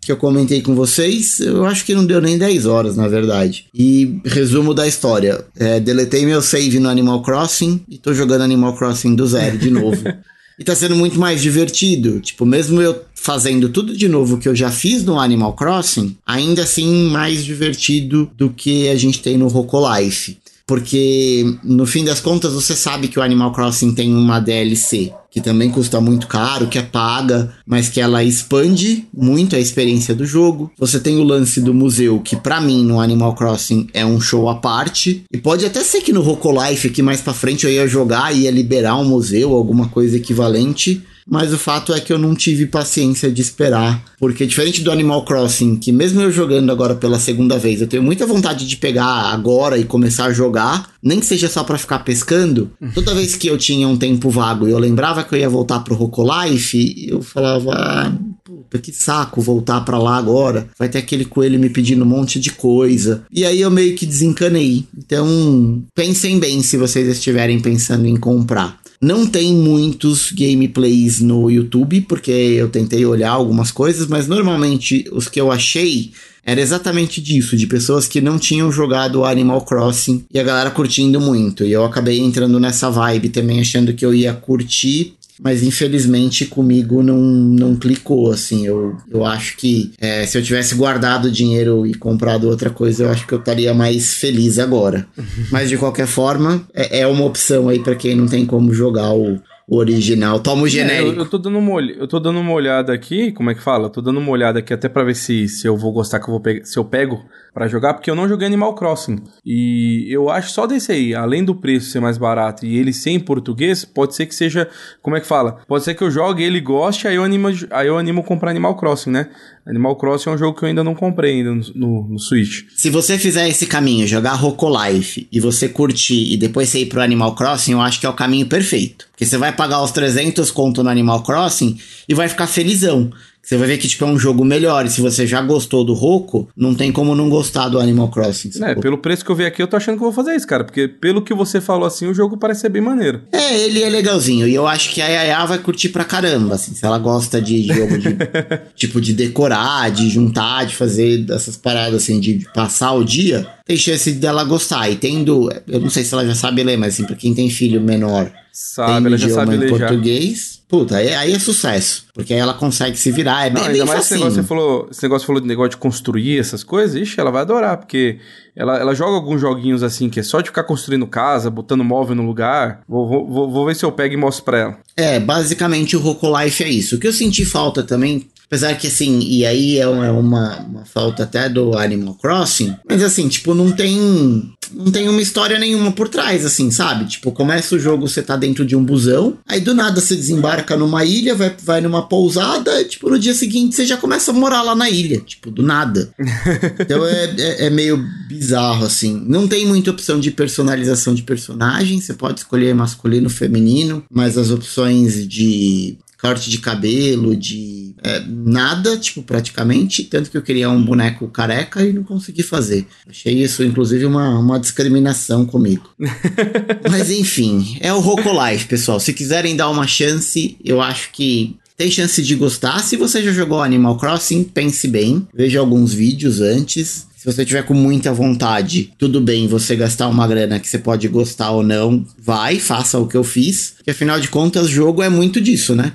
que 0.00 0.10
eu 0.10 0.16
comentei 0.16 0.62
com 0.62 0.74
vocês, 0.74 1.40
eu 1.40 1.64
acho 1.66 1.84
que 1.84 1.94
não 1.94 2.06
deu 2.06 2.20
nem 2.20 2.38
10 2.38 2.66
horas, 2.66 2.96
na 2.96 3.06
verdade. 3.06 3.66
E 3.74 4.20
resumo 4.24 4.72
da 4.72 4.86
história: 4.86 5.44
é, 5.56 5.78
deletei 5.78 6.24
meu 6.24 6.40
save 6.40 6.78
no 6.78 6.88
Animal 6.88 7.22
Crossing 7.22 7.82
e 7.88 7.98
tô 7.98 8.14
jogando 8.14 8.42
Animal 8.42 8.76
Crossing 8.76 9.14
do 9.14 9.26
zero 9.26 9.58
de 9.58 9.70
novo. 9.70 10.02
e 10.58 10.64
tá 10.64 10.74
sendo 10.74 10.96
muito 10.96 11.18
mais 11.18 11.42
divertido. 11.42 12.20
Tipo, 12.20 12.46
mesmo 12.46 12.80
eu 12.80 13.02
fazendo 13.14 13.68
tudo 13.68 13.96
de 13.96 14.08
novo 14.08 14.38
que 14.38 14.48
eu 14.48 14.54
já 14.54 14.70
fiz 14.70 15.04
no 15.04 15.20
Animal 15.20 15.52
Crossing, 15.54 16.16
ainda 16.26 16.62
assim 16.62 17.08
mais 17.10 17.44
divertido 17.44 18.30
do 18.36 18.50
que 18.50 18.88
a 18.88 18.96
gente 18.96 19.20
tem 19.20 19.36
no 19.36 19.48
Rocolife 19.48 20.38
porque 20.70 21.56
no 21.64 21.84
fim 21.84 22.04
das 22.04 22.20
contas 22.20 22.52
você 22.52 22.76
sabe 22.76 23.08
que 23.08 23.18
o 23.18 23.22
Animal 23.22 23.50
Crossing 23.50 23.92
tem 23.92 24.14
uma 24.14 24.38
DLC 24.38 25.12
que 25.28 25.40
também 25.40 25.68
custa 25.68 26.00
muito 26.00 26.28
caro, 26.28 26.68
que 26.68 26.78
é 26.78 26.82
paga, 26.82 27.52
mas 27.66 27.88
que 27.88 28.00
ela 28.00 28.22
expande 28.22 29.06
muito 29.12 29.56
a 29.56 29.58
experiência 29.58 30.14
do 30.14 30.24
jogo. 30.24 30.70
Você 30.78 31.00
tem 31.00 31.18
o 31.18 31.24
lance 31.24 31.60
do 31.60 31.74
museu, 31.74 32.20
que 32.20 32.36
para 32.36 32.60
mim 32.60 32.84
no 32.84 33.00
Animal 33.00 33.34
Crossing 33.34 33.88
é 33.92 34.04
um 34.06 34.20
show 34.20 34.48
à 34.48 34.56
parte. 34.56 35.24
E 35.32 35.38
pode 35.38 35.64
até 35.66 35.82
ser 35.82 36.02
que 36.02 36.12
no 36.12 36.20
Rocolife 36.20 36.88
aqui 36.88 37.02
mais 37.02 37.20
para 37.20 37.32
frente 37.32 37.64
eu 37.64 37.72
ia 37.72 37.86
jogar 37.86 38.34
e 38.34 38.42
ia 38.42 38.50
liberar 38.50 38.96
um 38.96 39.04
museu, 39.04 39.52
alguma 39.54 39.88
coisa 39.88 40.16
equivalente 40.16 41.02
mas 41.30 41.52
o 41.52 41.58
fato 41.58 41.94
é 41.94 42.00
que 42.00 42.12
eu 42.12 42.18
não 42.18 42.34
tive 42.34 42.66
paciência 42.66 43.30
de 43.30 43.40
esperar, 43.40 44.02
porque 44.18 44.44
diferente 44.44 44.82
do 44.82 44.90
Animal 44.90 45.24
Crossing, 45.24 45.76
que 45.76 45.92
mesmo 45.92 46.20
eu 46.20 46.32
jogando 46.32 46.72
agora 46.72 46.96
pela 46.96 47.20
segunda 47.20 47.56
vez, 47.56 47.80
eu 47.80 47.86
tenho 47.86 48.02
muita 48.02 48.26
vontade 48.26 48.66
de 48.66 48.76
pegar 48.76 49.32
agora 49.32 49.78
e 49.78 49.84
começar 49.84 50.24
a 50.24 50.32
jogar, 50.32 50.90
nem 51.00 51.20
que 51.20 51.26
seja 51.26 51.48
só 51.48 51.62
para 51.62 51.78
ficar 51.78 52.00
pescando. 52.00 52.72
Uhum. 52.80 52.90
Toda 52.90 53.14
vez 53.14 53.36
que 53.36 53.46
eu 53.46 53.56
tinha 53.56 53.86
um 53.86 53.96
tempo 53.96 54.28
vago 54.28 54.66
e 54.66 54.72
eu 54.72 54.78
lembrava 54.78 55.22
que 55.22 55.34
eu 55.34 55.38
ia 55.38 55.48
voltar 55.48 55.80
pro 55.80 55.94
Rocolife, 55.94 57.06
eu 57.08 57.22
falava, 57.22 57.70
ah, 57.72 58.12
puta, 58.44 58.78
que 58.78 58.92
saco 58.92 59.40
voltar 59.40 59.80
para 59.82 59.98
lá 59.98 60.16
agora. 60.16 60.68
Vai 60.78 60.88
ter 60.88 60.98
aquele 60.98 61.24
coelho 61.24 61.58
me 61.58 61.70
pedindo 61.70 62.04
um 62.04 62.08
monte 62.08 62.40
de 62.40 62.50
coisa. 62.50 63.24
E 63.30 63.44
aí 63.44 63.60
eu 63.60 63.70
meio 63.70 63.94
que 63.94 64.04
desencanei. 64.04 64.84
Então, 64.96 65.82
pensem 65.94 66.38
bem 66.38 66.62
se 66.62 66.76
vocês 66.76 67.08
estiverem 67.08 67.60
pensando 67.60 68.06
em 68.06 68.16
comprar. 68.16 68.79
Não 69.02 69.26
tem 69.26 69.54
muitos 69.54 70.30
gameplays 70.30 71.20
no 71.20 71.50
YouTube, 71.50 72.02
porque 72.02 72.30
eu 72.30 72.68
tentei 72.68 73.06
olhar 73.06 73.30
algumas 73.30 73.70
coisas, 73.70 74.06
mas 74.06 74.28
normalmente 74.28 75.06
os 75.10 75.26
que 75.26 75.40
eu 75.40 75.50
achei 75.50 76.12
era 76.44 76.60
exatamente 76.60 77.18
disso, 77.18 77.56
de 77.56 77.66
pessoas 77.66 78.06
que 78.06 78.20
não 78.20 78.38
tinham 78.38 78.70
jogado 78.70 79.24
Animal 79.24 79.62
Crossing 79.62 80.26
e 80.30 80.38
a 80.38 80.42
galera 80.42 80.70
curtindo 80.70 81.18
muito. 81.18 81.64
E 81.64 81.72
eu 81.72 81.82
acabei 81.82 82.18
entrando 82.18 82.60
nessa 82.60 82.90
vibe 82.90 83.30
também, 83.30 83.60
achando 83.60 83.94
que 83.94 84.04
eu 84.04 84.12
ia 84.12 84.34
curtir 84.34 85.14
mas 85.42 85.62
infelizmente 85.62 86.46
comigo 86.46 87.02
não, 87.02 87.18
não 87.18 87.74
clicou, 87.74 88.30
assim. 88.30 88.66
Eu, 88.66 88.96
eu 89.10 89.24
acho 89.24 89.56
que 89.56 89.92
é, 89.98 90.26
se 90.26 90.36
eu 90.36 90.42
tivesse 90.42 90.74
guardado 90.74 91.30
dinheiro 91.30 91.86
e 91.86 91.94
comprado 91.94 92.48
outra 92.48 92.70
coisa, 92.70 93.04
eu 93.04 93.10
acho 93.10 93.26
que 93.26 93.32
eu 93.32 93.38
estaria 93.38 93.72
mais 93.72 94.14
feliz 94.14 94.58
agora. 94.58 95.06
mas 95.50 95.68
de 95.68 95.78
qualquer 95.78 96.06
forma, 96.06 96.62
é, 96.74 97.00
é 97.00 97.06
uma 97.06 97.24
opção 97.24 97.68
aí 97.68 97.78
para 97.78 97.94
quem 97.94 98.14
não 98.14 98.26
tem 98.26 98.44
como 98.44 98.72
jogar 98.72 99.12
o, 99.12 99.40
o 99.66 99.76
original. 99.76 100.40
Toma 100.40 100.62
o 100.62 100.68
genérico. 100.68 101.12
É, 101.12 101.14
eu, 101.14 101.18
eu, 101.20 101.26
tô 101.26 101.38
dando 101.38 101.58
uma, 101.58 101.80
eu 101.80 102.06
tô 102.06 102.20
dando 102.20 102.38
uma 102.38 102.52
olhada 102.52 102.92
aqui, 102.92 103.32
como 103.32 103.50
é 103.50 103.54
que 103.54 103.62
fala? 103.62 103.86
Eu 103.86 103.90
tô 103.90 104.02
dando 104.02 104.18
uma 104.18 104.30
olhada 104.30 104.58
aqui 104.58 104.74
até 104.74 104.88
pra 104.88 105.04
ver 105.04 105.14
se, 105.14 105.48
se 105.48 105.66
eu 105.66 105.76
vou 105.76 105.92
gostar, 105.92 106.18
que 106.18 106.26
eu 106.26 106.32
vou 106.32 106.40
pegar, 106.40 106.64
se 106.64 106.78
eu 106.78 106.84
pego 106.84 107.24
para 107.52 107.68
jogar, 107.68 107.94
porque 107.94 108.10
eu 108.10 108.14
não 108.14 108.28
joguei 108.28 108.46
Animal 108.46 108.74
Crossing. 108.74 109.18
E 109.44 110.06
eu 110.08 110.30
acho 110.30 110.50
só 110.52 110.66
desse 110.66 110.92
aí, 110.92 111.14
além 111.14 111.44
do 111.44 111.54
preço 111.54 111.90
ser 111.90 112.00
mais 112.00 112.16
barato 112.16 112.64
e 112.64 112.78
ele 112.78 112.92
ser 112.92 113.10
em 113.10 113.20
português, 113.20 113.84
pode 113.84 114.14
ser 114.14 114.26
que 114.26 114.34
seja, 114.34 114.68
como 115.02 115.16
é 115.16 115.20
que 115.20 115.26
fala? 115.26 115.58
Pode 115.66 115.84
ser 115.84 115.94
que 115.94 116.02
eu 116.02 116.10
jogue 116.10 116.42
ele 116.42 116.60
goste, 116.60 117.08
aí 117.08 117.16
eu 117.16 117.24
animo, 117.24 117.48
aí 117.70 117.86
eu 117.86 117.98
animo 117.98 118.22
comprar 118.22 118.50
Animal 118.50 118.76
Crossing, 118.76 119.10
né? 119.10 119.28
Animal 119.66 119.96
Crossing 119.96 120.30
é 120.30 120.32
um 120.32 120.38
jogo 120.38 120.58
que 120.58 120.64
eu 120.64 120.68
ainda 120.68 120.82
não 120.82 120.94
comprei 120.94 121.34
ainda 121.34 121.54
no, 121.54 121.62
no, 121.74 122.08
no 122.10 122.18
Switch. 122.18 122.64
Se 122.74 122.90
você 122.90 123.18
fizer 123.18 123.48
esse 123.48 123.66
caminho, 123.66 124.06
jogar 124.06 124.34
Roco 124.34 124.68
Life 124.68 125.28
e 125.30 125.38
você 125.38 125.68
curtir 125.68 126.32
e 126.32 126.36
depois 126.36 126.68
você 126.68 126.80
ir 126.80 126.86
pro 126.86 127.02
Animal 127.02 127.34
Crossing, 127.34 127.72
eu 127.72 127.80
acho 127.80 128.00
que 128.00 128.06
é 128.06 128.08
o 128.08 128.14
caminho 128.14 128.46
perfeito. 128.46 129.06
Porque 129.10 129.24
você 129.24 129.36
vai 129.36 129.52
pagar 129.52 129.82
os 129.82 129.90
300 129.90 130.50
conto 130.50 130.82
no 130.82 130.88
Animal 130.88 131.22
Crossing 131.22 131.78
e 132.08 132.14
vai 132.14 132.28
ficar 132.28 132.46
felizão. 132.46 133.10
Você 133.50 133.56
vai 133.56 133.66
ver 133.66 133.78
que 133.78 133.88
tipo, 133.88 134.04
é 134.04 134.06
um 134.06 134.16
jogo 134.16 134.44
melhor. 134.44 134.86
E 134.86 134.88
se 134.88 135.00
você 135.00 135.26
já 135.26 135.42
gostou 135.42 135.84
do 135.84 135.92
Roku, 135.92 136.48
não 136.56 136.72
tem 136.72 136.92
como 136.92 137.16
não 137.16 137.28
gostar 137.28 137.68
do 137.68 137.80
Animal 137.80 138.08
Crossing. 138.08 138.52
É, 138.62 138.76
pelo 138.76 138.96
preço 138.96 139.24
que 139.24 139.30
eu 139.32 139.34
vi 139.34 139.44
aqui, 139.44 139.60
eu 139.60 139.66
tô 139.66 139.76
achando 139.76 139.96
que 139.96 140.04
eu 140.04 140.12
vou 140.12 140.12
fazer 140.12 140.36
isso, 140.36 140.46
cara. 140.46 140.62
Porque 140.62 140.86
pelo 140.86 141.20
que 141.20 141.34
você 141.34 141.60
falou 141.60 141.84
assim, 141.84 142.06
o 142.06 142.14
jogo 142.14 142.36
parece 142.36 142.60
ser 142.60 142.68
bem 142.68 142.80
maneiro. 142.80 143.22
É, 143.32 143.58
ele 143.58 143.82
é 143.82 143.88
legalzinho. 143.88 144.46
E 144.46 144.54
eu 144.54 144.68
acho 144.68 144.90
que 144.90 145.02
a 145.02 145.08
Yaya 145.08 145.44
vai 145.46 145.58
curtir 145.58 145.88
pra 145.88 146.04
caramba, 146.04 146.54
assim. 146.54 146.76
Se 146.76 146.86
ela 146.86 146.96
gosta 146.96 147.42
de 147.42 147.64
jogo 147.64 147.98
de, 147.98 148.16
tipo, 148.76 149.00
de 149.00 149.12
decorar, 149.12 149.90
de 149.90 150.08
juntar, 150.08 150.64
de 150.64 150.76
fazer 150.76 151.28
essas 151.28 151.56
paradas, 151.56 152.04
assim, 152.04 152.20
de 152.20 152.46
passar 152.54 152.92
o 152.92 153.02
dia, 153.02 153.48
tem 153.66 153.76
chance 153.76 154.12
dela 154.12 154.44
gostar. 154.44 154.88
E 154.88 154.94
tendo, 154.94 155.50
eu 155.66 155.80
não 155.80 155.90
sei 155.90 156.04
se 156.04 156.14
ela 156.14 156.24
já 156.24 156.36
sabe 156.36 156.62
ler, 156.62 156.76
mas 156.76 156.94
assim, 156.94 157.04
pra 157.04 157.16
quem 157.16 157.34
tem 157.34 157.50
filho 157.50 157.80
menor, 157.80 158.30
sabe, 158.52 159.08
ela 159.08 159.18
já 159.18 159.28
sabe 159.28 159.56
ler 159.56 159.70
português. 159.70 160.54
Já. 160.54 160.59
Puta, 160.70 160.98
aí, 160.98 161.12
aí, 161.12 161.32
é 161.32 161.38
sucesso. 161.40 162.04
Porque 162.14 162.32
aí 162.32 162.38
ela 162.38 162.54
consegue 162.54 162.96
se 162.96 163.10
virar. 163.10 163.44
É 163.44 163.50
bem, 163.50 163.64
não, 163.64 163.72
bem 163.72 163.84
mais 163.84 164.04
esse 164.04 164.14
negócio, 164.14 164.34
você 164.34 164.42
falou, 164.44 164.88
esse 164.88 165.02
negócio 165.02 165.26
falou 165.26 165.42
de 165.42 165.48
negócio 165.48 165.70
de 165.70 165.76
construir 165.78 166.38
essas 166.38 166.62
coisas, 166.62 166.94
ixi, 166.94 167.18
ela 167.18 167.32
vai 167.32 167.42
adorar, 167.42 167.76
porque 167.76 168.20
ela, 168.54 168.78
ela 168.78 168.94
joga 168.94 169.16
alguns 169.16 169.40
joguinhos 169.40 169.82
assim, 169.82 170.08
que 170.08 170.20
é 170.20 170.22
só 170.22 170.40
de 170.40 170.48
ficar 170.48 170.62
construindo 170.62 171.08
casa, 171.08 171.50
botando 171.50 171.82
móvel 171.82 172.14
no 172.14 172.24
lugar. 172.24 172.82
Vou, 172.88 173.26
vou, 173.26 173.50
vou 173.50 173.66
ver 173.66 173.74
se 173.74 173.84
eu 173.84 173.90
pego 173.90 174.14
e 174.14 174.16
mostro 174.16 174.44
pra 174.44 174.58
ela. 174.58 174.78
É, 174.96 175.18
basicamente 175.18 175.96
o 175.96 176.00
Roco 176.00 176.30
Life 176.38 176.62
é 176.62 176.68
isso. 176.68 176.94
O 176.94 176.98
que 177.00 177.08
eu 177.08 177.12
senti 177.12 177.44
falta 177.44 177.82
também 177.82 178.28
Apesar 178.50 178.74
que, 178.74 178.88
assim, 178.88 179.20
e 179.20 179.46
aí 179.46 179.78
é 179.78 179.86
uma, 179.86 180.10
uma, 180.10 180.84
falta 180.84 181.22
até 181.22 181.48
do 181.48 181.78
Animal 181.78 182.16
Crossing, 182.16 182.74
mas 182.88 183.00
assim, 183.00 183.28
tipo, 183.28 183.54
não 183.54 183.70
tem. 183.70 184.52
Não 184.74 184.90
tem 184.90 185.08
uma 185.08 185.22
história 185.22 185.56
nenhuma 185.56 185.92
por 185.92 186.08
trás, 186.08 186.44
assim, 186.44 186.68
sabe? 186.68 187.04
Tipo, 187.04 187.30
começa 187.30 187.76
o 187.76 187.78
jogo, 187.78 188.08
você 188.08 188.20
tá 188.20 188.36
dentro 188.36 188.64
de 188.64 188.74
um 188.74 188.84
busão, 188.84 189.38
aí 189.46 189.60
do 189.60 189.72
nada 189.72 190.00
você 190.00 190.16
desembarca 190.16 190.76
numa 190.76 191.04
ilha, 191.04 191.34
vai, 191.34 191.54
vai 191.62 191.80
numa 191.80 192.08
pousada, 192.08 192.84
tipo, 192.84 193.08
no 193.08 193.20
dia 193.20 193.34
seguinte 193.34 193.76
você 193.76 193.86
já 193.86 193.96
começa 193.96 194.32
a 194.32 194.34
morar 194.34 194.62
lá 194.62 194.74
na 194.74 194.90
ilha, 194.90 195.20
tipo, 195.20 195.48
do 195.48 195.62
nada. 195.62 196.12
então 196.78 197.06
é, 197.06 197.34
é, 197.38 197.66
é 197.66 197.70
meio 197.70 198.04
bizarro, 198.28 198.84
assim. 198.84 199.24
Não 199.28 199.46
tem 199.46 199.64
muita 199.64 199.92
opção 199.92 200.18
de 200.18 200.32
personalização 200.32 201.14
de 201.14 201.22
personagem, 201.22 202.00
você 202.00 202.14
pode 202.14 202.40
escolher 202.40 202.74
masculino, 202.74 203.30
feminino, 203.30 204.02
mas 204.10 204.36
as 204.36 204.50
opções 204.50 205.26
de 205.28 205.98
corte 206.20 206.50
de 206.50 206.58
cabelo, 206.58 207.36
de 207.36 207.94
é, 208.02 208.20
nada, 208.26 208.96
tipo, 208.96 209.22
praticamente. 209.22 210.04
Tanto 210.04 210.30
que 210.30 210.36
eu 210.36 210.42
queria 210.42 210.70
um 210.70 210.82
boneco 210.82 211.28
careca 211.28 211.84
e 211.84 211.92
não 211.92 212.02
consegui 212.02 212.42
fazer. 212.42 212.86
Achei 213.08 213.42
isso, 213.42 213.64
inclusive, 213.64 214.04
uma, 214.04 214.38
uma 214.38 214.58
discriminação 214.58 215.44
comigo. 215.46 215.88
Mas 216.90 217.10
enfim, 217.10 217.78
é 217.80 217.92
o 217.92 218.00
Roco 218.00 218.30
Life, 218.30 218.66
pessoal. 218.66 219.00
Se 219.00 219.12
quiserem 219.12 219.56
dar 219.56 219.70
uma 219.70 219.86
chance, 219.86 220.56
eu 220.64 220.80
acho 220.80 221.10
que 221.12 221.56
tem 221.76 221.90
chance 221.90 222.22
de 222.22 222.34
gostar. 222.34 222.78
Se 222.80 222.96
você 222.96 223.22
já 223.22 223.32
jogou 223.32 223.62
Animal 223.62 223.96
Crossing, 223.96 224.44
pense 224.44 224.86
bem. 224.86 225.26
Veja 225.34 225.60
alguns 225.60 225.94
vídeos 225.94 226.40
antes. 226.40 227.06
Se 227.20 227.26
você 227.26 227.44
tiver 227.44 227.64
com 227.64 227.74
muita 227.74 228.14
vontade, 228.14 228.94
tudo 228.96 229.20
bem 229.20 229.46
você 229.46 229.76
gastar 229.76 230.08
uma 230.08 230.26
grana 230.26 230.58
que 230.58 230.66
você 230.66 230.78
pode 230.78 231.06
gostar 231.06 231.50
ou 231.50 231.62
não, 231.62 232.02
vai, 232.18 232.58
faça 232.58 232.98
o 232.98 233.06
que 233.06 233.14
eu 233.14 233.22
fiz. 233.22 233.74
Porque 233.76 233.90
afinal 233.90 234.18
de 234.18 234.28
contas, 234.28 234.70
jogo 234.70 235.02
é 235.02 235.10
muito 235.10 235.38
disso, 235.38 235.74
né? 235.74 235.92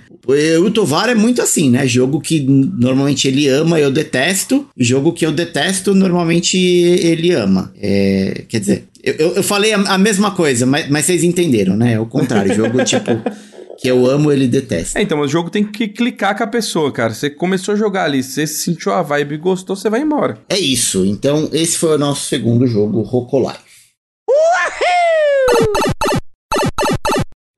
O 0.63 0.69
Tovar 0.69 1.09
é 1.09 1.15
muito 1.15 1.41
assim, 1.41 1.71
né? 1.71 1.87
Jogo 1.87 2.21
que 2.21 2.41
normalmente 2.41 3.27
ele 3.27 3.47
ama, 3.47 3.79
eu 3.79 3.89
detesto. 3.89 4.67
Jogo 4.77 5.13
que 5.13 5.25
eu 5.25 5.31
detesto, 5.31 5.95
normalmente 5.95 6.59
ele 6.59 7.31
ama. 7.31 7.73
É, 7.81 8.43
quer 8.47 8.59
dizer, 8.59 8.83
eu, 9.03 9.33
eu 9.33 9.43
falei 9.43 9.73
a, 9.73 9.77
a 9.77 9.97
mesma 9.97 10.29
coisa, 10.29 10.67
mas, 10.67 10.87
mas 10.91 11.05
vocês 11.05 11.23
entenderam, 11.23 11.75
né? 11.75 11.93
É 11.93 11.99
o 11.99 12.05
contrário. 12.05 12.53
Jogo 12.53 12.81
tipo 12.85 13.09
que 13.77 13.87
eu 13.87 14.05
amo, 14.05 14.31
ele 14.31 14.47
detesta. 14.47 14.99
É, 14.99 15.01
então, 15.01 15.19
o 15.19 15.27
jogo 15.27 15.49
tem 15.49 15.63
que 15.65 15.87
clicar 15.87 16.37
com 16.37 16.43
a 16.43 16.47
pessoa, 16.47 16.91
cara. 16.91 17.13
Você 17.13 17.29
começou 17.29 17.73
a 17.73 17.77
jogar 17.77 18.05
ali, 18.05 18.23
você 18.23 18.47
sentiu 18.47 18.91
a 18.91 19.01
vibe 19.01 19.35
e 19.35 19.37
gostou, 19.37 19.75
você 19.75 19.89
vai 19.89 20.01
embora. 20.01 20.37
É 20.49 20.57
isso. 20.57 21.05
Então, 21.05 21.49
esse 21.51 21.77
foi 21.77 21.95
o 21.95 21.97
nosso 21.97 22.27
segundo 22.27 22.65
jogo, 22.65 23.01
Roco 23.01 23.39
Life. 23.39 23.65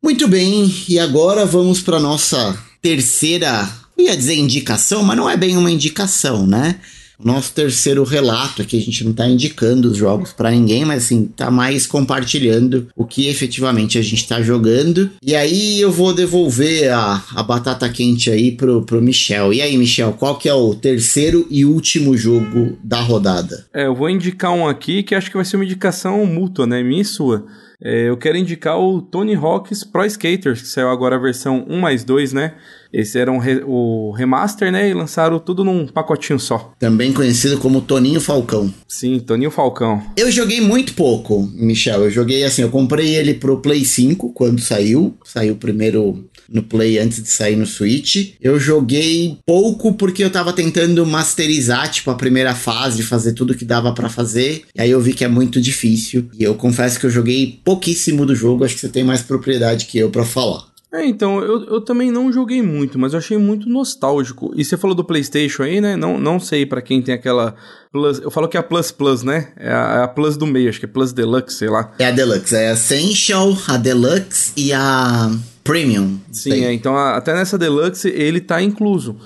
Muito 0.04 0.28
bem, 0.28 0.74
e 0.88 0.98
agora 0.98 1.46
vamos 1.46 1.82
para 1.82 2.00
nossa 2.00 2.58
terceira, 2.82 3.68
ia 3.98 4.16
dizer 4.16 4.36
indicação, 4.36 5.04
mas 5.04 5.18
não 5.18 5.30
é 5.30 5.36
bem 5.36 5.58
uma 5.58 5.70
indicação, 5.70 6.48
né? 6.48 6.80
Nosso 7.24 7.54
terceiro 7.54 8.04
relato 8.04 8.62
aqui, 8.62 8.78
a 8.78 8.82
gente 8.82 9.04
não 9.04 9.12
está 9.12 9.28
indicando 9.28 9.90
os 9.90 9.98
jogos 9.98 10.32
para 10.32 10.52
ninguém, 10.52 10.86
mas 10.86 11.06
assim, 11.06 11.26
tá 11.26 11.50
mais 11.50 11.88
compartilhando 11.88 12.88
o 12.96 13.06
que 13.06 13.28
efetivamente 13.28 13.98
a 13.98 14.02
gente 14.02 14.22
está 14.22 14.42
jogando. 14.42 15.10
E 15.22 15.36
aí 15.36 15.82
eu 15.82 15.92
vou 15.92 16.14
devolver 16.14 16.92
a, 16.92 17.24
a 17.36 17.44
batata 17.44 17.90
quente 17.90 18.30
aí 18.30 18.52
pro, 18.52 18.84
pro 18.84 19.02
Michel. 19.02 19.52
E 19.52 19.62
aí, 19.62 19.76
Michel, 19.78 20.14
qual 20.14 20.38
que 20.38 20.48
é 20.48 20.54
o 20.54 20.76
terceiro 20.76 21.48
e 21.50 21.66
último 21.66 22.16
jogo 22.16 22.78
da 22.84 23.00
rodada? 23.00 23.66
É, 23.74 23.88
eu 23.88 23.96
vou 23.96 24.10
indicar 24.10 24.52
um 24.52 24.68
aqui 24.68 25.02
que 25.02 25.16
acho 25.16 25.30
que 25.30 25.38
vai 25.38 25.46
ser 25.46 25.58
uma 25.58 25.66
indicação 25.66 26.26
mútua, 26.26 26.68
né? 26.68 26.84
Minha 26.84 27.02
e 27.02 27.06
sua. 27.06 27.46
É, 27.82 28.10
eu 28.10 28.18
quero 28.18 28.38
indicar 28.38 28.80
o 28.80 29.02
Tony 29.02 29.36
Hawk's 29.36 29.84
Pro 29.84 30.04
Skaters, 30.06 30.62
que 30.62 30.68
saiu 30.68 30.90
agora 30.90 31.16
a 31.16 31.20
versão 31.20 31.64
1 31.68 31.80
mais 31.80 32.04
2, 32.04 32.34
né? 32.34 32.56
Esse 32.92 33.20
era 33.20 33.32
um 33.32 33.38
re, 33.38 33.62
o 33.66 34.12
remaster, 34.12 34.72
né? 34.72 34.90
E 34.90 34.94
lançaram 34.94 35.40
tudo 35.40 35.64
num 35.64 35.88
pacotinho 35.88 36.40
só. 36.40 36.74
Também 36.80 37.14
conhecido 37.14 37.58
como 37.58 37.82
Toninho 37.82 38.22
Falcão. 38.22 38.74
Sim, 38.88 39.20
Toninho 39.20 39.52
Falcão. 39.52 40.02
Eu 40.16 40.32
joguei 40.32 40.62
muito 40.62 40.94
pouco, 40.94 41.50
Michel. 41.54 42.06
Eu 42.06 42.12
joguei 42.12 42.44
assim, 42.44 42.62
eu 42.62 42.70
comprei 42.70 43.16
ele 43.16 43.34
pro 43.34 43.60
Play 43.60 43.86
5 43.86 44.32
quando 44.34 44.62
saiu. 44.62 45.18
Saiu 45.24 45.56
primeiro 45.56 46.28
no 46.50 46.64
Play 46.64 46.98
antes 46.98 47.22
de 47.22 47.30
sair 47.30 47.56
no 47.56 47.66
Switch. 47.66 48.34
Eu 48.42 48.60
joguei 48.60 49.38
pouco 49.46 49.94
porque 49.94 50.24
eu 50.24 50.30
tava 50.30 50.54
tentando 50.54 51.06
masterizar, 51.06 51.92
tipo, 51.92 52.10
a 52.10 52.16
primeira 52.16 52.56
fase, 52.56 53.04
fazer 53.04 53.34
tudo 53.34 53.56
que 53.56 53.66
dava 53.66 53.94
para 53.94 54.10
fazer. 54.10 54.64
E 54.76 54.82
aí 54.82 54.90
eu 54.90 55.02
vi 55.02 55.14
que 55.14 55.26
é 55.26 55.28
muito 55.28 55.62
difícil. 55.62 56.30
E 56.38 56.44
eu 56.44 56.56
confesso 56.56 57.00
que 57.00 57.06
eu 57.06 57.10
joguei 57.10 57.60
pouquíssimo 57.64 58.26
do 58.26 58.36
jogo. 58.36 58.64
Acho 58.64 58.76
que 58.76 58.82
você 58.82 58.90
tem 58.90 59.04
mais 59.04 59.22
propriedade 59.22 59.86
que 59.86 59.98
eu 59.98 60.10
para 60.10 60.26
falar. 60.26 60.66
É, 60.92 61.06
então, 61.06 61.42
eu, 61.42 61.66
eu 61.66 61.82
também 61.82 62.12
não 62.12 62.32
joguei 62.32 62.62
muito, 62.62 62.98
mas 62.98 63.12
eu 63.12 63.20
achei 63.20 63.38
muito 63.38 63.70
nostálgico. 63.70 64.54
E 64.56 64.64
você 64.64 64.78
falou 64.78 64.96
do 64.96 65.04
PlayStation 65.04 65.64
aí, 65.64 65.82
né? 65.82 65.98
Não, 65.98 66.18
não 66.18 66.40
sei 66.40 66.66
para 66.66 66.82
quem 66.82 67.02
tem 67.02 67.14
aquela 67.14 67.56
Plus. 67.92 68.20
Eu 68.20 68.32
falo 68.32 68.48
que 68.48 68.56
é 68.56 68.60
a 68.60 68.64
Plus 68.64 68.90
Plus, 68.90 69.22
né? 69.22 69.50
É 69.58 69.70
a, 69.70 69.96
é 70.00 70.04
a, 70.04 70.08
Plus 70.08 70.38
do 70.38 70.48
meio, 70.48 70.70
acho 70.70 70.80
que 70.80 70.86
é 70.86 70.90
Plus 70.90 71.12
Deluxe, 71.12 71.58
sei 71.58 71.70
lá. 71.70 71.92
É 72.00 72.06
a 72.06 72.12
Deluxe, 72.12 72.56
é 72.56 72.70
a 72.70 72.74
Essential, 72.74 73.58
a 73.68 73.76
Deluxe 73.76 74.54
e 74.56 74.72
a 74.72 75.30
Premium. 75.62 76.18
Sim, 76.32 76.64
é, 76.64 76.72
então 76.74 76.96
a, 76.96 77.18
até 77.18 77.34
nessa 77.34 77.58
Deluxe 77.58 78.08
ele 78.08 78.40
tá 78.40 78.62
incluso. 78.62 79.18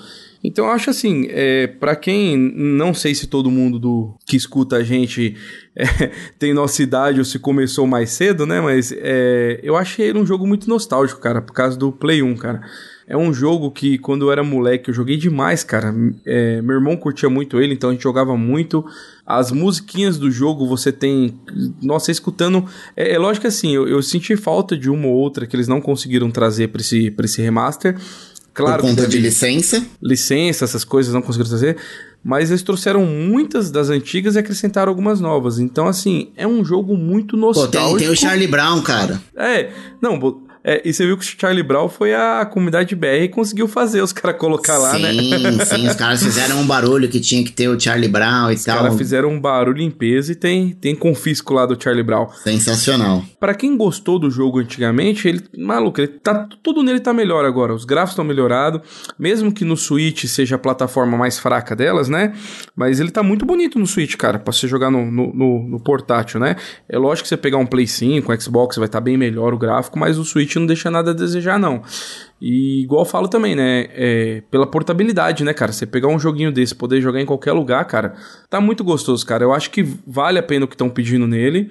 Então 0.44 0.66
eu 0.66 0.72
acho 0.72 0.90
assim, 0.90 1.26
é, 1.30 1.66
para 1.66 1.94
quem 1.94 2.36
não 2.36 2.92
sei 2.92 3.14
se 3.14 3.26
todo 3.26 3.50
mundo 3.50 3.78
do 3.78 4.14
que 4.26 4.36
escuta 4.36 4.76
a 4.76 4.82
gente 4.82 5.36
é, 5.76 6.10
tem 6.38 6.52
nossa 6.52 6.82
idade 6.82 7.18
ou 7.18 7.24
se 7.24 7.38
começou 7.38 7.86
mais 7.86 8.10
cedo, 8.10 8.44
né? 8.44 8.60
Mas 8.60 8.92
é, 8.96 9.60
eu 9.62 9.76
achei 9.76 10.08
ele 10.08 10.18
um 10.18 10.26
jogo 10.26 10.46
muito 10.46 10.68
nostálgico, 10.68 11.20
cara, 11.20 11.40
por 11.40 11.52
causa 11.52 11.76
do 11.76 11.92
Play 11.92 12.22
1, 12.22 12.36
cara. 12.36 12.62
É 13.06 13.16
um 13.16 13.32
jogo 13.34 13.70
que 13.70 13.98
quando 13.98 14.22
eu 14.22 14.32
era 14.32 14.42
moleque 14.42 14.88
eu 14.88 14.94
joguei 14.94 15.16
demais, 15.16 15.62
cara. 15.62 15.94
É, 16.24 16.62
meu 16.62 16.76
irmão 16.76 16.96
curtia 16.96 17.28
muito 17.28 17.60
ele, 17.60 17.74
então 17.74 17.90
a 17.90 17.92
gente 17.92 18.02
jogava 18.02 18.36
muito. 18.36 18.84
As 19.26 19.50
musiquinhas 19.50 20.18
do 20.18 20.30
jogo 20.30 20.66
você 20.66 20.90
tem. 20.90 21.38
Nossa, 21.82 22.10
escutando. 22.10 22.64
É, 22.96 23.12
é 23.12 23.18
lógico 23.18 23.42
que 23.42 23.48
assim, 23.48 23.74
eu, 23.74 23.88
eu 23.88 24.02
senti 24.02 24.36
falta 24.36 24.76
de 24.76 24.88
uma 24.88 25.08
ou 25.08 25.14
outra 25.14 25.46
que 25.46 25.54
eles 25.54 25.68
não 25.68 25.80
conseguiram 25.80 26.30
trazer 26.30 26.68
pra 26.68 26.80
esse, 26.80 27.10
pra 27.10 27.26
esse 27.26 27.42
remaster. 27.42 27.96
Claro 28.54 28.82
Por 28.82 28.90
conta 28.90 29.06
de 29.06 29.18
licença? 29.18 29.84
Licença, 30.02 30.64
essas 30.64 30.84
coisas 30.84 31.14
não 31.14 31.22
conseguiram 31.22 31.48
trazer. 31.48 31.76
Mas 32.24 32.50
eles 32.50 32.62
trouxeram 32.62 33.04
muitas 33.04 33.70
das 33.70 33.88
antigas 33.88 34.36
e 34.36 34.38
acrescentaram 34.38 34.90
algumas 34.90 35.20
novas. 35.20 35.58
Então, 35.58 35.88
assim, 35.88 36.30
é 36.36 36.46
um 36.46 36.64
jogo 36.64 36.96
muito 36.96 37.36
nostálgico. 37.36 37.82
Pô, 37.82 37.88
tem, 37.88 37.96
tem 37.98 38.08
o 38.08 38.16
Charlie 38.16 38.46
Brown, 38.46 38.80
cara. 38.82 39.20
É, 39.34 39.70
não, 40.00 40.18
É, 40.64 40.80
e 40.84 40.92
você 40.92 41.04
viu 41.04 41.18
que 41.18 41.24
o 41.24 41.40
Charlie 41.40 41.62
Brown 41.62 41.88
foi 41.88 42.14
a 42.14 42.46
comunidade 42.46 42.94
BR 42.94 43.24
e 43.24 43.28
conseguiu 43.28 43.66
fazer 43.66 44.00
os 44.00 44.12
caras 44.12 44.38
colocar 44.38 44.78
lá, 44.78 44.94
sim, 44.94 45.02
né? 45.02 45.12
Sim, 45.12 45.64
sim, 45.64 45.88
os 45.88 45.94
caras 45.96 46.22
fizeram 46.22 46.60
um 46.60 46.66
barulho 46.66 47.08
que 47.08 47.18
tinha 47.18 47.42
que 47.42 47.50
ter 47.50 47.68
o 47.68 47.78
Charlie 47.78 48.08
Brown 48.08 48.50
e 48.50 48.54
os 48.54 48.64
tal. 48.64 48.76
Os 48.76 48.82
caras 48.82 48.96
fizeram 48.96 49.30
um 49.30 49.40
barulho 49.40 49.82
em 49.82 49.90
peso 49.90 50.32
e 50.32 50.34
tem, 50.36 50.70
tem 50.70 50.94
confisco 50.94 51.52
lá 51.52 51.66
do 51.66 51.80
Charlie 51.82 52.04
Brown. 52.04 52.28
Sensacional. 52.44 53.24
Para 53.40 53.54
quem 53.54 53.76
gostou 53.76 54.18
do 54.18 54.30
jogo 54.30 54.60
antigamente, 54.60 55.26
ele, 55.26 55.42
maluco, 55.58 56.00
ele 56.00 56.08
tá, 56.08 56.46
tudo 56.62 56.82
nele 56.82 57.00
tá 57.00 57.12
melhor 57.12 57.44
agora. 57.44 57.74
Os 57.74 57.84
gráficos 57.84 58.12
estão 58.12 58.24
melhorados, 58.24 58.80
mesmo 59.18 59.52
que 59.52 59.64
no 59.64 59.76
Switch 59.76 60.26
seja 60.26 60.54
a 60.54 60.58
plataforma 60.58 61.16
mais 61.16 61.38
fraca 61.40 61.74
delas, 61.74 62.08
né? 62.08 62.34
Mas 62.76 63.00
ele 63.00 63.10
tá 63.10 63.22
muito 63.22 63.44
bonito 63.44 63.80
no 63.80 63.86
Switch, 63.86 64.16
cara, 64.16 64.38
pra 64.38 64.52
você 64.52 64.68
jogar 64.68 64.90
no, 64.90 65.10
no, 65.10 65.34
no, 65.34 65.68
no 65.70 65.80
portátil, 65.80 66.38
né? 66.38 66.54
É 66.88 66.96
lógico 66.96 67.24
que 67.24 67.28
você 67.30 67.36
pegar 67.36 67.58
um 67.58 67.66
Play 67.66 67.86
5, 67.86 68.32
um 68.32 68.40
Xbox, 68.40 68.76
vai 68.76 68.86
estar 68.86 68.98
tá 68.98 69.04
bem 69.04 69.16
melhor 69.16 69.52
o 69.52 69.58
gráfico, 69.58 69.98
mas 69.98 70.18
o 70.18 70.24
Switch 70.24 70.51
não 70.58 70.66
deixa 70.66 70.90
nada 70.90 71.10
a 71.10 71.14
desejar, 71.14 71.58
não. 71.58 71.82
E 72.40 72.82
igual 72.82 73.02
eu 73.02 73.04
falo 73.04 73.28
também, 73.28 73.54
né? 73.54 73.86
É, 73.90 74.42
pela 74.50 74.66
portabilidade, 74.66 75.44
né, 75.44 75.54
cara? 75.54 75.72
Você 75.72 75.86
pegar 75.86 76.08
um 76.08 76.18
joguinho 76.18 76.50
desse, 76.50 76.74
poder 76.74 77.00
jogar 77.00 77.20
em 77.20 77.26
qualquer 77.26 77.52
lugar, 77.52 77.84
cara, 77.84 78.14
tá 78.50 78.60
muito 78.60 78.82
gostoso, 78.82 79.24
cara. 79.24 79.44
Eu 79.44 79.52
acho 79.52 79.70
que 79.70 79.82
vale 80.06 80.38
a 80.38 80.42
pena 80.42 80.64
o 80.64 80.68
que 80.68 80.74
estão 80.74 80.90
pedindo 80.90 81.26
nele. 81.26 81.70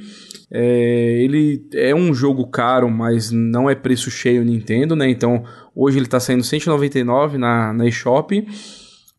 É, 0.50 1.24
ele 1.24 1.66
é 1.74 1.96
um 1.96 2.14
jogo 2.14 2.48
caro, 2.48 2.90
mas 2.90 3.32
não 3.32 3.70
é 3.70 3.76
preço 3.76 4.12
cheio 4.12 4.44
Nintendo, 4.44 4.96
né? 4.96 5.10
Então, 5.10 5.44
hoje 5.76 5.98
ele 5.98 6.08
tá 6.08 6.20
saindo 6.20 6.44
199 6.44 7.38
na, 7.38 7.74
na 7.74 7.88
eShop. 7.88 8.46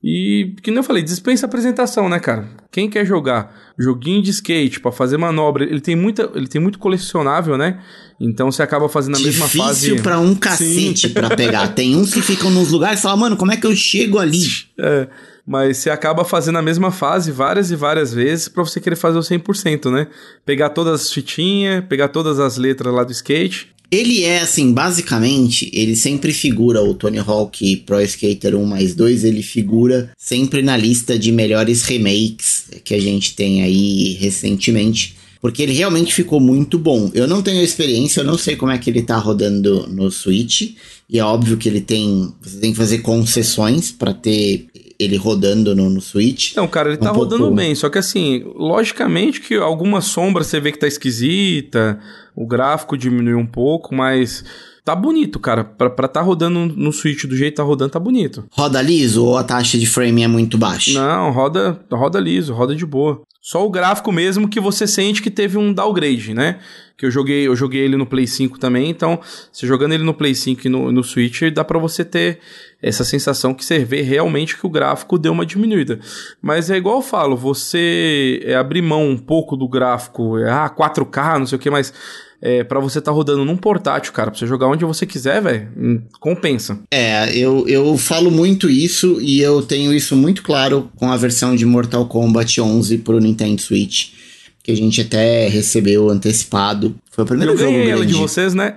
E, 0.04 0.56
que 0.60 0.70
nem 0.70 0.78
eu 0.78 0.82
falei, 0.82 1.00
dispensa 1.02 1.46
apresentação, 1.46 2.08
né, 2.08 2.18
cara? 2.18 2.48
Quem 2.72 2.90
quer 2.90 3.06
jogar 3.06 3.54
joguinho 3.78 4.20
de 4.20 4.30
skate 4.30 4.80
para 4.80 4.90
fazer 4.90 5.16
manobra, 5.16 5.62
ele 5.62 5.80
tem, 5.80 5.94
muita, 5.94 6.28
ele 6.34 6.48
tem 6.48 6.60
muito 6.60 6.78
colecionável, 6.78 7.56
né? 7.56 7.80
Então 8.18 8.50
você 8.50 8.62
acaba 8.64 8.88
fazendo 8.88 9.14
a 9.14 9.18
Difícil 9.18 9.40
mesma 9.40 9.64
fase. 9.64 9.80
Difícil 9.82 10.02
pra 10.02 10.18
um 10.18 10.34
cacete 10.34 11.08
para 11.10 11.36
pegar. 11.36 11.68
Tem 11.68 11.94
uns 11.96 12.12
que 12.12 12.20
ficam 12.20 12.50
nos 12.50 12.70
lugares 12.70 12.98
e 12.98 13.02
falam, 13.02 13.18
mano, 13.18 13.36
como 13.36 13.52
é 13.52 13.56
que 13.56 13.66
eu 13.66 13.76
chego 13.76 14.18
ali? 14.18 14.42
É, 14.84 15.06
mas 15.46 15.76
você 15.76 15.90
acaba 15.90 16.24
fazendo 16.24 16.58
a 16.58 16.62
mesma 16.62 16.90
fase 16.90 17.30
várias 17.30 17.70
e 17.70 17.76
várias 17.76 18.12
vezes 18.12 18.48
para 18.48 18.64
você 18.64 18.80
querer 18.80 18.96
fazer 18.96 19.18
o 19.18 19.20
100%, 19.20 19.92
né? 19.92 20.08
Pegar 20.44 20.70
todas 20.70 21.02
as 21.02 21.12
fitinhas, 21.12 21.84
pegar 21.84 22.08
todas 22.08 22.40
as 22.40 22.56
letras 22.56 22.92
lá 22.92 23.04
do 23.04 23.12
skate 23.12 23.71
ele 23.92 24.24
é 24.24 24.40
assim, 24.40 24.72
basicamente, 24.72 25.70
ele 25.70 25.94
sempre 25.94 26.32
figura, 26.32 26.82
o 26.82 26.94
Tony 26.94 27.18
Hawk 27.18 27.76
Pro 27.84 28.00
Skater 28.00 28.56
1 28.56 28.64
mais 28.64 28.94
2, 28.94 29.22
ele 29.22 29.42
figura 29.42 30.10
sempre 30.16 30.62
na 30.62 30.78
lista 30.78 31.18
de 31.18 31.30
melhores 31.30 31.82
remakes 31.82 32.64
que 32.82 32.94
a 32.94 32.98
gente 32.98 33.36
tem 33.36 33.62
aí 33.62 34.14
recentemente. 34.14 35.14
Porque 35.42 35.62
ele 35.62 35.74
realmente 35.74 36.14
ficou 36.14 36.40
muito 36.40 36.78
bom. 36.78 37.10
Eu 37.12 37.26
não 37.26 37.42
tenho 37.42 37.62
experiência, 37.62 38.20
eu 38.20 38.24
não 38.24 38.38
sei 38.38 38.56
como 38.56 38.72
é 38.72 38.78
que 38.78 38.88
ele 38.88 39.02
tá 39.02 39.18
rodando 39.18 39.86
no 39.88 40.10
Switch. 40.10 40.74
E 41.10 41.18
é 41.18 41.24
óbvio 41.24 41.58
que 41.58 41.68
ele 41.68 41.80
tem. 41.80 42.32
Você 42.40 42.60
tem 42.60 42.70
que 42.70 42.78
fazer 42.78 42.98
concessões 42.98 43.90
para 43.90 44.14
ter 44.14 44.68
ele 44.98 45.16
rodando 45.16 45.74
no, 45.74 45.90
no 45.90 46.00
Switch. 46.00 46.54
Não, 46.54 46.68
cara, 46.68 46.90
ele 46.90 46.98
um 46.98 47.00
tá 47.00 47.12
pouco... 47.12 47.30
rodando 47.30 47.50
bem. 47.50 47.74
Só 47.74 47.90
que 47.90 47.98
assim, 47.98 48.44
logicamente 48.54 49.40
que 49.40 49.56
alguma 49.56 50.00
sombra 50.00 50.44
você 50.44 50.60
vê 50.60 50.70
que 50.70 50.78
tá 50.78 50.86
esquisita, 50.86 51.98
o 52.34 52.46
gráfico 52.46 52.96
diminui 52.96 53.34
um 53.34 53.46
pouco, 53.46 53.94
mas 53.94 54.44
tá 54.84 54.94
bonito, 54.94 55.38
cara. 55.38 55.64
Pra, 55.64 55.90
pra 55.90 56.08
tá 56.08 56.20
rodando 56.20 56.66
no 56.66 56.92
Switch 56.92 57.24
do 57.24 57.36
jeito 57.36 57.52
que 57.52 57.56
tá 57.56 57.62
rodando, 57.62 57.90
tá 57.90 58.00
bonito. 58.00 58.44
Roda 58.50 58.80
liso 58.80 59.24
ou 59.24 59.36
a 59.36 59.44
taxa 59.44 59.78
de 59.78 59.86
frame 59.86 60.22
é 60.22 60.28
muito 60.28 60.58
baixa? 60.58 60.92
Não, 60.92 61.30
roda, 61.30 61.80
roda 61.90 62.18
liso, 62.18 62.52
roda 62.52 62.74
de 62.74 62.86
boa. 62.86 63.22
Só 63.40 63.66
o 63.66 63.70
gráfico 63.70 64.12
mesmo 64.12 64.48
que 64.48 64.60
você 64.60 64.86
sente 64.86 65.20
que 65.20 65.30
teve 65.30 65.58
um 65.58 65.72
downgrade, 65.72 66.32
né? 66.32 66.60
Que 67.02 67.06
eu 67.06 67.10
joguei, 67.10 67.48
eu 67.48 67.56
joguei 67.56 67.80
ele 67.80 67.96
no 67.96 68.06
Play 68.06 68.28
5 68.28 68.60
também, 68.60 68.88
então, 68.88 69.18
se 69.50 69.66
jogando 69.66 69.92
ele 69.92 70.04
no 70.04 70.14
Play 70.14 70.36
5 70.36 70.64
e 70.64 70.70
no, 70.70 70.92
no 70.92 71.02
Switch, 71.02 71.42
dá 71.52 71.64
para 71.64 71.76
você 71.76 72.04
ter 72.04 72.38
essa 72.80 73.02
sensação 73.02 73.52
que 73.52 73.64
você 73.64 73.80
vê 73.80 74.02
realmente 74.02 74.56
que 74.56 74.64
o 74.64 74.70
gráfico 74.70 75.18
deu 75.18 75.32
uma 75.32 75.44
diminuída. 75.44 75.98
Mas 76.40 76.70
é 76.70 76.76
igual 76.76 76.98
eu 76.98 77.02
falo, 77.02 77.36
você 77.36 78.40
é, 78.44 78.54
abrir 78.54 78.82
mão 78.82 79.10
um 79.10 79.18
pouco 79.18 79.56
do 79.56 79.66
gráfico, 79.66 80.38
é, 80.38 80.48
ah, 80.48 80.70
4K, 80.70 81.40
não 81.40 81.46
sei 81.46 81.56
o 81.56 81.58
que, 81.58 81.68
mas 81.68 81.92
é, 82.40 82.62
para 82.62 82.78
você 82.78 83.00
tá 83.00 83.10
rodando 83.10 83.44
num 83.44 83.56
portátil, 83.56 84.12
cara, 84.12 84.30
pra 84.30 84.38
você 84.38 84.46
jogar 84.46 84.68
onde 84.68 84.84
você 84.84 85.04
quiser, 85.04 85.42
velho, 85.42 85.72
hum, 85.76 86.02
compensa. 86.20 86.78
É, 86.88 87.36
eu, 87.36 87.66
eu 87.66 87.98
falo 87.98 88.30
muito 88.30 88.70
isso 88.70 89.20
e 89.20 89.40
eu 89.40 89.60
tenho 89.60 89.92
isso 89.92 90.14
muito 90.14 90.44
claro 90.44 90.88
com 90.94 91.10
a 91.10 91.16
versão 91.16 91.56
de 91.56 91.66
Mortal 91.66 92.06
Kombat 92.06 92.60
11 92.60 92.98
pro 92.98 93.18
Nintendo 93.18 93.60
Switch. 93.60 94.21
Que 94.62 94.70
a 94.70 94.76
gente 94.76 95.00
até 95.00 95.48
recebeu 95.48 96.08
antecipado. 96.08 96.94
Foi 97.10 97.24
o 97.24 97.26
primeiro 97.26 97.52
eu 97.52 97.58
jogo 97.58 97.70
ganhei 97.70 97.86
grande. 97.86 98.02
ela 98.02 98.06
de 98.06 98.14
vocês, 98.14 98.54
né? 98.54 98.76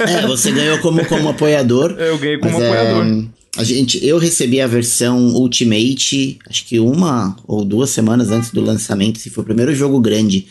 é, 0.00 0.26
você 0.26 0.50
ganhou 0.50 0.78
como, 0.78 1.04
como 1.04 1.28
apoiador. 1.30 1.96
Eu 1.98 2.16
ganhei 2.18 2.38
como 2.38 2.56
apoiador. 2.56 3.06
É, 3.06 3.38
a 3.60 3.64
gente, 3.64 4.04
eu 4.06 4.18
recebi 4.18 4.60
a 4.60 4.66
versão 4.66 5.18
Ultimate, 5.34 6.38
acho 6.48 6.64
que 6.64 6.78
uma 6.78 7.36
ou 7.46 7.64
duas 7.64 7.90
semanas 7.90 8.30
antes 8.30 8.50
do 8.50 8.60
lançamento. 8.60 9.18
Se 9.18 9.30
foi 9.30 9.42
o 9.42 9.46
primeiro 9.46 9.74
jogo 9.74 10.00
grande 10.00 10.46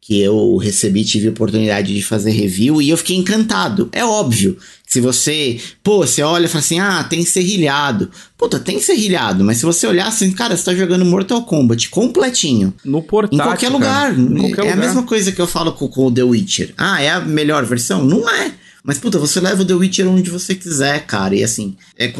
que 0.00 0.20
eu 0.20 0.56
recebi, 0.56 1.04
tive 1.04 1.28
a 1.28 1.30
oportunidade 1.30 1.94
de 1.94 2.02
fazer 2.02 2.30
review 2.30 2.80
e 2.80 2.88
eu 2.88 2.96
fiquei 2.96 3.16
encantado. 3.16 3.88
É 3.92 4.04
óbvio. 4.04 4.56
Se 4.86 5.00
você, 5.02 5.60
pô, 5.82 5.98
você 5.98 6.22
olha 6.22 6.46
e 6.46 6.48
fala 6.48 6.60
assim: 6.60 6.80
ah, 6.80 7.04
tem 7.04 7.24
serrilhado. 7.24 8.10
Puta, 8.38 8.58
tem 8.58 8.80
serrilhado, 8.80 9.44
mas 9.44 9.58
se 9.58 9.66
você 9.66 9.86
olhar 9.86 10.06
assim, 10.06 10.30
cara, 10.32 10.56
você 10.56 10.64
tá 10.64 10.74
jogando 10.74 11.04
Mortal 11.04 11.42
Kombat 11.42 11.90
completinho. 11.90 12.72
No 12.84 13.02
portátil. 13.02 13.38
Em 13.38 13.42
qualquer 13.42 13.68
lugar. 13.68 14.18
Em 14.18 14.34
qualquer 14.34 14.60
é 14.60 14.70
lugar. 14.70 14.72
a 14.72 14.76
mesma 14.76 15.02
coisa 15.02 15.30
que 15.30 15.40
eu 15.40 15.46
falo 15.46 15.72
com, 15.72 15.86
com 15.88 16.06
o 16.06 16.10
The 16.10 16.22
Witcher. 16.22 16.72
Ah, 16.78 17.02
é 17.02 17.10
a 17.10 17.20
melhor 17.20 17.66
versão? 17.66 18.02
Não 18.02 18.28
é. 18.30 18.52
Mas, 18.82 18.96
puta, 18.98 19.18
você 19.18 19.38
leva 19.38 19.60
o 19.60 19.64
The 19.66 19.74
Witcher 19.74 20.08
onde 20.08 20.30
você 20.30 20.54
quiser, 20.54 21.04
cara. 21.04 21.34
E 21.34 21.44
assim, 21.44 21.76
é, 21.98 22.10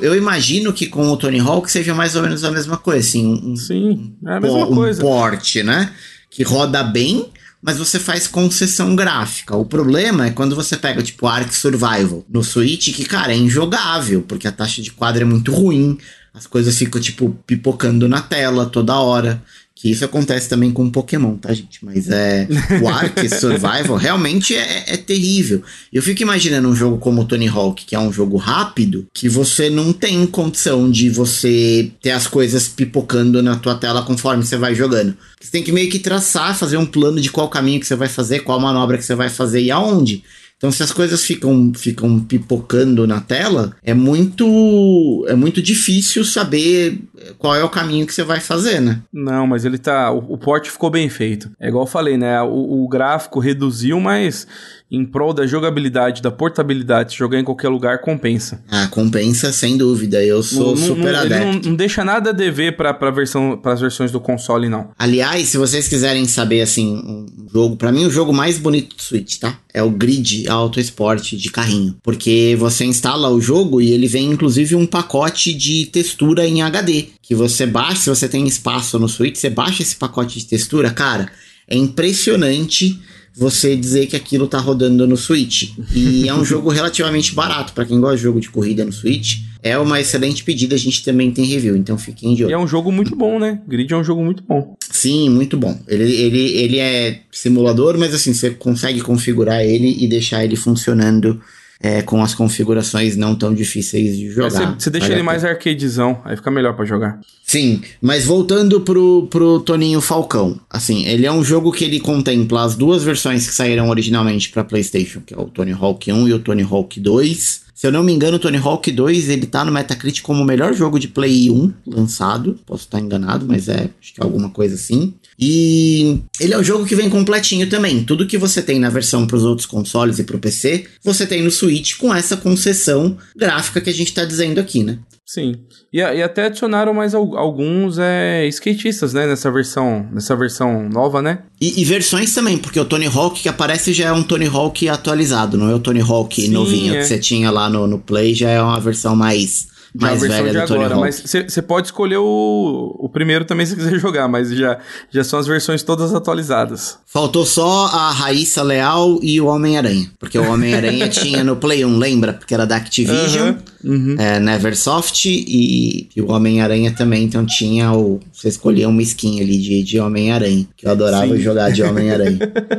eu 0.00 0.14
imagino 0.14 0.72
que 0.72 0.86
com 0.86 1.08
o 1.08 1.16
Tony 1.16 1.40
Hawk 1.40 1.68
seja 1.68 1.92
mais 1.92 2.14
ou 2.14 2.22
menos 2.22 2.44
a 2.44 2.50
mesma 2.52 2.76
coisa, 2.76 3.00
assim. 3.00 3.26
Um, 3.26 3.56
Sim, 3.56 4.14
é 4.24 4.34
a 4.34 4.40
mesma 4.40 4.66
um 4.66 4.74
coisa. 4.76 5.00
porte, 5.00 5.64
né? 5.64 5.92
Que 6.34 6.42
roda 6.42 6.82
bem, 6.82 7.30
mas 7.60 7.76
você 7.76 7.98
faz 7.98 8.26
concessão 8.26 8.96
gráfica. 8.96 9.54
O 9.54 9.66
problema 9.66 10.26
é 10.26 10.30
quando 10.30 10.56
você 10.56 10.78
pega, 10.78 11.02
tipo, 11.02 11.26
Ark 11.26 11.54
Survival 11.54 12.24
no 12.26 12.42
Switch, 12.42 12.94
que, 12.94 13.04
cara, 13.04 13.34
é 13.34 13.36
injogável, 13.36 14.22
porque 14.22 14.48
a 14.48 14.52
taxa 14.52 14.80
de 14.80 14.90
quadro 14.90 15.20
é 15.20 15.26
muito 15.26 15.52
ruim, 15.52 15.98
as 16.32 16.46
coisas 16.46 16.78
ficam, 16.78 16.98
tipo, 16.98 17.36
pipocando 17.46 18.08
na 18.08 18.22
tela 18.22 18.64
toda 18.64 18.98
hora. 18.98 19.42
Que 19.74 19.90
isso 19.90 20.04
acontece 20.04 20.48
também 20.48 20.70
com 20.70 20.90
Pokémon, 20.90 21.36
tá, 21.36 21.52
gente? 21.52 21.84
Mas 21.84 22.08
é. 22.08 22.46
O 22.82 22.88
Ark 22.88 23.28
Survival 23.28 23.96
realmente 23.96 24.54
é, 24.54 24.84
é, 24.86 24.96
terrível. 24.96 25.62
Eu 25.92 26.02
fico 26.02 26.22
imaginando 26.22 26.68
um 26.68 26.76
jogo 26.76 26.98
como 26.98 27.24
Tony 27.24 27.48
Hawk, 27.48 27.84
que 27.84 27.94
é 27.94 27.98
um 27.98 28.12
jogo 28.12 28.36
rápido, 28.36 29.06
que 29.12 29.28
você 29.28 29.70
não 29.70 29.92
tem 29.92 30.26
condição 30.26 30.90
de 30.90 31.08
você 31.08 31.90
ter 32.00 32.10
as 32.10 32.26
coisas 32.26 32.68
pipocando 32.68 33.42
na 33.42 33.56
tua 33.56 33.74
tela 33.74 34.02
conforme 34.02 34.44
você 34.44 34.56
vai 34.56 34.74
jogando. 34.74 35.16
Você 35.40 35.50
tem 35.50 35.62
que 35.62 35.72
meio 35.72 35.90
que 35.90 35.98
traçar, 35.98 36.56
fazer 36.56 36.76
um 36.76 36.86
plano 36.86 37.20
de 37.20 37.30
qual 37.30 37.48
caminho 37.48 37.80
que 37.80 37.86
você 37.86 37.96
vai 37.96 38.08
fazer, 38.08 38.40
qual 38.40 38.60
manobra 38.60 38.98
que 38.98 39.04
você 39.04 39.14
vai 39.14 39.28
fazer 39.28 39.62
e 39.62 39.70
aonde. 39.70 40.22
Então, 40.62 40.70
se 40.70 40.80
as 40.80 40.92
coisas 40.92 41.24
ficam, 41.24 41.72
ficam 41.74 42.20
pipocando 42.20 43.04
na 43.04 43.20
tela, 43.20 43.74
é 43.82 43.92
muito 43.92 45.26
é 45.26 45.34
muito 45.34 45.60
difícil 45.60 46.24
saber 46.24 47.00
qual 47.36 47.56
é 47.56 47.64
o 47.64 47.68
caminho 47.68 48.06
que 48.06 48.14
você 48.14 48.22
vai 48.22 48.38
fazer, 48.38 48.80
né? 48.80 49.02
Não, 49.12 49.44
mas 49.44 49.64
ele 49.64 49.76
tá. 49.76 50.12
O, 50.12 50.18
o 50.34 50.38
porte 50.38 50.70
ficou 50.70 50.88
bem 50.88 51.08
feito. 51.08 51.50
É 51.58 51.66
igual 51.66 51.82
eu 51.82 51.90
falei, 51.90 52.16
né? 52.16 52.40
O, 52.42 52.84
o 52.84 52.88
gráfico 52.88 53.40
reduziu, 53.40 53.98
mas 53.98 54.46
em 54.92 55.06
prol 55.06 55.32
da 55.32 55.46
jogabilidade, 55.46 56.20
da 56.20 56.30
portabilidade, 56.30 57.16
jogar 57.16 57.40
em 57.40 57.44
qualquer 57.44 57.70
lugar 57.70 58.02
compensa. 58.02 58.62
Ah, 58.70 58.86
compensa 58.88 59.50
sem 59.50 59.78
dúvida. 59.78 60.22
Eu 60.22 60.42
sou 60.42 60.76
não, 60.76 60.76
super 60.76 61.14
não, 61.14 61.20
adepto. 61.20 61.46
Não, 61.46 61.70
não, 61.70 61.74
deixa 61.74 62.04
nada 62.04 62.28
a 62.28 62.32
dever 62.32 62.76
para 62.76 62.92
para 62.92 63.10
versão 63.10 63.56
para 63.56 63.72
as 63.72 63.80
versões 63.80 64.12
do 64.12 64.20
console 64.20 64.68
não. 64.68 64.90
Aliás, 64.98 65.48
se 65.48 65.56
vocês 65.56 65.88
quiserem 65.88 66.26
saber 66.26 66.60
assim, 66.60 66.94
um 66.94 67.26
jogo, 67.50 67.76
para 67.76 67.90
mim 67.90 68.04
o 68.04 68.10
jogo 68.10 68.34
mais 68.34 68.58
bonito 68.58 68.94
do 68.94 69.02
Switch, 69.02 69.38
tá? 69.38 69.58
É 69.72 69.82
o 69.82 69.88
Grid 69.88 70.46
Auto 70.46 70.78
Sport 70.78 71.32
de 71.32 71.50
carrinho, 71.50 71.96
porque 72.02 72.54
você 72.58 72.84
instala 72.84 73.30
o 73.30 73.40
jogo 73.40 73.80
e 73.80 73.92
ele 73.92 74.06
vem 74.06 74.30
inclusive 74.30 74.74
um 74.74 74.86
pacote 74.86 75.54
de 75.54 75.86
textura 75.86 76.46
em 76.46 76.60
HD, 76.60 77.06
que 77.22 77.34
você 77.34 77.64
baixa, 77.64 78.02
se 78.02 78.10
você 78.10 78.28
tem 78.28 78.46
espaço 78.46 78.98
no 78.98 79.08
Switch, 79.08 79.36
você 79.36 79.48
baixa 79.48 79.82
esse 79.82 79.96
pacote 79.96 80.38
de 80.38 80.44
textura, 80.44 80.90
cara, 80.90 81.32
é 81.66 81.76
impressionante 81.76 83.00
você 83.34 83.76
dizer 83.76 84.06
que 84.06 84.16
aquilo 84.16 84.46
tá 84.46 84.58
rodando 84.58 85.06
no 85.06 85.16
Switch. 85.16 85.72
E 85.94 86.26
é 86.28 86.34
um 86.34 86.44
jogo 86.44 86.70
relativamente 86.70 87.34
barato 87.34 87.72
para 87.72 87.84
quem 87.84 88.00
gosta 88.00 88.16
de 88.16 88.22
jogo 88.22 88.40
de 88.40 88.50
corrida 88.50 88.84
no 88.84 88.92
Switch. 88.92 89.40
É 89.62 89.78
uma 89.78 90.00
excelente 90.00 90.42
pedida, 90.42 90.74
a 90.74 90.78
gente 90.78 91.04
também 91.04 91.30
tem 91.30 91.44
review, 91.44 91.76
então 91.76 91.96
fiquem 91.96 92.34
de 92.34 92.44
olho. 92.44 92.50
E 92.50 92.54
é 92.54 92.58
um 92.58 92.66
jogo 92.66 92.90
muito 92.90 93.14
bom, 93.14 93.38
né? 93.38 93.60
Grid 93.66 93.92
é 93.92 93.96
um 93.96 94.02
jogo 94.02 94.24
muito 94.24 94.42
bom. 94.42 94.76
Sim, 94.90 95.30
muito 95.30 95.56
bom. 95.56 95.78
Ele, 95.86 96.12
ele, 96.12 96.52
ele 96.56 96.78
é 96.78 97.20
simulador, 97.30 97.96
mas 97.96 98.12
assim, 98.12 98.34
você 98.34 98.50
consegue 98.50 99.00
configurar 99.00 99.62
ele 99.62 99.96
e 100.00 100.08
deixar 100.08 100.44
ele 100.44 100.56
funcionando 100.56 101.40
é, 101.82 102.00
com 102.00 102.22
as 102.22 102.32
configurações 102.32 103.16
não 103.16 103.34
tão 103.34 103.52
difíceis 103.52 104.16
de 104.16 104.30
jogar. 104.30 104.76
Você, 104.78 104.88
deixa 104.88 105.12
ele 105.12 105.22
mais 105.22 105.44
arcadezão, 105.44 106.22
aí 106.24 106.36
fica 106.36 106.50
melhor 106.50 106.74
pra 106.74 106.84
jogar. 106.84 107.20
Sim, 107.44 107.82
mas 108.00 108.24
voltando 108.24 108.80
pro, 108.82 109.26
pro 109.28 109.58
Toninho 109.60 110.00
Falcão, 110.00 110.60
assim, 110.70 111.04
ele 111.06 111.26
é 111.26 111.32
um 111.32 111.42
jogo 111.42 111.72
que 111.72 111.84
ele 111.84 111.98
contempla 111.98 112.62
as 112.64 112.76
duas 112.76 113.02
versões 113.02 113.48
que 113.48 113.54
saíram 113.54 113.88
originalmente 113.88 114.48
para 114.50 114.62
PlayStation, 114.62 115.20
que 115.26 115.34
é 115.34 115.36
o 115.36 115.46
Tony 115.46 115.72
Hawk 115.72 116.10
1 116.10 116.28
e 116.28 116.32
o 116.32 116.38
Tony 116.38 116.62
Hawk 116.62 117.00
2. 117.00 117.62
Se 117.74 117.86
eu 117.88 117.90
não 117.90 118.04
me 118.04 118.12
engano, 118.12 118.36
o 118.36 118.40
Tony 118.40 118.58
Hawk 118.58 118.92
2 118.92 119.28
ele 119.28 119.46
tá 119.46 119.64
no 119.64 119.72
Metacritic 119.72 120.22
como 120.22 120.40
o 120.40 120.44
melhor 120.44 120.72
jogo 120.72 121.00
de 121.00 121.08
Play 121.08 121.50
1 121.50 121.72
lançado. 121.84 122.60
Posso 122.64 122.84
estar 122.84 123.00
enganado, 123.00 123.44
mas 123.44 123.68
é, 123.68 123.90
acho 124.00 124.14
que 124.14 124.20
é 124.20 124.24
alguma 124.24 124.50
coisa 124.50 124.76
assim. 124.76 125.14
E 125.38 126.20
ele 126.40 126.54
é 126.54 126.58
um 126.58 126.64
jogo 126.64 126.84
que 126.86 126.94
vem 126.94 127.08
completinho 127.10 127.68
também. 127.68 128.04
Tudo 128.04 128.26
que 128.26 128.38
você 128.38 128.62
tem 128.62 128.78
na 128.78 128.88
versão 128.90 129.26
para 129.26 129.36
os 129.36 129.44
outros 129.44 129.66
consoles 129.66 130.18
e 130.18 130.24
para 130.24 130.36
o 130.36 130.40
PC, 130.40 130.84
você 131.02 131.26
tem 131.26 131.42
no 131.42 131.50
Switch 131.50 131.96
com 131.96 132.14
essa 132.14 132.36
concessão 132.36 133.16
gráfica 133.36 133.80
que 133.80 133.90
a 133.90 133.94
gente 133.94 134.12
tá 134.14 134.24
dizendo 134.24 134.60
aqui, 134.60 134.82
né? 134.82 134.98
Sim. 135.24 135.54
E, 135.92 135.98
e 135.98 136.22
até 136.22 136.46
adicionaram 136.46 136.92
mais 136.92 137.14
al- 137.14 137.36
alguns 137.38 137.96
é, 137.98 138.46
skatistas, 138.48 139.14
né? 139.14 139.26
Nessa 139.26 139.50
versão, 139.50 140.06
nessa 140.12 140.36
versão 140.36 140.88
nova, 140.90 141.22
né? 141.22 141.38
E, 141.60 141.80
e 141.80 141.84
versões 141.84 142.34
também, 142.34 142.58
porque 142.58 142.78
o 142.78 142.84
Tony 142.84 143.06
Hawk 143.06 143.40
que 143.40 143.48
aparece 143.48 143.92
já 143.94 144.08
é 144.08 144.12
um 144.12 144.22
Tony 144.22 144.46
Hawk 144.46 144.86
atualizado, 144.88 145.56
não 145.56 145.70
é 145.70 145.74
o 145.74 145.78
Tony 145.78 146.00
Hawk 146.00 146.40
Sim, 146.42 146.48
novinho 146.50 146.94
é. 146.94 146.98
que 146.98 147.04
você 147.04 147.18
tinha 147.18 147.50
lá 147.50 147.70
no, 147.70 147.86
no 147.86 147.98
Play, 147.98 148.34
já 148.34 148.50
é 148.50 148.60
uma 148.60 148.78
versão 148.80 149.16
mais, 149.16 149.68
Já 149.94 150.06
mais 150.06 150.22
a 150.22 150.26
versão 150.26 150.44
velha 150.44 150.66
de 150.66 150.72
agora. 150.72 150.96
Mas 150.96 151.22
você 151.22 151.62
pode 151.62 151.88
escolher 151.88 152.16
o, 152.16 152.96
o 152.98 153.08
primeiro 153.08 153.44
também 153.44 153.66
se 153.66 153.76
quiser 153.76 153.96
jogar, 154.00 154.26
mas 154.28 154.50
já, 154.50 154.78
já 155.10 155.22
são 155.22 155.38
as 155.38 155.46
versões 155.46 155.82
todas 155.82 156.14
atualizadas. 156.14 156.98
Faltou 157.06 157.44
só 157.44 157.86
a 157.86 158.10
Raíssa 158.10 158.62
Leal 158.62 159.18
e 159.22 159.40
o 159.40 159.46
Homem-Aranha. 159.46 160.10
Porque 160.18 160.38
o 160.38 160.50
Homem-Aranha 160.50 161.08
tinha 161.10 161.44
no 161.44 161.56
Play 161.56 161.84
1, 161.84 161.98
lembra? 161.98 162.32
Porque 162.32 162.54
era 162.54 162.66
da 162.66 162.76
Activision, 162.76 163.48
Aham, 163.50 163.58
uhum. 163.84 164.16
é, 164.18 164.38
Neversoft, 164.38 165.28
e, 165.28 166.08
e 166.14 166.20
o 166.22 166.30
Homem-Aranha 166.30 166.92
também. 166.92 167.24
Então 167.24 167.44
tinha 167.44 167.92
o. 167.92 168.20
Você 168.32 168.48
escolhia 168.48 168.88
uma 168.88 169.02
skin 169.02 169.40
ali 169.40 169.58
de, 169.58 169.82
de 169.82 170.00
Homem-Aranha. 170.00 170.66
Que 170.76 170.86
eu 170.86 170.90
adorava 170.90 171.34
Sim. 171.34 171.40
jogar 171.40 171.70
de 171.70 171.82
Homem-Aranha. 171.82 172.38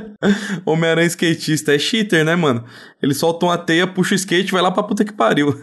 Homem-Aranha 0.65 1.07
skatista 1.07 1.73
é 1.73 1.79
cheater, 1.79 2.23
né, 2.23 2.35
mano? 2.35 2.63
Ele 3.01 3.13
solta 3.13 3.45
uma 3.45 3.57
teia, 3.57 3.85
puxa 3.85 4.13
o 4.13 4.15
skate 4.15 4.47
e 4.47 4.51
vai 4.51 4.61
lá 4.61 4.71
pra 4.71 4.83
puta 4.83 5.03
que 5.03 5.11
pariu. 5.11 5.59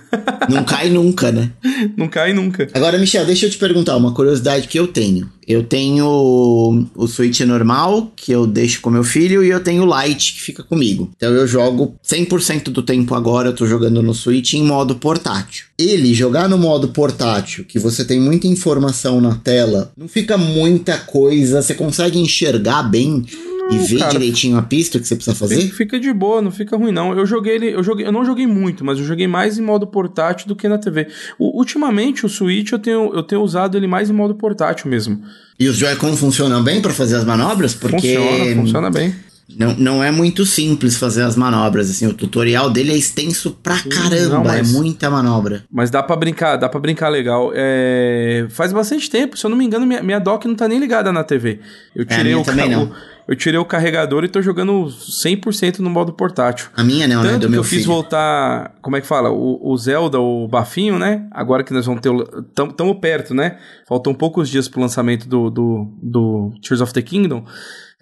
Não 0.48 0.62
cai 0.62 0.90
nunca, 0.90 1.32
né? 1.32 1.50
Não 1.96 2.06
cai 2.08 2.34
nunca. 2.34 2.68
Agora, 2.74 2.98
Michel, 2.98 3.24
deixa 3.24 3.46
eu 3.46 3.50
te 3.50 3.56
perguntar 3.56 3.96
uma 3.96 4.12
curiosidade 4.12 4.68
que 4.68 4.78
eu 4.78 4.86
tenho. 4.86 5.30
Eu 5.50 5.64
tenho 5.64 6.06
o 6.94 7.06
Switch 7.08 7.40
normal, 7.40 8.12
que 8.14 8.30
eu 8.30 8.46
deixo 8.46 8.80
com 8.80 8.88
meu 8.88 9.02
filho, 9.02 9.42
e 9.42 9.48
eu 9.48 9.58
tenho 9.58 9.84
o 9.84 10.02
Lite, 10.02 10.34
que 10.34 10.40
fica 10.42 10.62
comigo. 10.62 11.10
Então 11.16 11.32
eu 11.34 11.44
jogo 11.44 11.96
100% 12.06 12.70
do 12.70 12.84
tempo 12.84 13.16
agora, 13.16 13.48
eu 13.48 13.52
tô 13.52 13.66
jogando 13.66 14.00
no 14.00 14.14
Switch 14.14 14.54
em 14.54 14.62
modo 14.62 14.94
portátil. 14.94 15.64
Ele 15.76 16.14
jogar 16.14 16.48
no 16.48 16.56
modo 16.56 16.88
portátil, 16.88 17.64
que 17.64 17.80
você 17.80 18.04
tem 18.04 18.20
muita 18.20 18.46
informação 18.46 19.20
na 19.20 19.34
tela, 19.34 19.92
não 19.96 20.06
fica 20.06 20.38
muita 20.38 20.96
coisa, 20.98 21.60
você 21.60 21.74
consegue 21.74 22.20
enxergar 22.20 22.84
bem 22.84 23.24
e 23.74 23.78
ver 23.78 23.98
cara. 23.98 24.10
direitinho 24.12 24.56
a 24.58 24.62
pista 24.62 24.98
que 24.98 25.06
você 25.06 25.14
precisa 25.14 25.36
fazer? 25.36 25.60
fica 25.70 25.98
de 25.98 26.12
boa, 26.12 26.40
não 26.42 26.50
fica 26.50 26.76
ruim, 26.76 26.92
não. 26.92 27.16
Eu 27.16 27.24
joguei 27.26 27.54
ele, 27.54 27.74
eu 27.74 27.82
joguei, 27.82 28.06
eu 28.06 28.12
não 28.12 28.24
joguei 28.24 28.46
muito, 28.46 28.84
mas 28.84 28.98
eu 28.98 29.04
joguei 29.04 29.26
mais 29.26 29.58
em 29.58 29.62
modo 29.62 29.86
portátil 29.86 30.46
do 30.48 30.56
que 30.56 30.68
na 30.68 30.78
TV. 30.78 31.06
O- 31.38 31.58
ultimamente, 31.58 32.24
o 32.26 32.28
Switch 32.28 32.72
eu 32.72 32.78
tenho, 32.78 33.12
eu 33.14 33.22
tenho 33.22 33.42
usado 33.42 33.76
ele 33.76 33.86
mais 33.86 34.10
em 34.10 34.12
modo 34.12 34.34
portátil 34.34 34.90
mesmo. 34.90 35.22
E 35.58 35.68
os 35.68 35.76
Joy-Con 35.76 36.16
funcionam 36.16 36.62
bem 36.62 36.80
para 36.80 36.92
fazer 36.92 37.16
as 37.16 37.24
manobras? 37.24 37.74
Porque 37.74 37.96
Funciona, 38.16 38.54
funciona 38.56 38.90
bem. 38.90 39.14
Não, 39.58 39.74
não 39.74 40.04
é 40.04 40.10
muito 40.10 40.44
simples 40.46 40.96
fazer 40.96 41.22
as 41.22 41.36
manobras, 41.36 41.90
assim, 41.90 42.06
o 42.06 42.14
tutorial 42.14 42.70
dele 42.70 42.92
é 42.92 42.96
extenso 42.96 43.50
pra 43.62 43.78
caramba, 43.80 44.34
não, 44.36 44.44
mas- 44.44 44.70
é 44.70 44.72
muita 44.76 45.10
manobra. 45.10 45.64
Mas 45.70 45.90
dá 45.90 46.02
pra 46.02 46.16
brincar, 46.16 46.56
dá 46.56 46.68
pra 46.68 46.80
brincar 46.80 47.08
legal. 47.08 47.50
É, 47.54 48.46
Faz 48.50 48.72
bastante 48.72 49.08
tempo, 49.10 49.36
se 49.36 49.44
eu 49.44 49.50
não 49.50 49.56
me 49.56 49.64
engano, 49.64 49.86
minha, 49.86 50.02
minha 50.02 50.18
dock 50.18 50.46
não 50.46 50.54
tá 50.54 50.66
nem 50.68 50.78
ligada 50.78 51.12
na 51.12 51.22
TV. 51.24 51.60
Eu 51.94 52.02
É, 52.02 52.04
tirei, 52.06 52.24
minha 52.32 52.38
o, 52.40 52.44
também 52.44 52.68
não. 52.70 52.84
o- 52.84 52.92
eu 53.28 53.36
tirei 53.36 53.58
o 53.58 53.64
carregador 53.64 54.24
e 54.24 54.28
tô 54.28 54.42
jogando 54.42 54.88
100% 54.90 55.78
no 55.80 55.90
modo 55.90 56.12
portátil. 56.12 56.68
A 56.76 56.82
minha 56.82 57.06
não, 57.06 57.22
né, 57.22 57.30
Tanto 57.30 57.40
do 57.42 57.46
que 57.46 57.50
meu 57.52 57.60
eu 57.60 57.64
filho. 57.64 57.84
voltar, 57.84 58.74
como 58.82 58.96
é 58.96 59.00
que 59.00 59.06
fala? 59.06 59.30
O, 59.30 59.60
o 59.72 59.76
Zelda, 59.76 60.18
o 60.18 60.48
bafinho, 60.48 60.98
né? 60.98 61.26
Agora 61.30 61.62
que 61.62 61.72
nós 61.72 61.86
vamos 61.86 62.00
ter 62.00 62.08
o. 62.08 62.24
Tamo, 62.54 62.72
tamo 62.72 63.00
perto, 63.00 63.32
né? 63.34 63.58
Faltam 63.88 64.12
poucos 64.14 64.48
dias 64.48 64.66
pro 64.68 64.80
lançamento 64.80 65.28
do, 65.28 65.48
do, 65.50 65.92
do 66.02 66.52
Tears 66.62 66.80
of 66.80 66.92
the 66.92 67.02
Kingdom. 67.02 67.44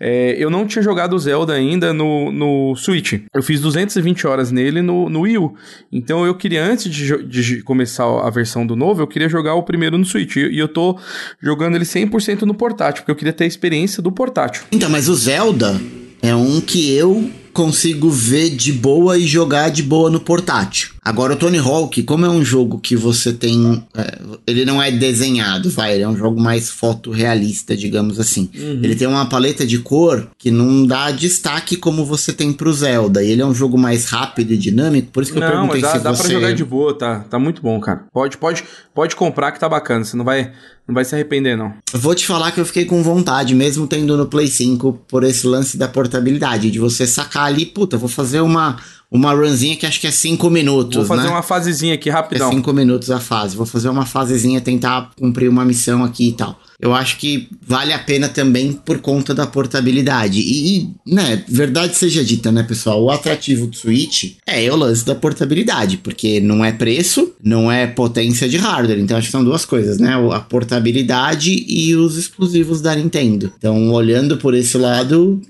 É, 0.01 0.37
eu 0.39 0.49
não 0.49 0.67
tinha 0.67 0.83
jogado 0.83 1.19
Zelda 1.19 1.55
ainda 1.55 1.93
no, 1.93 2.31
no 2.31 2.77
Switch. 2.77 3.21
Eu 3.35 3.43
fiz 3.43 3.61
220 3.61 4.27
horas 4.27 4.53
nele 4.53 4.81
no, 4.81 5.09
no 5.09 5.21
Wii 5.23 5.39
U. 5.39 5.55
Então 5.91 6.25
eu 6.25 6.35
queria, 6.35 6.65
antes 6.65 6.93
de, 6.93 7.23
de 7.25 7.63
começar 7.63 8.05
a 8.05 8.31
versão 8.31 8.67
do 8.67 8.77
novo, 8.77 9.03
eu 9.03 9.07
queria 9.07 9.29
jogar 9.29 9.55
o 9.55 9.63
primeiro 9.63 9.99
no 9.99 10.05
Switch. 10.05 10.37
E, 10.37 10.49
e 10.49 10.59
eu 10.59 10.69
tô 10.69 10.99
jogando 11.43 11.75
ele 11.75 11.85
100% 11.85 12.43
no 12.43 12.55
portátil, 12.55 13.03
porque 13.03 13.11
eu 13.11 13.17
queria 13.17 13.33
ter 13.33 13.45
a 13.45 13.49
experiência 13.49 14.03
do 14.03 14.13
portátil. 14.13 14.63
Então, 14.71 14.89
mas 14.89 15.09
o 15.09 15.15
Zelda 15.15 15.81
é 16.23 16.35
um 16.35 16.61
que 16.61 16.93
eu 16.93 17.31
consigo 17.53 18.09
ver 18.11 18.51
de 18.51 18.73
boa 18.73 19.19
e 19.19 19.27
jogar 19.27 19.71
de 19.71 19.83
boa 19.83 20.11
no 20.11 20.21
portátil. 20.21 20.91
Agora, 21.09 21.33
o 21.33 21.37
Tony 21.37 21.57
Hawk, 21.57 22.03
como 22.03 22.27
é 22.27 22.29
um 22.29 22.45
jogo 22.45 22.79
que 22.79 22.95
você 22.95 23.33
tem. 23.33 23.83
é, 23.97 24.19
ele 24.47 24.67
não 24.67 24.83
é 24.83 24.91
desenhado, 24.91 25.71
vai, 25.71 25.95
ele 25.95 26.03
é 26.03 26.09
um 26.09 26.15
jogo 26.17 26.39
mais 26.39 26.69
fotorrealista, 26.69 27.75
digamos 27.75 28.21
assim. 28.21 28.51
Uhum. 28.55 28.81
Ele 28.83 28.95
tem 28.95 29.09
uma 29.09 29.25
paleta 29.25 29.67
de 29.67 29.79
cor 29.79 30.29
que 30.37 30.51
não 30.51 30.87
dá 30.87 31.11
destaque 31.11 31.77
como 31.77 32.05
você 32.05 32.31
tem 32.31 32.53
pro 32.53 32.71
Zelda. 32.75 33.25
E 33.25 33.31
ele 33.31 33.41
é 33.41 33.47
um 33.47 33.55
jogo 33.55 33.79
mais 33.79 34.05
rápido 34.05 34.53
e 34.53 34.59
dinâmico, 34.59 35.11
por 35.11 35.23
isso 35.23 35.33
que 35.33 35.39
eu 35.39 35.43
Não, 35.43 35.49
perguntei 35.49 35.81
mas 35.81 35.93
dá, 35.93 35.99
se 35.99 36.05
dá 36.05 36.15
você. 36.15 36.23
pra 36.25 36.33
jogar 36.33 36.53
de 36.53 36.65
boa, 36.65 36.93
tá? 36.93 37.21
Tá 37.21 37.39
muito 37.39 37.63
bom, 37.63 37.81
cara. 37.81 38.05
Pode, 38.13 38.37
pode, 38.37 38.63
pode 38.95 39.17
comprar 39.17 39.53
que 39.53 39.59
tá 39.59 39.67
bacana. 39.69 40.05
Você 40.05 40.15
não 40.15 40.27
vai, 40.27 40.53
não 40.87 40.95
vai 40.95 41.07
se 41.07 41.15
arrepender, 41.15 41.57
não. 41.57 41.73
Eu 41.91 41.99
Vou 41.99 42.15
te 42.15 42.27
falar 42.27 42.53
que 42.53 42.61
eu 42.61 42.67
fiquei 42.67 42.85
com 42.85 43.03
vontade, 43.03 43.55
mesmo 43.55 43.87
tendo 43.87 44.15
no 44.15 44.27
Play 44.27 44.49
5, 44.49 45.05
por 45.09 45.25
esse 45.25 45.47
lance 45.47 45.79
da 45.79 45.89
portabilidade, 45.89 46.71
de 46.71 46.79
você 46.79 47.07
sacar 47.07 47.45
ali, 47.47 47.65
puta, 47.65 47.97
vou 47.97 48.09
fazer 48.11 48.41
uma, 48.41 48.77
uma 49.11 49.33
runzinha 49.33 49.75
que 49.77 49.87
acho 49.87 50.01
que 50.01 50.07
é 50.07 50.11
5 50.11 50.51
minutos, 50.51 50.97
Vou 50.97 51.07
fazer 51.07 51.29
né? 51.29 51.31
uma 51.31 51.43
fasezinha 51.43 51.95
aqui 51.95 52.11
É 52.11 52.13
rapidão. 52.13 52.51
5 52.53 52.73
minutos 52.73 53.11
a 53.11 53.19
fase. 53.19 53.57
Vou 53.57 53.65
fazer 53.67 53.89
uma 53.89 54.05
fasezinha, 54.05 54.61
tentar 54.61 55.11
cumprir 55.19 55.49
uma 55.49 55.65
missão 55.65 56.05
aqui 56.05 56.29
e 56.29 56.33
tal. 56.33 56.59
Eu 56.81 56.95
acho 56.95 57.17
que 57.19 57.49
vale 57.67 57.93
a 57.93 57.99
pena 57.99 58.29
também 58.29 58.73
por 58.73 59.01
conta 59.01 59.35
da 59.35 59.47
portabilidade. 59.47 60.39
E, 60.39 60.77
e, 60.77 60.91
né, 61.05 61.43
verdade 61.49 61.97
seja 61.97 62.23
dita, 62.23 62.53
né, 62.53 62.63
pessoal? 62.63 63.03
O 63.03 63.11
atrativo 63.11 63.67
do 63.67 63.77
Switch 63.77 64.35
é 64.47 64.71
o 64.71 64.77
lance 64.77 65.05
da 65.05 65.15
portabilidade, 65.15 65.97
porque 65.97 66.39
não 66.39 66.65
é 66.65 66.71
preço, 66.71 67.33
não 67.43 67.73
é 67.73 67.87
potência 67.87 68.49
de 68.49 68.59
hardware. 68.59 69.01
Então 69.01 69.17
acho 69.17 69.27
que 69.27 69.33
são 69.33 69.43
duas 69.43 69.65
coisas, 69.65 69.99
né? 69.99 70.15
A 70.33 70.41
portabilidade 70.41 71.65
e 71.67 71.97
os 71.97 72.17
exclusivos 72.17 72.81
da 72.81 72.95
Nintendo. 72.95 73.53
Então, 73.59 73.91
olhando 73.91 74.37
por 74.37 74.55
esse 74.55 74.79
lado, 74.79 75.41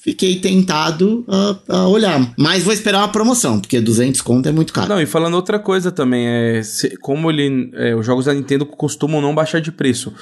fiquei 0.00 0.36
tentado 0.36 1.24
a, 1.28 1.56
a 1.80 1.88
olhar. 1.88 2.32
Mas 2.36 2.62
vou 2.62 2.72
esperar 2.72 2.98
uma 2.98 3.08
promoção, 3.08 3.60
porque 3.60 3.80
200 3.80 4.20
conto 4.22 4.48
é 4.48 4.52
muito 4.52 4.72
caro. 4.72 4.88
Não, 4.88 5.00
e 5.02 5.06
falando 5.06 5.34
outra 5.34 5.58
coisa 5.58 5.90
também, 5.92 6.26
é 6.26 6.62
se- 6.62 6.96
como 6.98 7.30
ele, 7.30 7.70
é, 7.74 7.94
os 7.94 8.06
jogos 8.06 8.24
da 8.26 8.32
Nintendo 8.34 8.64
costumam 8.64 9.20
não 9.20 9.34
baixar 9.34 9.60
de 9.60 9.70
preço, 9.72 10.12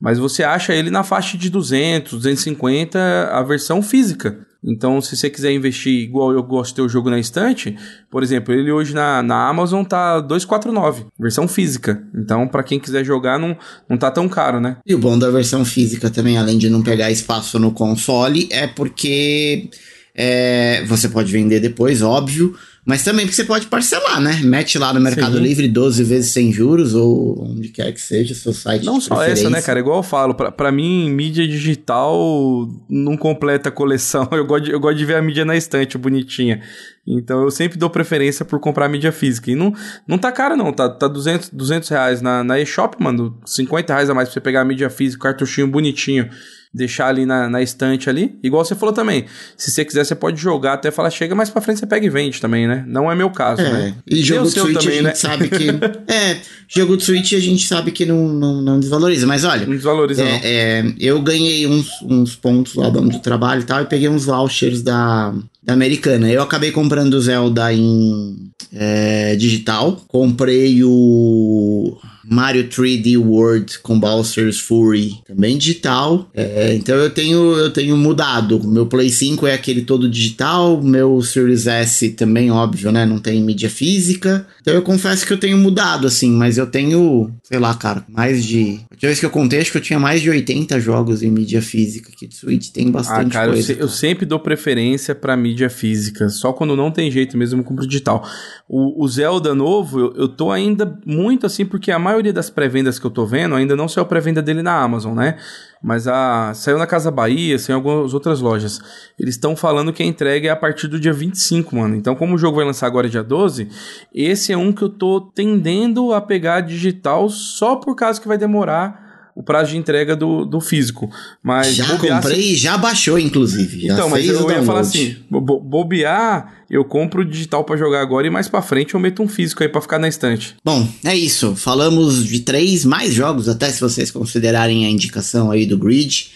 mas 0.00 0.18
você 0.18 0.42
acha 0.42 0.74
ele 0.74 0.90
na 0.90 1.02
faixa 1.02 1.38
de 1.38 1.48
200, 1.48 2.12
250 2.12 2.98
a 3.32 3.42
versão 3.42 3.82
física. 3.82 4.46
Então, 4.64 5.00
se 5.00 5.16
você 5.16 5.30
quiser 5.30 5.52
investir 5.52 5.92
igual 5.92 6.32
eu 6.32 6.42
gosto 6.42 6.70
de 6.70 6.76
ter 6.76 6.82
o 6.82 6.88
jogo 6.88 7.08
na 7.08 7.20
estante, 7.20 7.76
por 8.10 8.22
exemplo, 8.22 8.52
ele 8.52 8.72
hoje 8.72 8.92
na, 8.92 9.22
na 9.22 9.48
Amazon 9.48 9.84
tá 9.84 10.20
249, 10.20 11.06
versão 11.18 11.46
física. 11.46 12.02
Então, 12.14 12.48
pra 12.48 12.64
quem 12.64 12.80
quiser 12.80 13.04
jogar, 13.04 13.38
não, 13.38 13.56
não 13.88 13.96
tá 13.96 14.10
tão 14.10 14.28
caro, 14.28 14.60
né? 14.60 14.78
E 14.84 14.94
o 14.94 14.98
bom 14.98 15.16
da 15.16 15.30
versão 15.30 15.64
física 15.64 16.10
também, 16.10 16.36
além 16.36 16.58
de 16.58 16.68
não 16.68 16.82
pegar 16.82 17.10
espaço 17.12 17.58
no 17.60 17.70
console, 17.70 18.48
é 18.50 18.66
porque 18.66 19.70
é, 20.14 20.84
você 20.86 21.08
pode 21.08 21.30
vender 21.30 21.60
depois, 21.60 22.02
óbvio, 22.02 22.56
mas 22.86 23.02
também 23.02 23.26
porque 23.26 23.34
você 23.34 23.44
pode 23.44 23.66
parcelar, 23.66 24.20
né? 24.20 24.38
Mete 24.44 24.78
lá 24.78 24.94
no 24.94 25.00
Mercado 25.00 25.38
Sim. 25.38 25.42
Livre 25.42 25.66
12 25.66 26.04
vezes 26.04 26.30
sem 26.30 26.52
juros, 26.52 26.94
ou 26.94 27.44
onde 27.44 27.70
quer 27.70 27.90
que 27.90 28.00
seja, 28.00 28.32
seu 28.32 28.52
site 28.52 28.86
Não 28.86 29.00
só 29.00 29.24
essa, 29.24 29.50
né, 29.50 29.60
cara? 29.60 29.80
Igual 29.80 29.96
eu 29.98 30.02
falo, 30.04 30.34
pra, 30.34 30.52
pra 30.52 30.70
mim, 30.70 31.10
mídia 31.10 31.48
digital 31.48 32.68
não 32.88 33.16
completa 33.16 33.70
a 33.70 33.72
coleção. 33.72 34.28
Eu 34.36 34.46
gosto, 34.46 34.66
de, 34.66 34.70
eu 34.70 34.78
gosto 34.78 34.98
de 34.98 35.04
ver 35.04 35.16
a 35.16 35.22
mídia 35.22 35.44
na 35.44 35.56
estante, 35.56 35.98
bonitinha. 35.98 36.62
Então 37.06 37.42
eu 37.42 37.50
sempre 37.50 37.78
dou 37.78 37.88
preferência 37.88 38.44
por 38.44 38.60
comprar 38.60 38.88
mídia 38.88 39.10
física. 39.10 39.50
E 39.50 39.54
não, 39.54 39.72
não 40.06 40.18
tá 40.18 40.30
caro, 40.30 40.56
não. 40.56 40.72
Tá, 40.72 40.88
tá 40.88 41.08
200, 41.08 41.50
200 41.50 41.88
reais 41.88 42.22
na, 42.22 42.44
na 42.44 42.60
eShop, 42.60 43.02
mano. 43.02 43.36
50 43.44 43.92
reais 43.92 44.10
a 44.10 44.14
mais 44.14 44.28
pra 44.28 44.34
você 44.34 44.40
pegar 44.40 44.60
a 44.60 44.64
mídia 44.64 44.90
física, 44.90 45.22
cartuchinho 45.22 45.66
bonitinho. 45.66 46.28
Deixar 46.72 47.08
ali 47.08 47.24
na, 47.24 47.48
na 47.48 47.62
estante 47.62 48.10
ali. 48.10 48.38
Igual 48.42 48.64
você 48.64 48.74
falou 48.74 48.94
também. 48.94 49.24
Se 49.56 49.70
você 49.70 49.84
quiser, 49.84 50.04
você 50.04 50.14
pode 50.14 50.40
jogar 50.40 50.74
até 50.74 50.90
falar, 50.90 51.10
chega 51.10 51.34
mais 51.34 51.48
pra 51.48 51.62
frente, 51.62 51.80
você 51.80 51.86
pega 51.86 52.04
e 52.04 52.10
vende 52.10 52.40
também, 52.40 52.66
né? 52.66 52.84
Não 52.86 53.10
é 53.10 53.14
meu 53.14 53.30
caso, 53.30 53.62
É, 53.62 53.72
né? 53.72 53.94
e 54.06 54.22
jogo 54.22 54.44
de 54.44 54.50
Switch 54.50 54.74
também, 54.78 54.88
a 54.88 54.92
gente 54.92 55.02
né? 55.04 55.14
sabe 55.14 55.48
que. 55.48 55.68
é, 56.12 56.36
jogo 56.68 56.96
de 56.96 57.04
Switch 57.04 57.32
a 57.32 57.40
gente 57.40 57.66
sabe 57.66 57.90
que 57.92 58.04
não, 58.04 58.28
não, 58.28 58.60
não 58.62 58.80
desvaloriza. 58.80 59.26
Mas 59.26 59.44
olha, 59.44 59.66
Não 59.66 59.74
desvaloriza, 59.74 60.22
não. 60.24 60.30
É, 60.30 60.40
é, 60.44 60.94
eu 60.98 61.20
ganhei 61.22 61.66
uns, 61.66 61.88
uns 62.02 62.36
pontos 62.36 62.74
lá 62.74 62.90
do 62.90 63.18
trabalho 63.20 63.62
e 63.62 63.64
tal, 63.64 63.82
e 63.82 63.86
peguei 63.86 64.08
uns 64.08 64.26
vouchers 64.26 64.82
da, 64.82 65.34
da 65.62 65.72
americana. 65.72 66.30
Eu 66.30 66.42
acabei 66.42 66.70
comprando 66.72 67.14
o 67.14 67.20
Zelda 67.20 67.72
em, 67.72 68.36
é, 68.72 69.34
digital. 69.36 70.00
Comprei 70.08 70.82
o 70.84 71.96
Mario 72.28 72.68
3D 72.68 73.16
World 73.16 73.78
com 73.80 73.98
Bowser's 73.98 74.58
Fury, 74.58 75.20
também 75.26 75.56
digital. 75.56 76.28
É, 76.34 76.74
então 76.74 76.96
eu 76.96 77.10
tenho, 77.10 77.54
eu 77.56 77.70
tenho 77.70 77.96
mudado. 77.96 78.62
Meu 78.66 78.86
Play 78.86 79.10
5 79.10 79.46
é 79.46 79.54
aquele 79.54 79.82
todo 79.82 80.08
digital, 80.08 80.82
meu 80.82 81.22
Series 81.22 81.66
S 81.66 82.10
também, 82.10 82.50
óbvio, 82.50 82.90
né? 82.90 83.06
Não 83.06 83.18
tem 83.18 83.42
mídia 83.42 83.70
física. 83.70 84.46
Então 84.60 84.74
eu 84.74 84.82
confesso 84.82 85.26
que 85.26 85.32
eu 85.32 85.38
tenho 85.38 85.56
mudado, 85.56 86.06
assim, 86.06 86.30
mas 86.30 86.58
eu 86.58 86.66
tenho, 86.66 87.30
sei 87.42 87.58
lá, 87.58 87.74
cara, 87.74 88.04
mais 88.08 88.44
de. 88.44 88.80
A 88.90 88.94
última 88.94 89.08
vez 89.08 89.20
que 89.20 89.26
eu 89.26 89.30
contei, 89.30 89.60
acho 89.60 89.70
que 89.70 89.78
eu 89.78 89.82
tinha 89.82 89.98
mais 89.98 90.20
de 90.20 90.28
80 90.28 90.80
jogos 90.80 91.22
em 91.22 91.30
mídia 91.30 91.62
física 91.62 92.10
aqui 92.12 92.26
de 92.26 92.34
Switch. 92.34 92.70
Tem 92.70 92.90
bastante 92.90 93.28
ah, 93.28 93.30
cara, 93.30 93.52
coisa. 93.52 93.72
Eu, 93.72 93.76
se, 93.76 93.82
eu 93.82 93.88
sempre 93.88 94.26
dou 94.26 94.40
preferência 94.40 95.14
pra 95.14 95.36
mídia 95.36 95.70
física. 95.70 96.28
Só 96.28 96.52
quando 96.52 96.74
não 96.74 96.90
tem 96.90 97.10
jeito 97.10 97.36
mesmo, 97.36 97.60
eu 97.60 97.64
compro 97.64 97.86
digital. 97.86 98.28
O, 98.68 99.04
o 99.04 99.08
Zelda 99.08 99.54
novo, 99.54 100.00
eu, 100.00 100.14
eu 100.16 100.28
tô 100.28 100.50
ainda 100.50 100.98
muito 101.06 101.46
assim, 101.46 101.64
porque 101.64 101.90
a 101.90 101.98
maioria 101.98 102.15
das 102.32 102.50
pré-vendas 102.50 102.98
que 102.98 103.06
eu 103.06 103.10
tô 103.10 103.24
vendo 103.24 103.54
ainda 103.54 103.76
não 103.76 103.88
saiu 103.88 104.02
a 104.02 104.06
pré-venda 104.06 104.42
dele 104.42 104.62
na 104.62 104.80
Amazon, 104.80 105.14
né? 105.14 105.36
Mas 105.82 106.08
a 106.08 106.52
saiu 106.54 106.78
na 106.78 106.86
Casa 106.86 107.10
Bahia, 107.10 107.58
saiu 107.58 107.74
em 107.74 107.76
algumas 107.76 108.14
outras 108.14 108.40
lojas. 108.40 108.80
Eles 109.18 109.34
estão 109.34 109.54
falando 109.54 109.92
que 109.92 110.02
a 110.02 110.06
entrega 110.06 110.48
é 110.48 110.50
a 110.50 110.56
partir 110.56 110.88
do 110.88 110.98
dia 110.98 111.12
25, 111.12 111.76
mano. 111.76 111.94
Então, 111.94 112.14
como 112.14 112.34
o 112.34 112.38
jogo 112.38 112.56
vai 112.56 112.64
lançar 112.64 112.86
agora 112.86 113.08
dia 113.08 113.22
12, 113.22 113.68
esse 114.14 114.52
é 114.52 114.56
um 114.56 114.72
que 114.72 114.82
eu 114.82 114.88
tô 114.88 115.20
tendendo 115.20 116.12
a 116.12 116.20
pegar 116.20 116.60
digital 116.60 117.28
só 117.28 117.76
por 117.76 117.94
causa 117.94 118.20
que 118.20 118.28
vai 118.28 118.38
demorar 118.38 119.05
o 119.36 119.42
prazo 119.42 119.72
de 119.72 119.76
entrega 119.76 120.16
do, 120.16 120.46
do 120.46 120.62
físico. 120.62 121.10
Mas 121.42 121.74
já 121.74 121.98
comprei 121.98 122.52
e 122.52 122.56
já 122.56 122.78
baixou, 122.78 123.18
inclusive. 123.18 123.86
Já 123.86 123.92
então, 123.92 124.08
mas 124.08 124.26
eu 124.26 124.50
ia 124.50 124.62
falar 124.62 124.80
assim: 124.80 125.14
bo 125.30 125.60
bobear, 125.60 126.64
eu 126.70 126.82
compro 126.86 127.20
o 127.20 127.24
digital 127.24 127.62
para 127.62 127.76
jogar 127.76 128.00
agora 128.00 128.26
e 128.26 128.30
mais 128.30 128.48
para 128.48 128.62
frente 128.62 128.94
eu 128.94 129.00
meto 129.00 129.22
um 129.22 129.28
físico 129.28 129.62
aí 129.62 129.68
para 129.68 129.82
ficar 129.82 129.98
na 129.98 130.08
estante. 130.08 130.56
Bom, 130.64 130.88
é 131.04 131.14
isso. 131.14 131.54
Falamos 131.54 132.26
de 132.26 132.40
três 132.40 132.86
mais 132.86 133.12
jogos, 133.12 133.46
até 133.46 133.68
se 133.70 133.80
vocês 133.80 134.10
considerarem 134.10 134.86
a 134.86 134.90
indicação 134.90 135.50
aí 135.50 135.66
do 135.66 135.76
grid. 135.76 136.30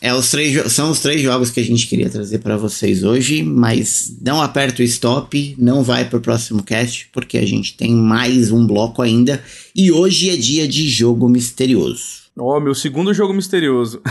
É, 0.00 0.14
os 0.14 0.30
três, 0.30 0.72
são 0.72 0.90
os 0.90 1.00
três 1.00 1.22
jogos 1.22 1.50
que 1.50 1.58
a 1.58 1.64
gente 1.64 1.86
queria 1.86 2.10
trazer 2.10 2.38
para 2.38 2.56
vocês 2.56 3.02
hoje, 3.02 3.42
mas 3.42 4.14
não 4.20 4.42
aperta 4.42 4.82
o 4.82 4.84
stop, 4.84 5.56
não 5.58 5.82
vai 5.82 6.04
para 6.04 6.18
o 6.18 6.22
próximo 6.22 6.62
cast, 6.62 7.08
porque 7.12 7.38
a 7.38 7.46
gente 7.46 7.74
tem 7.74 7.94
mais 7.94 8.52
um 8.52 8.66
bloco 8.66 9.00
ainda. 9.00 9.42
E 9.74 9.90
hoje 9.90 10.28
é 10.28 10.36
dia 10.36 10.68
de 10.68 10.86
jogo 10.86 11.28
misterioso. 11.30 12.25
Ó, 12.38 12.58
oh, 12.58 12.60
meu 12.60 12.74
segundo 12.74 13.14
jogo 13.14 13.32
misterioso. 13.32 14.02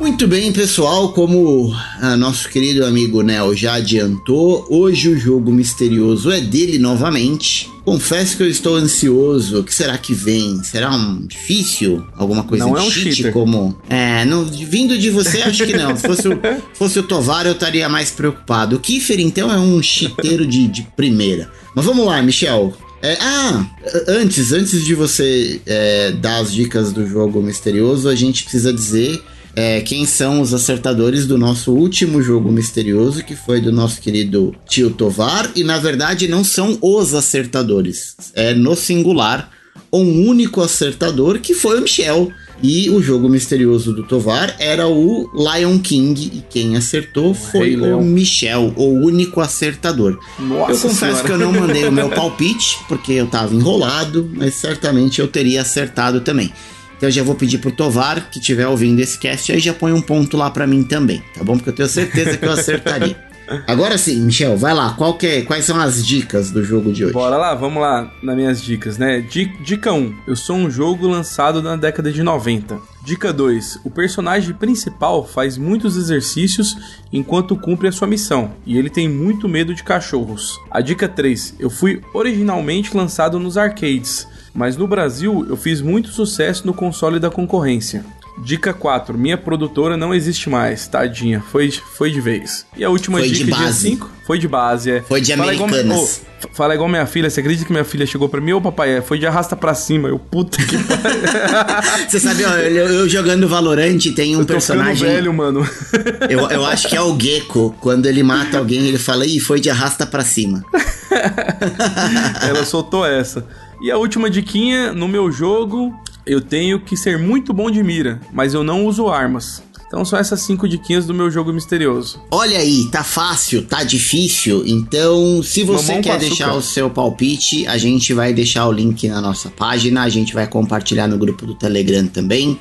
Muito 0.00 0.26
bem, 0.26 0.50
pessoal, 0.50 1.12
como 1.12 1.70
ah, 2.00 2.16
nosso 2.16 2.48
querido 2.48 2.86
amigo 2.86 3.20
Nel 3.20 3.54
já 3.54 3.74
adiantou, 3.74 4.66
hoje 4.70 5.10
o 5.10 5.18
jogo 5.18 5.52
misterioso 5.52 6.30
é 6.30 6.40
dele 6.40 6.78
novamente. 6.78 7.70
Confesso 7.88 8.36
que 8.36 8.42
eu 8.42 8.48
estou 8.50 8.76
ansioso. 8.76 9.60
O 9.60 9.64
que 9.64 9.74
será 9.74 9.96
que 9.96 10.12
vem? 10.12 10.62
Será 10.62 10.94
um 10.94 11.26
difícil? 11.26 12.04
Alguma 12.14 12.44
coisa 12.44 12.66
não 12.66 12.74
de 12.74 12.80
é 12.80 12.82
um 12.82 12.90
cheat 12.90 13.14
cheater. 13.14 13.32
como. 13.32 13.80
É, 13.88 14.26
não, 14.26 14.44
vindo 14.44 14.98
de 14.98 15.08
você, 15.08 15.40
acho 15.40 15.64
que 15.64 15.74
não. 15.74 15.96
Se 15.96 16.02
fosse 16.06 16.28
o, 16.28 16.38
fosse 16.74 16.98
o 16.98 17.02
Tovar, 17.02 17.46
eu 17.46 17.52
estaria 17.52 17.88
mais 17.88 18.10
preocupado. 18.10 18.76
O 18.76 18.78
Kiefer, 18.78 19.18
então, 19.20 19.50
é 19.50 19.58
um 19.58 19.82
chiteiro 19.82 20.46
de, 20.46 20.68
de 20.68 20.82
primeira. 20.94 21.50
Mas 21.74 21.86
vamos 21.86 22.04
lá, 22.04 22.20
Michel. 22.20 22.76
É, 23.00 23.16
ah, 23.22 23.64
antes, 24.06 24.52
antes 24.52 24.84
de 24.84 24.94
você 24.94 25.58
é, 25.64 26.12
dar 26.12 26.40
as 26.40 26.52
dicas 26.52 26.92
do 26.92 27.06
jogo 27.06 27.40
misterioso, 27.40 28.06
a 28.06 28.14
gente 28.14 28.42
precisa 28.42 28.70
dizer 28.70 29.18
é, 29.60 29.80
quem 29.80 30.06
são 30.06 30.40
os 30.40 30.54
acertadores 30.54 31.26
do 31.26 31.36
nosso 31.36 31.72
último 31.72 32.22
jogo 32.22 32.48
misterioso, 32.48 33.24
que 33.24 33.34
foi 33.34 33.60
do 33.60 33.72
nosso 33.72 34.00
querido 34.00 34.54
tio 34.68 34.88
Tovar, 34.88 35.50
e 35.56 35.64
na 35.64 35.78
verdade 35.78 36.28
não 36.28 36.44
são 36.44 36.78
os 36.80 37.12
acertadores, 37.12 38.14
é 38.34 38.54
no 38.54 38.76
singular 38.76 39.50
um 39.92 40.28
único 40.28 40.60
acertador 40.60 41.40
que 41.40 41.54
foi 41.54 41.76
o 41.76 41.82
Michel. 41.82 42.30
E 42.60 42.90
o 42.90 43.00
jogo 43.00 43.28
misterioso 43.28 43.92
do 43.92 44.02
Tovar 44.02 44.54
era 44.58 44.88
o 44.88 45.28
Lion 45.32 45.78
King, 45.78 46.30
e 46.34 46.44
quem 46.50 46.76
acertou 46.76 47.32
foi 47.34 47.76
o 47.76 48.00
Michel, 48.00 48.72
o 48.76 49.04
único 49.04 49.40
acertador. 49.40 50.18
Nossa 50.38 50.72
eu 50.72 50.90
confesso 50.90 50.98
senhora. 50.98 51.24
que 51.24 51.30
eu 51.30 51.38
não 51.38 51.52
mandei 51.52 51.84
o 51.84 51.92
meu 51.92 52.10
palpite, 52.14 52.78
porque 52.88 53.12
eu 53.12 53.26
tava 53.26 53.54
enrolado, 53.54 54.28
mas 54.34 54.54
certamente 54.54 55.20
eu 55.20 55.28
teria 55.28 55.62
acertado 55.62 56.20
também. 56.20 56.52
Então 56.98 57.08
eu 57.08 57.12
já 57.12 57.22
vou 57.22 57.36
pedir 57.36 57.58
pro 57.58 57.70
Tovar, 57.70 58.28
que 58.28 58.40
estiver 58.40 58.66
ouvindo 58.66 58.98
esse 58.98 59.16
cast, 59.18 59.52
aí 59.52 59.60
já 59.60 59.72
põe 59.72 59.92
um 59.92 60.02
ponto 60.02 60.36
lá 60.36 60.50
para 60.50 60.66
mim 60.66 60.82
também, 60.82 61.22
tá 61.32 61.44
bom? 61.44 61.56
Porque 61.56 61.70
eu 61.70 61.74
tenho 61.74 61.88
certeza 61.88 62.36
que 62.36 62.44
eu 62.44 62.50
acertaria. 62.50 63.16
Agora 63.66 63.96
sim, 63.96 64.20
Michel, 64.20 64.56
vai 64.56 64.74
lá. 64.74 64.94
Qual 64.94 65.16
é, 65.22 65.42
quais 65.42 65.64
são 65.64 65.80
as 65.80 66.06
dicas 66.06 66.50
do 66.50 66.62
jogo 66.62 66.92
de 66.92 67.04
hoje? 67.04 67.14
Bora 67.14 67.36
lá, 67.36 67.54
vamos 67.54 67.80
lá 67.80 68.12
nas 68.22 68.36
minhas 68.36 68.62
dicas, 68.62 68.98
né? 68.98 69.20
Dica 69.20 69.92
1. 69.92 70.14
Eu 70.26 70.36
sou 70.36 70.56
um 70.56 70.70
jogo 70.70 71.06
lançado 71.06 71.62
na 71.62 71.76
década 71.76 72.12
de 72.12 72.22
90. 72.22 72.78
Dica 73.04 73.32
2. 73.32 73.80
O 73.84 73.90
personagem 73.90 74.52
principal 74.52 75.26
faz 75.26 75.56
muitos 75.56 75.96
exercícios 75.96 76.76
enquanto 77.12 77.56
cumpre 77.56 77.88
a 77.88 77.92
sua 77.92 78.06
missão, 78.06 78.52
e 78.66 78.76
ele 78.76 78.90
tem 78.90 79.08
muito 79.08 79.48
medo 79.48 79.74
de 79.74 79.82
cachorros. 79.82 80.60
A 80.70 80.80
dica 80.80 81.08
3. 81.08 81.54
Eu 81.58 81.70
fui 81.70 82.02
originalmente 82.12 82.94
lançado 82.94 83.38
nos 83.38 83.56
arcades 83.56 84.26
mas 84.54 84.76
no 84.76 84.86
Brasil 84.86 85.46
eu 85.48 85.56
fiz 85.56 85.80
muito 85.80 86.08
sucesso 86.08 86.66
no 86.66 86.74
console 86.74 87.18
da 87.18 87.30
concorrência. 87.30 88.04
Dica 88.42 88.72
4. 88.72 89.18
Minha 89.18 89.36
produtora 89.36 89.96
não 89.96 90.14
existe 90.14 90.48
mais, 90.48 90.86
tadinha. 90.86 91.40
Foi, 91.40 91.70
foi 91.70 92.10
de 92.10 92.20
vez. 92.20 92.64
E 92.76 92.84
a 92.84 92.90
última 92.90 93.18
foi 93.18 93.28
dica, 93.28 93.44
de 93.44 93.50
base. 93.50 93.90
5. 93.90 94.10
Foi 94.26 94.38
de 94.38 94.46
base, 94.48 94.90
é. 94.90 95.02
Foi 95.02 95.20
de 95.20 95.32
fala 95.32 95.44
americanas. 95.44 95.82
Igual, 95.84 96.04
oh, 96.44 96.54
fala 96.54 96.74
igual 96.74 96.88
minha 96.88 97.06
filha. 97.06 97.28
Você 97.28 97.40
acredita 97.40 97.66
que 97.66 97.72
minha 97.72 97.84
filha 97.84 98.06
chegou 98.06 98.28
pra 98.28 98.40
mim? 98.40 98.52
Ô, 98.52 98.60
papai, 98.60 98.98
é, 98.98 99.00
foi 99.00 99.18
de 99.18 99.26
arrasta 99.26 99.56
pra 99.56 99.74
cima. 99.74 100.08
Eu, 100.08 100.18
puta 100.18 100.58
que 100.58 100.76
Você 102.08 102.20
sabe, 102.20 102.44
ó, 102.44 102.50
eu, 102.58 102.86
eu, 102.86 103.08
jogando 103.08 103.48
Valorant 103.48 103.98
tem 104.14 104.36
um 104.36 104.40
eu 104.40 104.46
tô 104.46 104.52
personagem... 104.52 105.08
velho, 105.08 105.32
mano. 105.32 105.68
eu, 106.28 106.48
eu 106.50 106.64
acho 106.64 106.88
que 106.88 106.96
é 106.96 107.02
o 107.02 107.18
Gecko. 107.18 107.74
Quando 107.80 108.06
ele 108.06 108.22
mata 108.22 108.58
alguém, 108.58 108.86
ele 108.86 108.98
fala, 108.98 109.26
ih, 109.26 109.40
foi 109.40 109.60
de 109.60 109.70
arrasta 109.70 110.06
pra 110.06 110.22
cima. 110.22 110.64
Ela 112.42 112.64
soltou 112.64 113.04
essa. 113.04 113.46
E 113.80 113.90
a 113.90 113.96
última 113.96 114.28
diquinha, 114.28 114.92
no 114.92 115.06
meu 115.06 115.30
jogo, 115.30 115.94
eu 116.26 116.40
tenho 116.40 116.80
que 116.80 116.96
ser 116.96 117.18
muito 117.18 117.52
bom 117.52 117.70
de 117.70 117.82
mira, 117.82 118.20
mas 118.32 118.54
eu 118.54 118.64
não 118.64 118.84
uso 118.86 119.08
armas. 119.08 119.62
Então 119.86 120.04
são 120.04 120.18
essas 120.18 120.42
cinco 120.42 120.68
diquinhas 120.68 121.06
do 121.06 121.14
meu 121.14 121.30
jogo 121.30 121.50
misterioso. 121.50 122.20
Olha 122.30 122.58
aí, 122.58 122.86
tá 122.90 123.02
fácil, 123.02 123.64
tá 123.64 123.82
difícil. 123.82 124.62
Então, 124.66 125.42
se 125.42 125.64
você 125.64 125.92
Mamão 125.92 126.02
quer 126.02 126.18
deixar 126.18 126.52
o 126.54 126.60
seu 126.60 126.90
palpite, 126.90 127.66
a 127.66 127.78
gente 127.78 128.12
vai 128.12 128.34
deixar 128.34 128.66
o 128.66 128.72
link 128.72 129.08
na 129.08 129.20
nossa 129.20 129.48
página, 129.48 130.02
a 130.02 130.08
gente 130.08 130.34
vai 130.34 130.46
compartilhar 130.46 131.08
no 131.08 131.16
grupo 131.16 131.46
do 131.46 131.54
Telegram 131.54 132.06
também. 132.06 132.58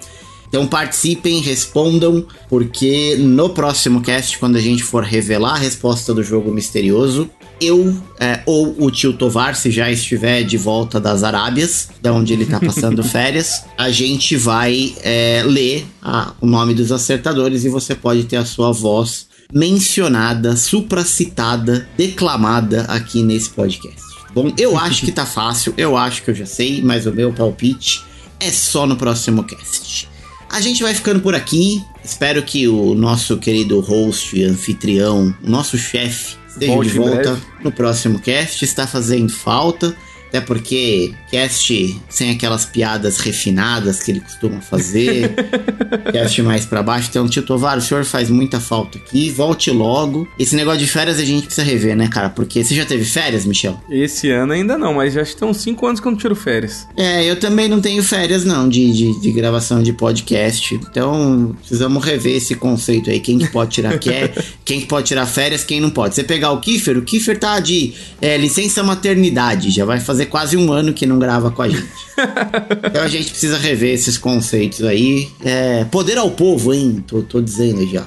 Então 0.48 0.66
participem, 0.66 1.42
respondam, 1.42 2.26
porque 2.50 3.18
no 3.20 3.50
próximo 3.50 4.02
cast, 4.02 4.40
quando 4.40 4.56
a 4.56 4.62
gente 4.62 4.82
for 4.82 5.04
revelar 5.04 5.56
a 5.56 5.58
resposta 5.58 6.14
do 6.14 6.24
jogo 6.24 6.52
misterioso, 6.52 7.30
eu 7.62 7.96
é, 8.20 8.42
ou 8.46 8.76
o 8.80 8.92
tio 8.92 9.14
Tovar, 9.14 9.56
se 9.56 9.72
já 9.72 9.92
estiver 9.92 10.44
de 10.44 10.58
volta 10.58 11.00
das 11.00 11.24
Arábias, 11.24 11.90
da 12.02 12.14
onde 12.14 12.34
ele 12.34 12.46
tá 12.46 12.60
passando 12.60 13.04
férias, 13.06 13.64
a 13.78 13.90
gente 13.90 14.36
vai 14.36 14.96
é, 15.04 15.44
ler 15.46 15.86
a, 16.02 16.34
o 16.42 16.48
nome 16.48 16.74
dos 16.74 16.92
acertadores 16.92 17.64
e 17.66 17.70
você 17.70 17.96
pode 17.96 18.24
ter 18.24 18.38
a 18.38 18.46
sua 18.46 18.72
voz 18.72 19.28
mencionada, 19.54 20.56
supracitada, 20.56 21.88
declamada 21.98 22.82
aqui 22.84 23.24
nesse 23.24 23.50
podcast. 23.50 24.02
Bom, 24.34 24.52
eu 24.58 24.78
acho 24.80 25.06
que 25.06 25.12
tá 25.12 25.26
fácil, 25.26 25.74
eu 25.78 25.96
acho 25.98 26.24
que 26.24 26.32
eu 26.32 26.36
já 26.36 26.46
sei, 26.46 26.82
mas 26.82 27.06
o 27.06 27.14
meu 27.14 27.32
palpite 27.32 28.04
é 28.40 28.52
só 28.52 28.86
no 28.86 28.96
próximo 28.96 29.44
cast. 29.44 30.10
A 30.50 30.62
gente 30.62 30.82
vai 30.82 30.94
ficando 30.94 31.20
por 31.20 31.36
aqui. 31.36 31.84
Espero 32.04 32.42
que 32.42 32.68
o 32.68 32.96
nosso 32.96 33.38
querido 33.38 33.80
host, 33.80 34.42
anfitrião, 34.44 35.36
o 35.44 35.50
nosso 35.50 35.78
chefe, 35.78 36.36
esteja 36.48 36.80
de 36.80 36.90
volta 36.90 37.42
no 37.64 37.72
próximo 37.72 38.20
cast. 38.20 38.64
Está 38.64 38.88
fazendo 38.88 39.30
falta. 39.30 39.96
Até 40.28 40.42
porque 40.42 41.14
cast 41.32 42.02
sem 42.10 42.32
aquelas 42.32 42.66
piadas 42.66 43.20
refinadas 43.20 44.02
que 44.02 44.12
ele 44.12 44.20
costuma 44.20 44.62
fazer, 44.62 45.34
cast 46.12 46.42
mais 46.42 46.66
para 46.66 46.84
baixo. 46.84 47.08
Então, 47.10 47.28
tio 47.28 47.44
Tovar, 47.44 47.78
o 47.78 47.82
senhor 47.82 48.04
faz 48.04 48.30
muita 48.30 48.60
falta 48.60 48.98
aqui, 48.98 49.30
volte 49.30 49.72
logo. 49.72 50.28
Esse 50.38 50.56
negócio 50.56 50.80
de 50.80 50.88
férias 50.88 51.20
a 51.20 51.26
gente 51.26 51.46
precisa 51.46 51.66
rever, 51.66 51.96
né, 51.96 52.08
cara? 52.08 52.30
Porque 52.30 52.64
você 52.64 52.76
já 52.76 52.86
teve 52.86 53.06
férias, 53.06 53.46
Michel? 53.46 53.82
Esse 53.90 54.30
ano 54.30 54.54
ainda 54.54 54.78
não, 54.78 54.94
mas 54.96 55.14
já 55.14 55.22
estão 55.22 55.54
cinco 55.54 55.86
anos 55.88 56.00
que 56.00 56.08
eu 56.08 56.12
não 56.12 56.18
tiro 56.18 56.36
férias. 56.36 56.88
É, 56.96 57.24
eu 57.24 57.40
também 57.40 57.68
não 57.68 57.80
tenho 57.80 58.04
férias, 58.04 58.44
não, 58.44 58.68
de, 58.68 58.92
de, 58.92 59.22
de 59.22 59.32
gravação 59.32 59.82
de 59.82 59.94
podcast. 59.94 60.76
Então, 60.76 61.56
precisamos 61.60 62.04
rever 62.04 62.36
esse 62.36 62.56
conceito 62.56 63.10
aí. 63.10 63.20
Quem 63.20 63.38
que 63.38 63.48
pode 63.48 63.72
tirar 63.72 63.98
quer, 63.98 64.34
quem 64.66 64.82
que 64.82 64.88
pode 64.88 65.08
tirar 65.08 65.26
férias, 65.26 65.64
quem 65.64 65.80
não 65.80 65.90
pode. 65.90 66.16
Você 66.16 66.24
pegar 66.24 66.52
o 66.52 66.60
Kiefer, 66.60 66.98
o 66.98 67.02
Kiefer 67.02 67.40
tá 67.40 67.60
de 67.60 67.94
é, 68.22 68.38
licença 68.38 68.84
maternidade, 68.84 69.70
já 69.70 69.86
vai 69.86 70.00
fazer 70.00 70.17
fazer 70.18 70.26
quase 70.26 70.58
um 70.58 70.72
ano 70.72 70.94
que 70.94 71.06
não 71.06 71.20
grava 71.20 71.52
com 71.52 71.62
a 71.62 71.70
gente. 71.70 71.88
então 72.84 73.04
a 73.04 73.08
gente 73.08 73.30
precisa 73.30 73.58
rever 73.58 73.94
esses 73.94 74.18
conceitos 74.18 74.84
aí. 74.84 75.30
É, 75.44 75.86
poder 75.86 76.18
ao 76.18 76.32
povo, 76.32 76.74
hein? 76.74 77.04
Tô, 77.06 77.22
tô 77.22 77.40
dizendo 77.40 77.88
já. 77.88 78.04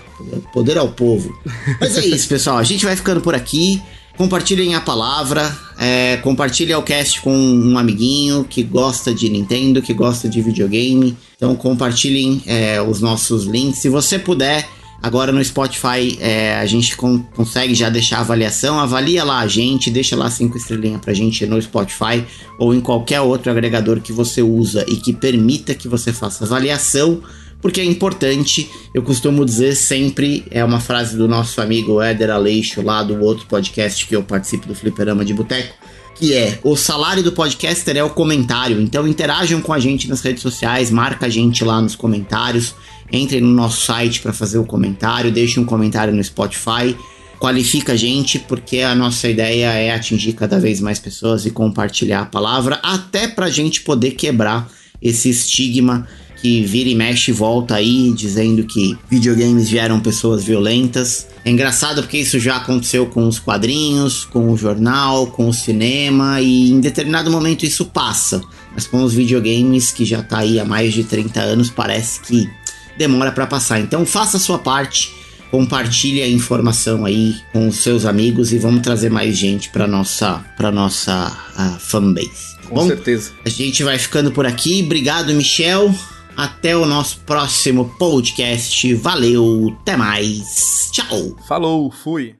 Poder 0.52 0.76
ao 0.76 0.88
povo. 0.88 1.32
Mas 1.80 1.96
é 1.96 2.04
isso, 2.04 2.28
pessoal. 2.28 2.58
A 2.58 2.64
gente 2.64 2.84
vai 2.84 2.96
ficando 2.96 3.20
por 3.20 3.34
aqui. 3.34 3.80
Compartilhem 4.16 4.74
a 4.74 4.82
palavra, 4.82 5.56
é, 5.78 6.18
compartilhem 6.18 6.74
o 6.74 6.82
cast 6.82 7.22
com 7.22 7.34
um 7.34 7.78
amiguinho 7.78 8.44
que 8.44 8.62
gosta 8.62 9.14
de 9.14 9.30
Nintendo, 9.30 9.80
que 9.80 9.94
gosta 9.94 10.28
de 10.28 10.42
videogame. 10.42 11.16
Então 11.36 11.54
compartilhem 11.54 12.42
é, 12.44 12.82
os 12.82 13.00
nossos 13.00 13.44
links. 13.44 13.80
Se 13.80 13.88
você 13.88 14.18
puder, 14.18 14.68
agora 15.02 15.32
no 15.32 15.44
Spotify 15.44 16.18
é, 16.20 16.56
a 16.56 16.66
gente 16.66 16.96
consegue 16.96 17.74
já 17.74 17.88
deixar 17.88 18.18
a 18.18 18.20
avaliação. 18.20 18.78
Avalia 18.78 19.24
lá 19.24 19.40
a 19.40 19.46
gente, 19.46 19.90
deixa 19.90 20.16
lá 20.16 20.30
cinco 20.30 20.56
estrelinhas 20.56 21.00
pra 21.00 21.14
gente 21.14 21.46
no 21.46 21.60
Spotify 21.60 22.24
ou 22.58 22.74
em 22.74 22.80
qualquer 22.80 23.20
outro 23.20 23.50
agregador 23.50 24.00
que 24.00 24.12
você 24.12 24.42
usa 24.42 24.84
e 24.88 24.96
que 24.96 25.12
permita 25.12 25.74
que 25.74 25.88
você 25.88 26.12
faça 26.12 26.44
avaliação 26.44 27.22
porque 27.60 27.80
é 27.80 27.84
importante. 27.84 28.70
Eu 28.92 29.02
costumo 29.02 29.44
dizer 29.44 29.74
sempre, 29.74 30.44
é 30.50 30.64
uma 30.64 30.80
frase 30.80 31.16
do 31.16 31.28
nosso 31.28 31.60
amigo 31.60 32.00
Éder 32.00 32.30
Aleixo, 32.30 32.82
lá 32.82 33.02
do 33.02 33.20
outro 33.20 33.46
podcast 33.46 34.06
que 34.06 34.16
eu 34.16 34.22
participo 34.22 34.66
do 34.66 34.74
Fliperama 34.74 35.24
de 35.24 35.34
Boteco, 35.34 35.74
que 36.14 36.34
é 36.34 36.58
o 36.62 36.76
salário 36.76 37.22
do 37.22 37.32
podcaster 37.32 37.96
é 37.96 38.04
o 38.04 38.10
comentário. 38.10 38.80
Então 38.80 39.06
interajam 39.06 39.60
com 39.60 39.72
a 39.72 39.78
gente 39.78 40.08
nas 40.08 40.20
redes 40.20 40.42
sociais, 40.42 40.90
marca 40.90 41.26
a 41.26 41.30
gente 41.30 41.64
lá 41.64 41.80
nos 41.80 41.94
comentários, 41.94 42.74
entrem 43.12 43.40
no 43.40 43.48
nosso 43.48 43.84
site 43.84 44.20
para 44.20 44.32
fazer 44.32 44.58
o 44.58 44.64
comentário, 44.64 45.32
deixem 45.32 45.62
um 45.62 45.66
comentário 45.66 46.14
no 46.14 46.22
Spotify. 46.22 46.96
Qualifica 47.38 47.94
a 47.94 47.96
gente, 47.96 48.38
porque 48.38 48.80
a 48.80 48.94
nossa 48.94 49.28
ideia 49.28 49.72
é 49.72 49.94
atingir 49.94 50.34
cada 50.34 50.60
vez 50.60 50.80
mais 50.80 50.98
pessoas 50.98 51.46
e 51.46 51.50
compartilhar 51.50 52.20
a 52.20 52.26
palavra, 52.26 52.78
até 52.82 53.26
para 53.26 53.46
a 53.46 53.50
gente 53.50 53.80
poder 53.80 54.10
quebrar 54.10 54.70
esse 55.00 55.30
estigma 55.30 56.06
que 56.40 56.62
vira 56.62 56.88
e 56.88 56.94
mexe 56.94 57.30
e 57.30 57.34
volta 57.34 57.74
aí 57.74 58.12
dizendo 58.12 58.64
que 58.64 58.96
videogames 59.10 59.68
vieram 59.68 60.00
pessoas 60.00 60.42
violentas. 60.42 61.26
É 61.44 61.50
engraçado 61.50 62.02
porque 62.02 62.18
isso 62.18 62.38
já 62.38 62.56
aconteceu 62.56 63.06
com 63.06 63.26
os 63.26 63.38
quadrinhos, 63.38 64.24
com 64.24 64.50
o 64.50 64.56
jornal, 64.56 65.26
com 65.28 65.48
o 65.48 65.54
cinema 65.54 66.40
e 66.40 66.70
em 66.70 66.80
determinado 66.80 67.30
momento 67.30 67.64
isso 67.64 67.84
passa. 67.84 68.40
Mas 68.72 68.86
com 68.86 69.02
os 69.02 69.12
videogames 69.12 69.90
que 69.90 70.04
já 70.04 70.22
tá 70.22 70.38
aí 70.38 70.58
há 70.58 70.64
mais 70.64 70.94
de 70.94 71.04
30 71.04 71.40
anos, 71.40 71.70
parece 71.70 72.20
que 72.20 72.48
demora 72.96 73.32
para 73.32 73.46
passar. 73.46 73.80
Então 73.80 74.04
faça 74.04 74.36
a 74.36 74.40
sua 74.40 74.58
parte, 74.58 75.12
compartilhe 75.50 76.22
a 76.22 76.28
informação 76.28 77.04
aí 77.04 77.34
com 77.52 77.68
os 77.68 77.76
seus 77.76 78.04
amigos 78.04 78.52
e 78.52 78.58
vamos 78.58 78.82
trazer 78.82 79.10
mais 79.10 79.36
gente 79.36 79.70
para 79.70 79.86
nossa 79.86 80.44
para 80.56 80.70
nossa 80.70 81.28
uh, 81.58 81.78
fanbase. 81.80 82.56
Tá 82.62 82.68
com 82.68 82.74
bom? 82.76 82.86
certeza. 82.86 83.32
A 83.44 83.48
gente 83.48 83.82
vai 83.82 83.98
ficando 83.98 84.30
por 84.30 84.46
aqui. 84.46 84.82
Obrigado, 84.84 85.32
Michel. 85.34 85.94
Até 86.36 86.76
o 86.76 86.86
nosso 86.86 87.20
próximo 87.26 87.94
podcast. 87.98 88.94
Valeu, 88.94 89.76
até 89.80 89.96
mais. 89.96 90.88
Tchau. 90.92 91.36
Falou, 91.46 91.90
fui. 91.90 92.39